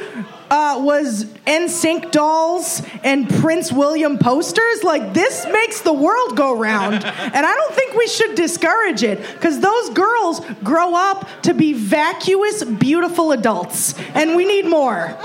uh, 0.51 0.77
was 0.83 1.23
NSYNC 1.47 2.11
dolls 2.11 2.81
and 3.03 3.29
Prince 3.29 3.71
William 3.71 4.17
posters? 4.17 4.83
Like, 4.83 5.13
this 5.13 5.47
makes 5.49 5.79
the 5.81 5.93
world 5.93 6.35
go 6.35 6.55
round. 6.55 7.05
And 7.31 7.45
I 7.45 7.55
don't 7.55 7.73
think 7.73 7.93
we 7.95 8.07
should 8.07 8.35
discourage 8.35 9.03
it 9.03 9.19
because 9.33 9.59
those 9.61 9.89
girls 9.91 10.41
grow 10.63 10.95
up 10.95 11.29
to 11.43 11.53
be 11.53 11.71
vacuous, 11.71 12.63
beautiful 12.63 13.31
adults. 13.31 13.97
And 14.13 14.35
we 14.35 14.43
need 14.45 14.65
more. 14.65 15.17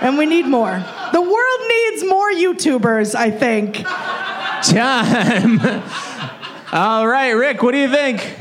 And 0.00 0.18
we 0.18 0.26
need 0.26 0.46
more. 0.46 0.84
The 1.12 1.22
world 1.22 1.60
needs 1.68 2.04
more 2.04 2.30
YouTubers, 2.32 3.14
I 3.14 3.30
think. 3.30 3.76
Time. 4.64 5.60
All 6.72 7.06
right, 7.08 7.30
Rick, 7.30 7.62
what 7.62 7.72
do 7.72 7.78
you 7.78 7.88
think? 7.88 8.36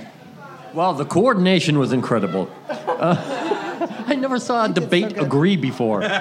Well, 0.73 0.93
the 0.93 1.05
coordination 1.05 1.79
was 1.79 1.93
incredible. 1.93 2.49
Uh, 2.67 3.72
I 4.07 4.15
never 4.15 4.39
saw 4.39 4.65
a 4.65 4.69
debate 4.69 5.17
agree 5.17 5.55
before. 5.57 5.99
That's 6.01 6.11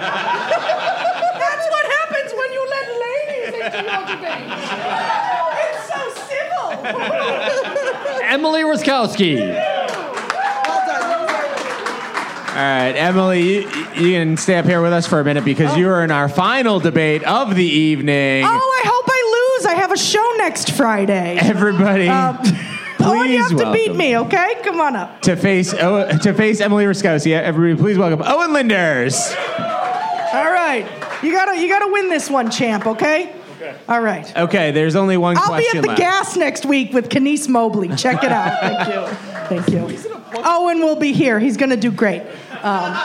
what 1.70 1.86
happens 1.98 2.32
when 2.36 2.52
you 2.52 2.66
let 2.70 2.86
ladies 3.06 3.54
into 3.54 3.82
your 3.90 4.06
debate. 4.06 4.48
It's 5.64 5.84
so 5.88 6.00
civil. 6.28 6.66
Emily 8.24 8.62
Raskowski. 8.62 9.36
All 12.52 12.58
right, 12.58 12.92
Emily, 12.92 13.40
you, 13.42 13.60
you 13.96 14.12
can 14.12 14.36
stay 14.36 14.56
up 14.56 14.66
here 14.66 14.82
with 14.82 14.92
us 14.92 15.06
for 15.06 15.18
a 15.20 15.24
minute 15.24 15.42
because 15.44 15.74
you 15.76 15.88
are 15.88 16.04
in 16.04 16.10
our 16.10 16.28
final 16.28 16.80
debate 16.80 17.22
of 17.24 17.54
the 17.54 17.64
evening. 17.64 18.44
Oh, 18.44 18.48
I 18.48 18.82
hope 18.86 19.06
I 19.08 19.56
lose. 19.56 19.66
I 19.66 19.74
have 19.80 19.90
a 19.90 19.96
show 19.96 20.22
next 20.36 20.72
Friday. 20.72 21.38
Everybody, 21.40 22.08
Um, 22.08 22.38
oh, 23.05 23.22
and 23.22 23.30
you 23.32 23.38
have 23.38 23.50
please 23.50 23.61
to 23.61 23.72
beat 23.72 23.88
welcome. 23.88 23.96
me, 23.98 24.18
okay? 24.18 24.55
Come 24.62 24.80
on 24.80 24.96
up. 24.96 25.20
to 25.22 25.36
face 25.36 25.74
oh, 25.74 26.09
to 26.18 26.34
face 26.34 26.61
Emily 26.61 26.84
Raskowski. 26.84 27.32
Everybody, 27.32 27.80
please 27.82 27.98
welcome 27.98 28.22
Owen 28.26 28.53
Linders. 28.53 29.16
All 30.34 30.50
right. 30.50 30.86
You 31.22 31.32
gotta 31.32 31.61
you 31.61 31.68
gotta 31.68 31.92
win 31.92 32.09
this 32.09 32.30
one, 32.30 32.50
champ, 32.50 32.86
okay? 32.86 33.34
Okay. 33.57 33.76
All 33.88 34.00
right. 34.00 34.36
Okay, 34.36 34.70
there's 34.72 34.96
only 34.96 35.16
one 35.16 35.36
I'll 35.38 35.57
be 35.59 35.68
at 35.68 35.80
the 35.82 35.88
left. 35.88 35.98
gas 36.00 36.36
next 36.36 36.66
week 36.66 36.92
with 36.92 37.09
Kenise 37.09 37.48
Mobley. 37.48 37.88
Check 37.96 38.24
it 38.24 38.32
out. 38.32 38.59
Thank 39.48 39.68
you. 39.68 39.72
Thank 39.72 39.92
you. 39.92 40.42
Owen 40.44 40.80
will 40.80 40.96
be 40.96 41.12
here. 41.12 41.38
He's 41.38 41.57
gonna 41.57 41.76
do 41.76 41.90
great. 41.92 42.22
Um, 42.62 42.96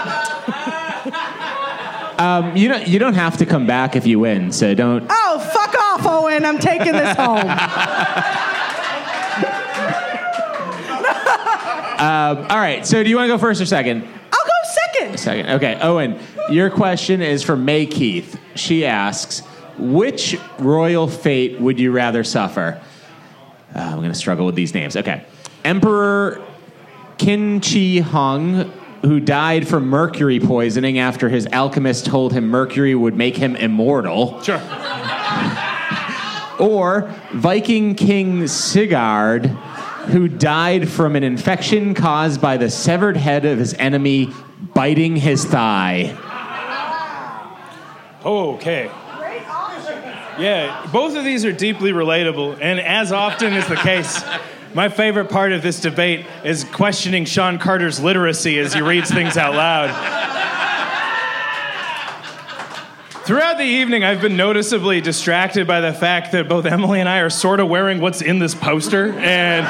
Um, 2.20 2.58
you 2.58 2.68
don't 2.68 2.88
you 2.88 2.98
don't 2.98 3.14
have 3.14 3.38
to 3.38 3.46
come 3.46 3.68
back 3.68 3.96
if 3.96 4.08
you 4.08 4.18
win, 4.20 4.52
so 4.52 4.74
don't. 4.74 5.06
oh, 5.08 5.40
fuck 5.54 5.76
off, 5.76 6.06
Owen. 6.06 6.46
I'm 6.46 6.58
taking 6.58 6.94
this 6.94 7.16
home. 7.16 7.38
Um, 11.98 12.46
all 12.50 12.58
right. 12.58 12.86
So, 12.86 13.04
do 13.04 13.10
you 13.10 13.16
want 13.16 13.30
to 13.30 13.34
go 13.34 13.38
first 13.38 13.62
or 13.62 13.66
second? 13.66 14.04
I'll 14.04 14.46
go 14.46 15.00
second. 15.00 15.20
Second. 15.20 15.50
Okay. 15.52 15.80
Owen, 15.82 16.20
your 16.50 16.70
question 16.70 17.22
is 17.22 17.44
from 17.44 17.66
May 17.66 17.86
Keith. 17.86 18.40
She 18.56 18.86
asks, 18.86 19.42
which 19.78 20.40
royal 20.60 21.08
fate 21.08 21.60
would 21.60 21.80
you 21.80 21.92
rather 21.92 22.24
suffer? 22.24 22.82
Uh, 23.76 23.80
I'm 23.80 23.98
going 23.98 24.12
to 24.12 24.18
struggle 24.18 24.46
with 24.46 24.56
these 24.56 24.74
names. 24.74 24.96
Okay. 24.96 25.24
Emperor 25.64 26.42
Qin 27.18 27.64
Shi 27.64 28.00
Hung, 28.00 28.72
who 29.02 29.20
died 29.20 29.68
from 29.68 29.88
mercury 29.88 30.40
poisoning 30.40 31.00
after 31.00 31.30
his 31.30 31.48
alchemist 31.48 32.06
told 32.06 32.34
him 32.34 32.48
mercury 32.48 32.96
would 32.96 33.16
make 33.16 33.38
him 33.38 33.56
immortal. 33.56 34.42
Sure. 34.42 34.62
Or 36.60 37.14
Viking 37.34 37.94
King 37.94 38.48
Sigurd, 38.48 39.56
who 40.08 40.28
died 40.28 40.90
from 40.90 41.16
an 41.16 41.24
infection 41.24 41.94
caused 41.94 42.42
by 42.42 42.58
the 42.58 42.70
severed 42.70 43.18
head 43.18 43.46
of 43.46 43.60
his 43.60 43.74
enemy 43.76 44.32
biting 44.74 45.16
his 45.16 45.46
thigh. 45.46 46.18
Okay. 48.26 48.90
Yeah, 50.40 50.88
both 50.94 51.16
of 51.16 51.24
these 51.24 51.46
are 51.46 51.52
deeply 51.52 51.92
relatable, 51.92 52.60
and 52.62 52.80
as 52.80 53.12
often 53.12 53.54
is 53.54 53.68
the 53.68 53.76
case, 53.76 54.24
my 54.74 54.88
favorite 54.88 55.30
part 55.30 55.52
of 55.52 55.64
this 55.64 55.80
debate 55.80 56.26
is 56.44 56.64
questioning 56.64 57.26
Sean 57.26 57.58
Carter's 57.58 58.00
literacy 58.00 58.60
as 58.60 58.74
he 58.74 58.82
reads 58.82 59.10
things 59.10 59.36
out 59.36 59.56
loud. 59.56 59.90
Throughout 63.28 63.58
the 63.58 63.66
evening, 63.66 64.06
I've 64.06 64.22
been 64.22 64.38
noticeably 64.38 65.02
distracted 65.02 65.68
by 65.68 65.82
the 65.82 65.92
fact 65.92 66.32
that 66.32 66.48
both 66.48 66.66
Emily 66.66 67.02
and 67.02 67.10
I 67.10 67.20
are 67.20 67.30
sort 67.30 67.60
of 67.60 67.68
wearing 67.68 68.00
what's 68.00 68.22
in 68.22 68.40
this 68.40 68.56
poster, 68.56 69.12
and 69.12 69.68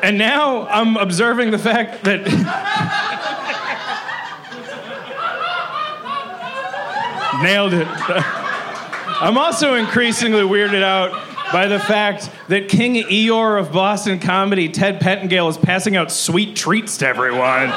and 0.00 0.16
now 0.16 0.68
I'm 0.68 0.96
observing 0.96 1.50
the 1.50 1.58
fact 1.58 2.04
that 2.04 2.20
nailed 7.42 7.74
it. 7.74 7.88
I'm 9.20 9.38
also 9.38 9.74
increasingly 9.74 10.42
weirded 10.42 10.84
out 10.84 11.10
by 11.52 11.66
the 11.66 11.80
fact 11.80 12.30
that 12.46 12.68
King 12.68 12.94
Eeyore 12.94 13.58
of 13.58 13.72
Boston 13.72 14.20
comedy, 14.20 14.68
Ted 14.68 15.00
Pettingale, 15.00 15.50
is 15.50 15.58
passing 15.58 15.96
out 15.96 16.12
sweet 16.12 16.54
treats 16.54 16.98
to 16.98 17.08
everyone. 17.08 17.72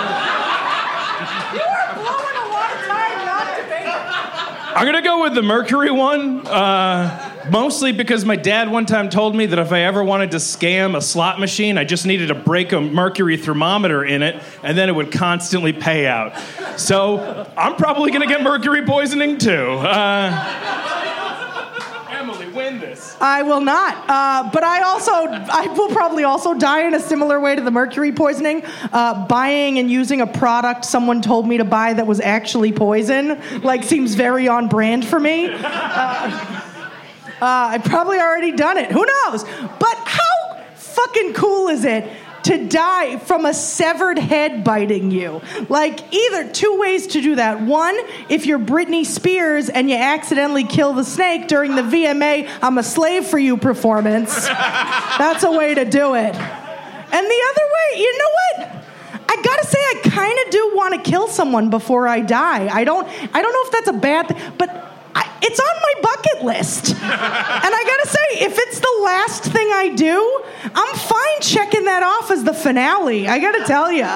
I'm 4.75 4.85
gonna 4.87 5.03
go 5.03 5.21
with 5.21 5.35
the 5.35 5.43
Mercury 5.43 5.91
one, 5.91 6.47
uh, 6.47 7.47
mostly 7.51 7.91
because 7.91 8.25
my 8.25 8.35
dad 8.35 8.71
one 8.71 8.87
time 8.87 9.07
told 9.07 9.35
me 9.35 9.45
that 9.45 9.59
if 9.59 9.71
I 9.71 9.81
ever 9.81 10.03
wanted 10.03 10.31
to 10.31 10.37
scam 10.37 10.97
a 10.97 11.01
slot 11.01 11.39
machine, 11.39 11.77
I 11.77 11.83
just 11.83 12.07
needed 12.07 12.29
to 12.29 12.35
break 12.35 12.71
a 12.71 12.81
mercury 12.81 13.37
thermometer 13.37 14.03
in 14.03 14.23
it, 14.23 14.41
and 14.63 14.75
then 14.75 14.89
it 14.89 14.93
would 14.93 15.11
constantly 15.11 15.73
pay 15.73 16.07
out. 16.07 16.33
So 16.77 17.47
I'm 17.55 17.75
probably 17.75 18.11
gonna 18.11 18.25
get 18.25 18.41
mercury 18.41 18.83
poisoning 18.83 19.37
too. 19.37 19.51
Uh, 19.73 21.02
Win 22.53 22.79
this. 22.79 23.17
I 23.19 23.41
will 23.41 23.61
not. 23.61 24.05
Uh, 24.07 24.49
but 24.53 24.63
I 24.63 24.81
also, 24.83 25.11
I 25.11 25.67
will 25.75 25.89
probably 25.89 26.23
also 26.23 26.53
die 26.53 26.85
in 26.87 26.93
a 26.93 26.99
similar 26.99 27.39
way 27.39 27.55
to 27.55 27.61
the 27.61 27.71
mercury 27.71 28.11
poisoning. 28.11 28.63
Uh, 28.91 29.25
buying 29.27 29.79
and 29.79 29.89
using 29.89 30.21
a 30.21 30.27
product 30.27 30.85
someone 30.85 31.21
told 31.21 31.47
me 31.47 31.57
to 31.57 31.65
buy 31.65 31.93
that 31.93 32.05
was 32.05 32.19
actually 32.19 32.71
poison, 32.71 33.41
like, 33.63 33.83
seems 33.83 34.15
very 34.15 34.47
on 34.47 34.67
brand 34.67 35.05
for 35.05 35.19
me. 35.19 35.49
Uh, 35.49 35.59
uh, 37.41 37.71
I've 37.71 37.83
probably 37.83 38.19
already 38.19 38.51
done 38.51 38.77
it. 38.77 38.91
Who 38.91 39.05
knows? 39.05 39.43
But 39.43 39.97
how 40.05 40.63
fucking 40.75 41.33
cool 41.33 41.69
is 41.69 41.85
it? 41.85 42.09
To 42.43 42.67
die 42.67 43.17
from 43.17 43.45
a 43.45 43.53
severed 43.53 44.19
head 44.19 44.63
biting 44.63 45.11
you. 45.11 45.41
Like, 45.69 46.13
either 46.13 46.51
two 46.51 46.77
ways 46.79 47.07
to 47.07 47.21
do 47.21 47.35
that. 47.35 47.61
One, 47.61 47.97
if 48.29 48.45
you're 48.45 48.59
Britney 48.59 49.05
Spears 49.05 49.69
and 49.69 49.89
you 49.89 49.95
accidentally 49.95 50.65
kill 50.65 50.93
the 50.93 51.05
snake 51.05 51.47
during 51.47 51.75
the 51.75 51.81
VMA 51.81 52.49
I'm 52.61 52.77
a 52.77 52.83
Slave 52.83 53.25
for 53.25 53.39
You 53.39 53.57
performance, 53.57 54.47
that's 54.47 55.43
a 55.43 55.51
way 55.51 55.73
to 55.73 55.85
do 55.85 56.15
it. 56.15 56.35
And 56.35 57.25
the 57.25 57.41
other 57.49 57.65
way, 57.75 57.99
you 57.99 58.17
know 58.17 58.29
what? 58.57 58.83
I 59.29 59.35
gotta 59.41 59.67
say, 59.67 59.77
I 59.77 60.01
kind 60.09 60.39
of 60.45 60.51
do 60.51 60.71
want 60.75 60.95
to 60.95 61.09
kill 61.09 61.27
someone 61.27 61.69
before 61.69 62.07
I 62.07 62.21
die. 62.21 62.67
I 62.67 62.83
don't. 62.83 63.07
I 63.07 63.41
don't 63.41 63.53
know 63.53 63.63
if 63.65 63.71
that's 63.71 63.87
a 63.87 63.99
bad 63.99 64.27
thing, 64.27 64.53
but 64.57 64.92
it's 65.43 65.59
on 65.59 65.75
my 65.81 66.01
bucket 66.01 66.43
list. 66.43 66.89
and 66.95 67.01
I 67.03 67.83
gotta 67.83 68.09
say, 68.09 68.45
if 68.45 68.57
it's 68.57 68.79
the 68.79 69.01
last 69.03 69.43
thing 69.43 69.67
I 69.73 69.93
do, 69.95 70.43
I'm 70.73 70.95
fine 70.95 71.41
checking 71.41 71.85
that 71.85 72.03
off 72.03 72.31
as 72.31 72.43
the 72.43 72.53
finale. 72.53 73.27
I 73.27 73.39
gotta 73.39 73.63
tell 73.65 73.91
you, 73.91 74.07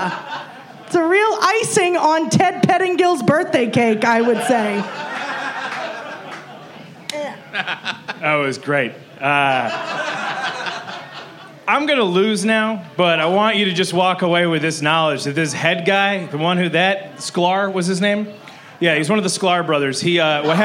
it's 0.85 0.95
a 0.95 1.03
real 1.03 1.37
icing 1.41 1.97
on 1.97 2.29
Ted 2.29 2.63
Pettingill's 2.63 3.23
birthday 3.23 3.69
cake. 3.69 4.05
I 4.05 4.21
would 4.21 4.41
say. 4.43 4.83
That 7.51 8.35
was 8.35 8.57
great. 8.57 8.93
Uh, 9.19 9.69
I'm 11.67 11.85
going 11.85 11.99
to 11.99 12.05
lose 12.05 12.45
now, 12.45 12.85
but 12.95 13.19
I 13.19 13.25
want 13.25 13.57
you 13.57 13.65
to 13.65 13.73
just 13.73 13.93
walk 13.93 14.21
away 14.21 14.47
with 14.47 14.61
this 14.61 14.81
knowledge 14.81 15.25
that 15.25 15.35
this 15.35 15.53
head 15.53 15.85
guy, 15.85 16.25
the 16.27 16.37
one 16.37 16.57
who 16.57 16.69
that, 16.69 17.17
Sklar 17.17 17.71
was 17.71 17.87
his 17.87 17.99
name? 17.99 18.27
Yeah, 18.79 18.95
he's 18.95 19.09
one 19.09 19.17
of 19.17 19.23
the 19.23 19.29
Sklar 19.29 19.65
brothers. 19.65 19.99
He, 20.01 20.19
uh, 20.19 20.45
what 20.45 20.57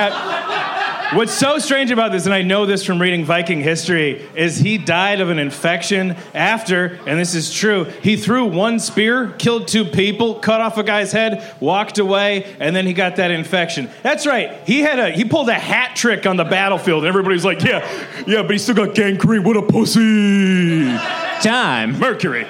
What's 1.14 1.34
so 1.34 1.58
strange 1.58 1.90
about 1.90 2.10
this, 2.10 2.24
and 2.24 2.32
I 2.32 2.40
know 2.40 2.64
this 2.64 2.86
from 2.86 2.98
reading 2.98 3.26
Viking 3.26 3.60
history, 3.60 4.26
is 4.34 4.56
he 4.56 4.78
died 4.78 5.20
of 5.20 5.28
an 5.28 5.38
infection 5.38 6.16
after, 6.32 6.98
and 7.06 7.20
this 7.20 7.34
is 7.34 7.52
true, 7.52 7.84
he 7.84 8.16
threw 8.16 8.46
one 8.46 8.78
spear, 8.78 9.28
killed 9.32 9.68
two 9.68 9.84
people, 9.84 10.36
cut 10.36 10.62
off 10.62 10.78
a 10.78 10.82
guy's 10.82 11.12
head, 11.12 11.54
walked 11.60 11.98
away, 11.98 12.56
and 12.58 12.74
then 12.74 12.86
he 12.86 12.94
got 12.94 13.16
that 13.16 13.30
infection. 13.30 13.90
That's 14.02 14.26
right. 14.26 14.66
He 14.66 14.80
had 14.80 14.98
a 14.98 15.10
he 15.10 15.26
pulled 15.26 15.50
a 15.50 15.54
hat 15.54 15.96
trick 15.96 16.24
on 16.24 16.38
the 16.38 16.44
battlefield, 16.44 17.04
and 17.04 17.08
everybody's 17.08 17.44
like, 17.44 17.62
yeah, 17.62 17.86
yeah, 18.26 18.40
but 18.40 18.52
he 18.52 18.58
still 18.58 18.74
got 18.74 18.94
gangrene. 18.94 19.44
What 19.44 19.58
a 19.58 19.62
pussy. 19.62 20.96
Time. 21.42 21.98
Mercury. 21.98 22.46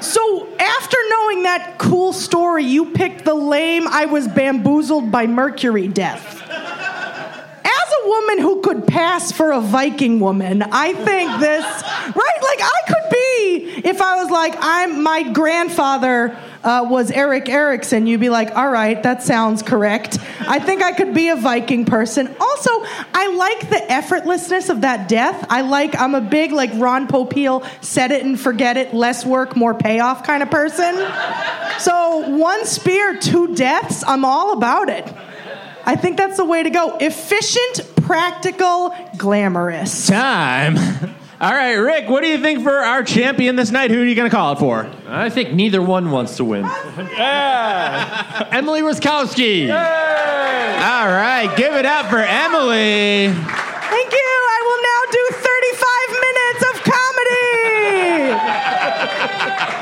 So 0.00 0.48
after 0.58 0.96
knowing 1.10 1.42
that 1.42 1.76
cool 1.78 2.12
story, 2.12 2.64
you 2.64 2.86
picked 2.92 3.24
the 3.24 3.34
lame 3.34 3.86
"I 3.88 4.06
was 4.06 4.28
bamboozled 4.28 5.10
by 5.10 5.26
Mercury" 5.26 5.88
death. 5.88 6.42
As 6.50 7.92
a 8.04 8.08
woman 8.08 8.38
who 8.38 8.60
could 8.62 8.86
pass 8.86 9.32
for 9.32 9.52
a 9.52 9.60
Viking 9.60 10.20
woman, 10.20 10.62
I 10.62 10.92
think 10.92 11.40
this 11.40 11.64
right. 11.64 12.42
Like 12.42 12.60
I 12.62 12.80
could 12.86 13.10
be 13.10 13.88
if 13.88 14.00
I 14.00 14.22
was 14.22 14.30
like 14.30 14.54
I'm. 14.60 15.02
My 15.02 15.22
grandfather 15.22 16.36
uh, 16.64 16.86
was 16.88 17.10
Eric 17.10 17.48
Erickson. 17.48 18.06
You'd 18.06 18.20
be 18.20 18.28
like, 18.28 18.54
all 18.56 18.68
right, 18.68 19.02
that 19.02 19.22
sounds 19.22 19.62
correct. 19.62 20.18
I 20.40 20.58
think 20.58 20.82
I 20.82 20.92
could 20.92 21.14
be 21.14 21.28
a 21.28 21.36
Viking 21.36 21.84
person. 21.84 22.34
Also, 22.40 22.70
I 23.14 23.34
like 23.36 23.70
the 23.70 23.84
effortlessness 23.88 24.70
of 24.70 24.82
that 24.82 25.08
death. 25.08 25.46
I 25.48 25.62
like. 25.62 25.98
I'm 25.98 26.14
a 26.14 26.20
big 26.20 26.52
like 26.52 26.70
Ron 26.74 27.06
Popeil, 27.08 27.64
set 27.82 28.10
it 28.10 28.24
and 28.24 28.38
forget 28.38 28.76
it, 28.76 28.94
less 28.94 29.24
work, 29.24 29.56
more 29.56 29.74
payoff 29.74 30.24
kind 30.24 30.42
of 30.42 30.50
person. 30.50 30.94
So 31.78 32.36
one 32.36 32.66
spear, 32.66 33.18
two 33.18 33.54
deaths. 33.54 34.04
I'm 34.06 34.24
all 34.24 34.52
about 34.52 34.88
it. 34.88 35.06
I 35.84 35.96
think 35.96 36.16
that's 36.18 36.36
the 36.36 36.44
way 36.44 36.62
to 36.62 36.70
go. 36.70 36.96
Efficient, 36.98 37.96
practical, 37.96 38.94
glamorous. 39.16 40.06
Time. 40.06 40.76
All 41.40 41.52
right, 41.52 41.74
Rick, 41.74 42.08
what 42.08 42.22
do 42.24 42.28
you 42.28 42.38
think 42.42 42.64
for 42.64 42.78
our 42.78 43.04
champion 43.04 43.54
this 43.54 43.70
night? 43.70 43.92
Who 43.92 44.02
are 44.02 44.04
you 44.04 44.16
going 44.16 44.28
to 44.28 44.36
call 44.36 44.54
it 44.54 44.58
for? 44.58 44.90
I 45.06 45.30
think 45.30 45.52
neither 45.52 45.80
one 45.80 46.10
wants 46.10 46.36
to 46.38 46.44
win. 46.44 46.64
Yeah. 46.64 48.48
Emily 48.50 48.80
Ruskowski. 48.80 49.70
All 49.70 51.06
right, 51.06 51.48
give 51.56 51.74
it 51.74 51.86
up 51.86 52.06
for 52.06 52.18
Emily. 52.18 53.28
Thank 53.28 54.12
you. 54.12 54.18
I 54.50 54.60
will 54.66 54.82
now 54.82 55.02
do 55.12 55.30
35 55.46 56.10
minutes 56.26 56.62
of 56.70 56.82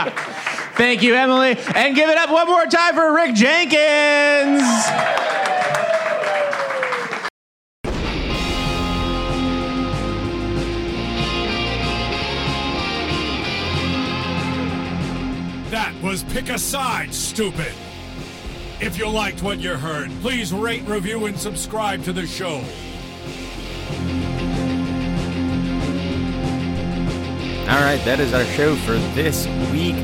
comedy. 0.04 0.12
Thank 0.76 1.02
you, 1.02 1.14
Emily. 1.14 1.56
And 1.74 1.94
give 1.96 2.10
it 2.10 2.18
up 2.18 2.28
one 2.30 2.48
more 2.48 2.66
time 2.66 2.94
for 2.94 3.14
Rick 3.14 3.34
Jenkins. 3.34 4.62
That 15.70 15.92
was 16.00 16.22
Pick 16.22 16.48
a 16.48 16.58
Side, 16.58 17.12
stupid. 17.12 17.72
If 18.80 18.96
you 18.98 19.08
liked 19.08 19.42
what 19.42 19.58
you 19.58 19.74
heard, 19.74 20.12
please 20.20 20.52
rate, 20.52 20.86
review, 20.86 21.26
and 21.26 21.36
subscribe 21.36 22.04
to 22.04 22.12
the 22.12 22.24
show. 22.24 22.62
All 27.68 27.82
right, 27.82 28.00
that 28.04 28.20
is 28.20 28.32
our 28.32 28.44
show 28.44 28.76
for 28.76 28.92
this 29.16 29.48
week. 29.72 29.96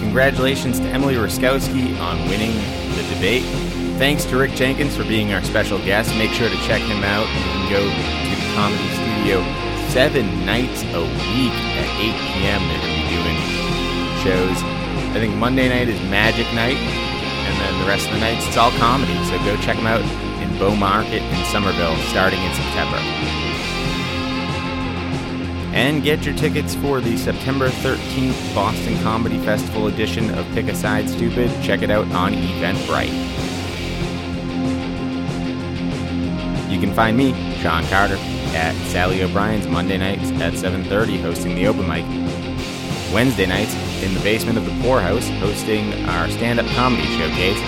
Congratulations 0.00 0.80
to 0.80 0.86
Emily 0.86 1.14
Ruskowski 1.14 1.96
on 2.00 2.18
winning 2.28 2.56
the 2.96 3.14
debate. 3.14 3.44
Thanks 3.98 4.24
to 4.24 4.36
Rick 4.36 4.52
Jenkins 4.52 4.96
for 4.96 5.04
being 5.04 5.32
our 5.32 5.44
special 5.44 5.78
guest. 5.78 6.12
Make 6.16 6.32
sure 6.32 6.48
to 6.48 6.56
check 6.66 6.82
him 6.82 7.04
out. 7.04 7.28
You 7.28 7.44
can 7.44 7.70
go 7.70 7.82
to 7.82 8.34
the 8.34 8.54
Comedy 8.56 8.88
Studio 8.98 9.44
seven 9.90 10.44
nights 10.44 10.82
a 10.82 11.02
week 11.02 11.54
at 11.78 11.86
8 12.02 12.18
p.m. 12.34 12.66
They're 12.66 12.82
going 12.82 12.98
to 12.98 13.06
be 13.06 13.14
doing 13.14 13.54
shows. 14.58 14.83
I 15.14 15.20
think 15.20 15.36
Monday 15.36 15.68
night 15.68 15.88
is 15.88 16.00
Magic 16.10 16.44
Night, 16.54 16.76
and 16.76 17.60
then 17.60 17.80
the 17.80 17.86
rest 17.86 18.08
of 18.08 18.14
the 18.14 18.18
nights 18.18 18.48
it's 18.48 18.56
all 18.56 18.72
comedy. 18.72 19.14
So 19.26 19.38
go 19.44 19.56
check 19.58 19.76
them 19.76 19.86
out 19.86 20.00
in 20.42 20.58
Bow 20.58 20.74
Market 20.74 21.22
in 21.22 21.44
Somerville 21.52 21.96
starting 22.08 22.42
in 22.42 22.52
September. 22.52 22.98
And 25.72 26.02
get 26.02 26.24
your 26.24 26.34
tickets 26.34 26.74
for 26.74 27.00
the 27.00 27.16
September 27.16 27.68
13th 27.68 28.54
Boston 28.56 29.00
Comedy 29.04 29.38
Festival 29.38 29.86
edition 29.86 30.34
of 30.34 30.44
Pick 30.46 30.66
a 30.66 30.74
Side 30.74 31.08
Stupid. 31.08 31.48
Check 31.62 31.82
it 31.82 31.90
out 31.90 32.10
on 32.10 32.32
Eventbrite. 32.32 33.14
You 36.68 36.80
can 36.80 36.92
find 36.92 37.16
me, 37.16 37.34
Sean 37.60 37.84
Carter, 37.84 38.16
at 38.56 38.74
Sally 38.86 39.22
O'Brien's 39.22 39.68
Monday 39.68 39.96
nights 39.96 40.32
at 40.42 40.54
7:30 40.54 41.22
hosting 41.22 41.54
the 41.54 41.68
open 41.68 41.86
mic. 41.86 42.04
Wednesday 43.12 43.46
nights 43.46 43.76
in 44.04 44.12
the 44.12 44.20
basement 44.20 44.58
of 44.58 44.64
the 44.66 44.82
Poorhouse 44.82 45.28
hosting 45.40 45.92
our 46.04 46.28
stand-up 46.28 46.66
comedy 46.76 47.04
showcase. 47.16 47.58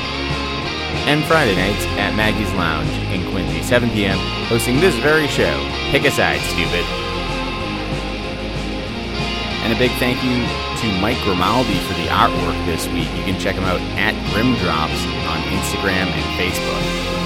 And 1.09 1.25
Friday 1.25 1.57
nights 1.57 1.85
at 1.97 2.15
Maggie's 2.15 2.53
Lounge 2.53 2.93
in 3.11 3.25
Quincy, 3.31 3.63
7 3.63 3.89
p.m., 3.91 4.19
hosting 4.47 4.79
this 4.79 4.95
very 4.97 5.27
show. 5.29 5.57
Pick 5.91 6.05
a 6.05 6.11
side, 6.11 6.41
stupid. 6.53 6.85
And 9.65 9.73
a 9.73 9.79
big 9.79 9.91
thank 9.99 10.23
you 10.23 10.45
to 10.79 11.01
Mike 11.01 11.19
Grimaldi 11.25 11.79
for 11.89 11.95
the 11.95 12.07
artwork 12.13 12.67
this 12.67 12.87
week. 12.89 13.09
You 13.17 13.25
can 13.25 13.41
check 13.41 13.57
him 13.57 13.65
out 13.65 13.81
at 13.97 14.15
Grimdrops 14.31 15.03
on 15.27 15.39
Instagram 15.51 16.07
and 16.13 16.27
Facebook. 16.39 17.26